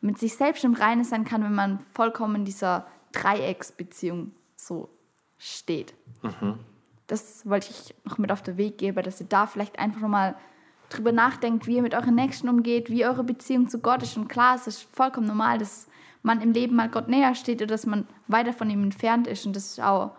mit 0.02 0.18
sich 0.18 0.36
selbst 0.36 0.64
im 0.64 0.74
Reinen 0.74 1.04
sein 1.04 1.26
kann, 1.26 1.44
wenn 1.44 1.56
man 1.56 1.80
vollkommen 1.94 2.36
in 2.36 2.46
dieser 2.46 2.88
Dreiecksbeziehung 3.12 4.32
so 4.56 4.90
steht. 5.38 5.94
Das 7.08 7.48
wollte 7.48 7.72
ich 7.72 7.94
noch 8.06 8.18
mit 8.18 8.32
auf 8.32 8.42
den 8.42 8.58
Weg 8.58 8.78
geben, 8.78 9.04
dass 9.04 9.20
ihr 9.20 9.28
da 9.28 9.46
vielleicht 9.48 9.80
einfach 9.80 10.02
nochmal 10.02 10.36
drüber 10.90 11.12
nachdenkt, 11.12 11.68
wie 11.68 11.76
ihr 11.76 11.82
mit 11.82 11.94
euren 11.94 12.16
Nächsten 12.16 12.50
umgeht, 12.50 12.90
wie 12.90 13.06
eure 13.06 13.24
Beziehung 13.24 13.68
zu 13.68 13.80
Gott 13.80 14.04
ist. 14.04 14.18
Und 14.18 14.28
klar, 14.28 14.56
es 14.56 14.68
ist 14.68 14.88
vollkommen 14.94 15.28
normal, 15.28 15.58
dass 15.58 15.88
man 16.24 16.42
im 16.42 16.54
Leben 16.54 16.76
mal 16.76 16.90
Gott 16.90 17.08
näher 17.08 17.36
steht 17.36 17.62
oder 17.62 17.68
dass 17.68 17.86
man 17.86 18.08
weiter 18.28 18.54
von 18.54 18.70
ihm 18.70 18.84
entfernt 18.84 19.28
ist. 19.28 19.46
Und 19.46 19.56
das 19.56 19.72
ist 19.72 19.82
auch, 19.82 20.16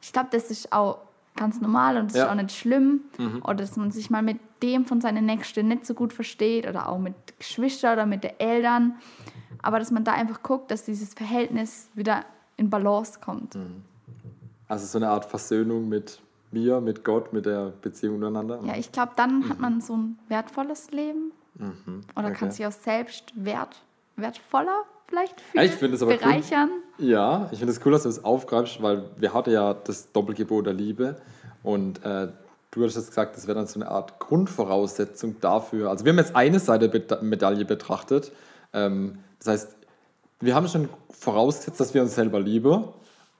ich 0.00 0.12
glaube, 0.12 0.28
das 0.32 0.50
ist 0.50 0.72
auch 0.72 0.98
ganz 1.36 1.60
normal 1.60 1.96
und 1.96 2.10
das 2.10 2.16
Ja. 2.16 2.24
ist 2.24 2.30
auch 2.30 2.34
nicht 2.34 2.52
schlimm. 2.52 3.00
Oder 3.44 3.54
dass 3.54 3.76
man 3.76 3.90
sich 3.90 4.10
mal 4.10 4.22
mit 4.22 4.38
dem 4.62 4.84
von 4.84 5.00
seinen 5.00 5.24
Nächsten 5.26 5.68
nicht 5.68 5.86
so 5.86 5.94
gut 5.94 6.12
versteht 6.12 6.66
oder 6.68 6.88
auch 6.88 6.98
mit 6.98 7.14
Geschwistern 7.38 7.94
oder 7.94 8.06
mit 8.06 8.24
den 8.24 8.38
Eltern. 8.38 8.96
Aber 9.62 9.78
dass 9.78 9.90
man 9.90 10.04
da 10.04 10.12
einfach 10.12 10.42
guckt, 10.42 10.70
dass 10.70 10.84
dieses 10.84 11.14
Verhältnis 11.14 11.88
wieder 11.94 12.24
in 12.56 12.68
Balance 12.68 13.20
kommt. 13.20 13.56
Also 14.68 14.86
so 14.86 14.98
eine 14.98 15.08
Art 15.08 15.24
Versöhnung 15.24 15.88
mit 15.88 16.20
mir, 16.52 16.80
mit 16.80 17.04
Gott, 17.04 17.32
mit 17.32 17.46
der 17.46 17.72
Beziehung 17.80 18.16
untereinander. 18.16 18.60
Ja, 18.64 18.76
ich 18.76 18.92
glaube, 18.92 19.12
dann 19.16 19.48
hat 19.48 19.60
man 19.60 19.80
so 19.80 19.96
ein 19.96 20.18
wertvolles 20.28 20.90
Leben. 20.90 21.32
Oder 22.16 22.28
okay. 22.28 22.36
kann 22.36 22.50
sich 22.50 22.66
auch 22.66 22.72
selbst 22.72 23.32
wert, 23.34 23.82
wertvoller 24.16 24.84
vielleicht 25.10 25.40
fühlen, 25.40 25.64
ich 25.64 25.72
finde 25.72 25.96
es 25.96 26.02
aber 26.02 26.12
cool. 26.12 26.18
bereichern. 26.18 26.70
Ja, 26.98 27.48
ich 27.52 27.58
finde 27.58 27.72
es 27.72 27.84
cool, 27.84 27.92
dass 27.92 28.04
du 28.04 28.08
das 28.08 28.24
aufgreifst, 28.24 28.82
weil 28.82 29.04
wir 29.16 29.34
hatten 29.34 29.50
ja 29.50 29.74
das 29.74 30.10
Doppelgebot 30.12 30.66
der 30.66 30.72
Liebe 30.72 31.16
und 31.62 32.04
äh, 32.04 32.28
du 32.70 32.84
hast 32.84 32.96
jetzt 32.96 33.08
gesagt, 33.08 33.36
das 33.36 33.46
wäre 33.46 33.56
dann 33.58 33.66
so 33.66 33.80
eine 33.80 33.90
Art 33.90 34.18
Grundvoraussetzung 34.20 35.40
dafür. 35.40 35.90
Also 35.90 36.04
wir 36.04 36.12
haben 36.12 36.18
jetzt 36.18 36.36
eine 36.36 36.60
Seite 36.60 36.88
der 36.88 37.22
Medaille 37.22 37.64
betrachtet. 37.64 38.32
Ähm, 38.72 39.18
das 39.38 39.48
heißt, 39.48 39.76
wir 40.40 40.54
haben 40.54 40.68
schon 40.68 40.88
vorausgesetzt, 41.10 41.80
dass 41.80 41.94
wir 41.94 42.02
uns 42.02 42.14
selber 42.14 42.40
lieben 42.40 42.84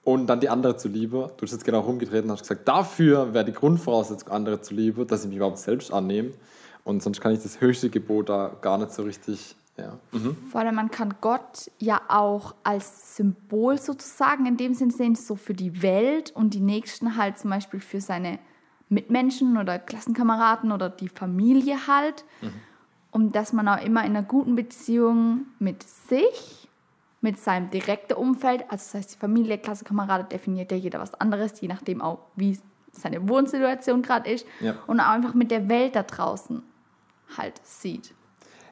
und 0.04 0.26
dann 0.26 0.40
die 0.40 0.48
andere 0.48 0.76
zu 0.76 0.88
lieben. 0.88 1.28
Du 1.36 1.42
hast 1.42 1.52
jetzt 1.52 1.64
genau 1.64 1.80
rumgedreht 1.80 2.24
und 2.24 2.32
hast 2.32 2.42
gesagt, 2.42 2.66
dafür 2.66 3.32
wäre 3.32 3.44
die 3.44 3.52
Grundvoraussetzung, 3.52 4.30
andere 4.30 4.60
zu 4.60 4.74
lieben, 4.74 5.06
dass 5.06 5.22
ich 5.22 5.28
mich 5.28 5.36
überhaupt 5.36 5.58
selbst 5.58 5.92
annehme. 5.92 6.32
Und 6.84 7.02
sonst 7.02 7.20
kann 7.20 7.32
ich 7.32 7.42
das 7.42 7.60
höchste 7.60 7.90
Gebot 7.90 8.28
da 8.28 8.56
gar 8.60 8.78
nicht 8.78 8.92
so 8.92 9.02
richtig. 9.02 9.54
Ja. 9.80 9.98
Mhm. 10.12 10.36
Vor 10.50 10.60
allem, 10.60 10.74
man 10.74 10.90
kann 10.90 11.14
Gott 11.20 11.70
ja 11.78 12.00
auch 12.08 12.54
als 12.62 13.16
Symbol 13.16 13.78
sozusagen 13.78 14.46
in 14.46 14.56
dem 14.56 14.74
Sinn 14.74 14.90
sehen, 14.90 15.14
so 15.14 15.36
für 15.36 15.54
die 15.54 15.82
Welt 15.82 16.30
und 16.32 16.54
die 16.54 16.60
Nächsten 16.60 17.16
halt 17.16 17.38
zum 17.38 17.50
Beispiel 17.50 17.80
für 17.80 18.00
seine 18.00 18.38
Mitmenschen 18.88 19.56
oder 19.56 19.78
Klassenkameraden 19.78 20.72
oder 20.72 20.90
die 20.90 21.08
Familie 21.08 21.86
halt. 21.86 22.24
Und 23.10 23.34
dass 23.34 23.52
man 23.52 23.68
auch 23.68 23.82
immer 23.82 24.04
in 24.04 24.16
einer 24.16 24.22
guten 24.22 24.54
Beziehung 24.54 25.46
mit 25.58 25.82
sich, 25.82 26.68
mit 27.20 27.38
seinem 27.38 27.70
direkten 27.70 28.14
Umfeld, 28.14 28.62
also 28.62 28.84
das 28.84 28.94
heißt 28.94 29.14
die 29.14 29.18
Familie, 29.18 29.58
Klassenkameraden, 29.58 30.28
definiert 30.28 30.72
ja 30.72 30.78
jeder 30.78 31.00
was 31.00 31.14
anderes, 31.14 31.60
je 31.60 31.68
nachdem 31.68 32.02
auch, 32.02 32.18
wie 32.36 32.58
seine 32.92 33.28
Wohnsituation 33.28 34.02
gerade 34.02 34.30
ist. 34.30 34.46
Ja. 34.60 34.74
Und 34.86 35.00
auch 35.00 35.08
einfach 35.08 35.34
mit 35.34 35.50
der 35.50 35.68
Welt 35.68 35.96
da 35.96 36.02
draußen 36.02 36.62
halt 37.36 37.60
sieht. 37.64 38.14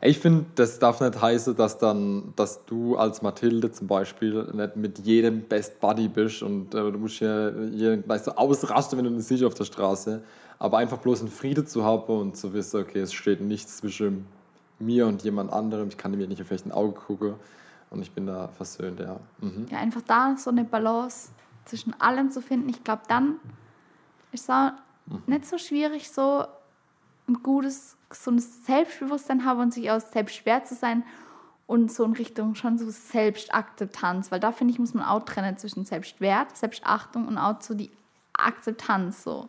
Ich 0.00 0.18
finde, 0.18 0.46
das 0.54 0.78
darf 0.78 1.00
nicht 1.00 1.20
heißen, 1.20 1.56
dass 1.56 1.78
dann, 1.78 2.32
dass 2.36 2.64
du 2.66 2.96
als 2.96 3.20
Mathilde 3.20 3.72
zum 3.72 3.88
Beispiel 3.88 4.44
nicht 4.52 4.76
mit 4.76 4.98
jedem 5.00 5.42
Best 5.42 5.80
Buddy 5.80 6.08
bist 6.08 6.42
und 6.42 6.74
äh, 6.74 6.92
du 6.92 6.98
musst 6.98 7.20
ja 7.20 7.50
jeden 7.50 8.04
gleich 8.04 8.22
so 8.22 8.32
ausrasten, 8.32 8.98
wenn 8.98 9.06
du 9.06 9.10
ihn 9.10 9.20
siehst 9.20 9.42
auf 9.42 9.54
der 9.54 9.64
Straße. 9.64 10.22
Aber 10.60 10.78
einfach 10.78 10.98
bloß 10.98 11.20
einen 11.20 11.30
Friede 11.30 11.64
zu 11.64 11.84
haben 11.84 12.12
und 12.12 12.36
zu 12.36 12.52
wissen, 12.52 12.80
okay, 12.80 13.00
es 13.00 13.12
steht 13.12 13.40
nichts 13.40 13.78
zwischen 13.78 14.26
mir 14.78 15.06
und 15.06 15.22
jemand 15.22 15.52
anderem. 15.52 15.88
Ich 15.88 15.96
kann 15.96 16.12
mir 16.12 16.28
nicht 16.28 16.42
auf 16.42 16.50
ein 16.50 16.72
Auge 16.72 16.94
gucken 16.94 17.34
und 17.90 18.02
ich 18.02 18.12
bin 18.12 18.26
da 18.26 18.48
versöhnt, 18.48 19.00
ja. 19.00 19.18
Mhm. 19.40 19.66
ja, 19.70 19.78
einfach 19.78 20.02
da 20.02 20.36
so 20.36 20.50
eine 20.50 20.64
Balance 20.64 21.30
zwischen 21.64 21.98
allem 22.00 22.30
zu 22.30 22.40
finden. 22.40 22.68
Ich 22.68 22.84
glaube, 22.84 23.02
dann 23.08 23.36
ist 24.32 24.44
es 24.44 24.50
auch 24.50 24.72
nicht 25.26 25.46
so 25.46 25.58
schwierig, 25.58 26.10
so 26.10 26.44
ein 27.28 27.42
gutes, 27.42 27.96
gesundes 28.08 28.64
Selbstbewusstsein 28.66 29.44
haben 29.44 29.60
und 29.60 29.74
sich 29.74 29.90
aus 29.90 30.10
selbst 30.12 30.36
schwer 30.36 30.64
zu 30.64 30.74
sein 30.74 31.02
und 31.66 31.92
so 31.92 32.04
in 32.04 32.12
Richtung 32.12 32.54
schon 32.54 32.78
so 32.78 32.88
Selbstakzeptanz, 32.88 34.32
weil 34.32 34.40
da 34.40 34.52
finde 34.52 34.72
ich, 34.72 34.78
muss 34.78 34.94
man 34.94 35.04
auch 35.04 35.24
trennen 35.24 35.56
zwischen 35.58 35.84
Selbstwert, 35.84 36.56
Selbstachtung 36.56 37.28
und 37.28 37.36
auch 37.38 37.60
so 37.60 37.74
die 37.74 37.90
Akzeptanz 38.32 39.22
so. 39.22 39.48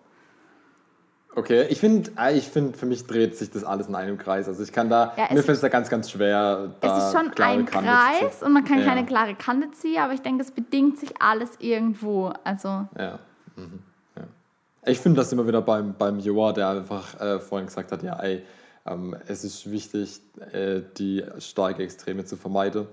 Okay, 1.35 1.67
ich 1.69 1.79
finde, 1.79 2.11
ich 2.33 2.49
find, 2.49 2.75
für 2.75 2.87
mich 2.87 3.05
dreht 3.05 3.37
sich 3.37 3.51
das 3.51 3.63
alles 3.63 3.87
in 3.87 3.95
einem 3.95 4.17
Kreis. 4.17 4.47
Also 4.47 4.63
ich 4.63 4.71
kann 4.73 4.89
da, 4.89 5.13
Ja, 5.15 5.27
mir 5.31 5.43
fällt 5.43 5.55
es 5.57 5.61
da 5.61 5.69
ganz, 5.69 5.87
ganz 5.89 6.09
schwer, 6.09 6.73
da 6.81 6.97
es 6.97 7.03
ist 7.05 7.11
schon 7.13 7.27
ein 7.41 7.65
Kante 7.65 7.65
zu 7.65 7.71
Kreis 7.71 8.39
ziehen. 8.39 8.47
und 8.47 8.53
man 8.53 8.65
kann 8.65 8.79
Ja. 8.79 8.85
keine 8.85 9.05
klare 9.05 9.35
Kante 9.35 9.69
ziehen, 9.71 10.01
aber 10.01 10.13
ich 10.13 10.21
denke, 10.21 10.41
es 10.43 10.51
bedingt 10.51 10.97
sich 10.99 11.21
alles 11.21 11.51
irgendwo. 11.59 12.33
Also 12.43 12.87
Ja. 12.97 13.19
Mhm. 13.55 13.79
Ich 14.85 14.99
finde 14.99 15.17
das 15.17 15.31
immer 15.31 15.45
wieder 15.47 15.61
beim, 15.61 15.93
beim 15.97 16.19
Joa, 16.19 16.53
der 16.53 16.69
einfach 16.69 17.19
äh, 17.19 17.39
vorhin 17.39 17.67
gesagt 17.67 17.91
hat, 17.91 18.01
ja, 18.03 18.17
ey, 18.21 18.43
ähm, 18.85 19.15
es 19.27 19.43
ist 19.43 19.69
wichtig, 19.69 20.21
äh, 20.53 20.81
die 20.97 21.23
starke 21.39 21.83
Extreme 21.83 22.23
zu 22.25 22.37
vermeiden 22.37 22.87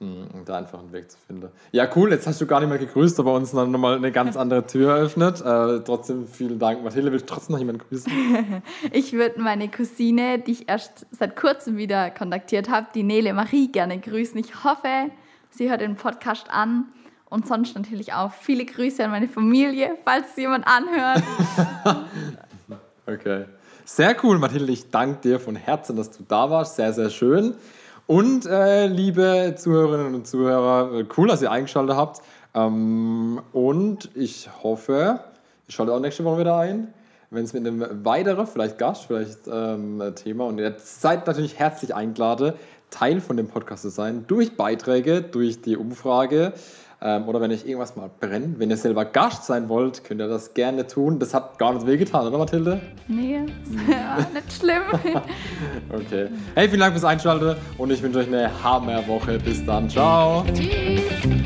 mm, 0.00 0.22
und 0.34 0.48
da 0.48 0.58
einfach 0.58 0.80
einen 0.80 0.92
Weg 0.92 1.10
zu 1.10 1.18
finden. 1.18 1.48
Ja, 1.70 1.88
cool, 1.94 2.10
jetzt 2.10 2.26
hast 2.26 2.40
du 2.40 2.46
gar 2.46 2.60
nicht 2.60 2.68
mehr 2.68 2.78
gegrüßt, 2.78 3.18
aber 3.20 3.34
uns 3.34 3.52
dann 3.52 3.70
nochmal 3.70 3.96
eine 3.96 4.10
ganz 4.10 4.36
andere 4.36 4.66
Tür 4.66 4.96
eröffnet. 4.96 5.40
Äh, 5.40 5.84
trotzdem 5.84 6.26
vielen 6.26 6.58
Dank. 6.58 6.82
Mathilde, 6.82 7.12
willst 7.12 7.30
du 7.30 7.34
trotzdem 7.34 7.54
noch 7.54 7.60
jemanden 7.60 7.82
grüßen? 7.88 8.12
Ich 8.92 9.12
würde 9.12 9.40
meine 9.40 9.68
Cousine, 9.70 10.40
die 10.40 10.52
ich 10.52 10.68
erst 10.68 11.06
seit 11.12 11.36
kurzem 11.36 11.76
wieder 11.76 12.10
kontaktiert 12.10 12.68
habe, 12.68 12.88
die 12.94 13.04
Nele 13.04 13.32
Marie, 13.34 13.68
gerne 13.68 13.98
grüßen. 13.98 14.38
Ich 14.38 14.64
hoffe, 14.64 15.10
sie 15.50 15.70
hört 15.70 15.80
den 15.80 15.94
Podcast 15.94 16.50
an. 16.50 16.86
Und 17.30 17.46
sonst 17.46 17.74
natürlich 17.76 18.12
auch 18.12 18.32
viele 18.32 18.64
Grüße 18.66 19.04
an 19.04 19.12
meine 19.12 19.28
Familie, 19.28 19.96
falls 20.04 20.30
es 20.30 20.36
jemand 20.36 20.66
anhört. 20.66 21.22
Okay. 23.06 23.46
Sehr 23.84 24.14
cool, 24.22 24.38
Mathilde. 24.38 24.70
Ich 24.70 24.88
danke 24.90 25.20
dir 25.20 25.40
von 25.40 25.56
Herzen, 25.56 25.96
dass 25.96 26.12
du 26.12 26.22
da 26.28 26.48
warst. 26.48 26.76
Sehr, 26.76 26.92
sehr 26.92 27.10
schön. 27.10 27.54
Und 28.06 28.46
äh, 28.46 28.86
liebe 28.86 29.56
Zuhörerinnen 29.56 30.14
und 30.14 30.28
Zuhörer, 30.28 31.04
cool, 31.16 31.26
dass 31.26 31.42
ihr 31.42 31.50
eingeschaltet 31.50 31.96
habt. 31.96 32.22
Ähm, 32.54 33.40
und 33.52 34.10
ich 34.14 34.48
hoffe, 34.62 35.18
ich 35.66 35.74
schalte 35.74 35.92
auch 35.92 35.98
nächste 35.98 36.24
Woche 36.24 36.40
wieder 36.40 36.56
ein, 36.56 36.94
wenn 37.30 37.42
es 37.42 37.52
mit 37.52 37.66
einem 37.66 38.04
weiteren, 38.04 38.46
vielleicht 38.46 38.78
Gast, 38.78 39.06
vielleicht 39.06 39.48
ähm, 39.52 40.00
Thema. 40.14 40.46
Und 40.46 40.58
ihr 40.58 40.76
seid 40.78 41.26
natürlich 41.26 41.58
herzlich 41.58 41.92
eingeladen, 41.92 42.52
Teil 42.90 43.20
von 43.20 43.36
dem 43.36 43.48
Podcast 43.48 43.82
zu 43.82 43.88
sein, 43.88 44.24
durch 44.28 44.56
Beiträge, 44.56 45.22
durch 45.22 45.62
die 45.62 45.76
Umfrage. 45.76 46.52
Ähm, 47.02 47.28
oder 47.28 47.40
wenn 47.40 47.50
euch 47.50 47.64
irgendwas 47.64 47.96
mal 47.96 48.10
brennt. 48.20 48.58
Wenn 48.58 48.68
ihr 48.70 48.76
selber 48.76 49.04
Gast 49.06 49.44
sein 49.44 49.68
wollt, 49.68 50.04
könnt 50.04 50.20
ihr 50.20 50.28
das 50.28 50.52
gerne 50.52 50.86
tun. 50.86 51.18
Das 51.18 51.32
hat 51.32 51.58
gar 51.58 51.72
nicht 51.72 51.86
wehgetan, 51.86 52.26
oder 52.26 52.38
Mathilde? 52.38 52.80
Nee, 53.08 53.40
ist 53.62 53.72
ja, 53.90 54.18
nicht 54.32 54.52
schlimm. 54.52 54.82
Okay. 55.92 56.28
Hey, 56.54 56.68
vielen 56.68 56.80
Dank 56.80 56.92
fürs 56.92 57.04
Einschalten 57.04 57.56
und 57.78 57.90
ich 57.90 58.02
wünsche 58.02 58.20
euch 58.20 58.26
eine 58.28 58.50
Hammerwoche. 58.62 59.38
Bis 59.38 59.64
dann. 59.64 59.88
Ciao. 59.88 60.44
Tschüss. 60.54 61.39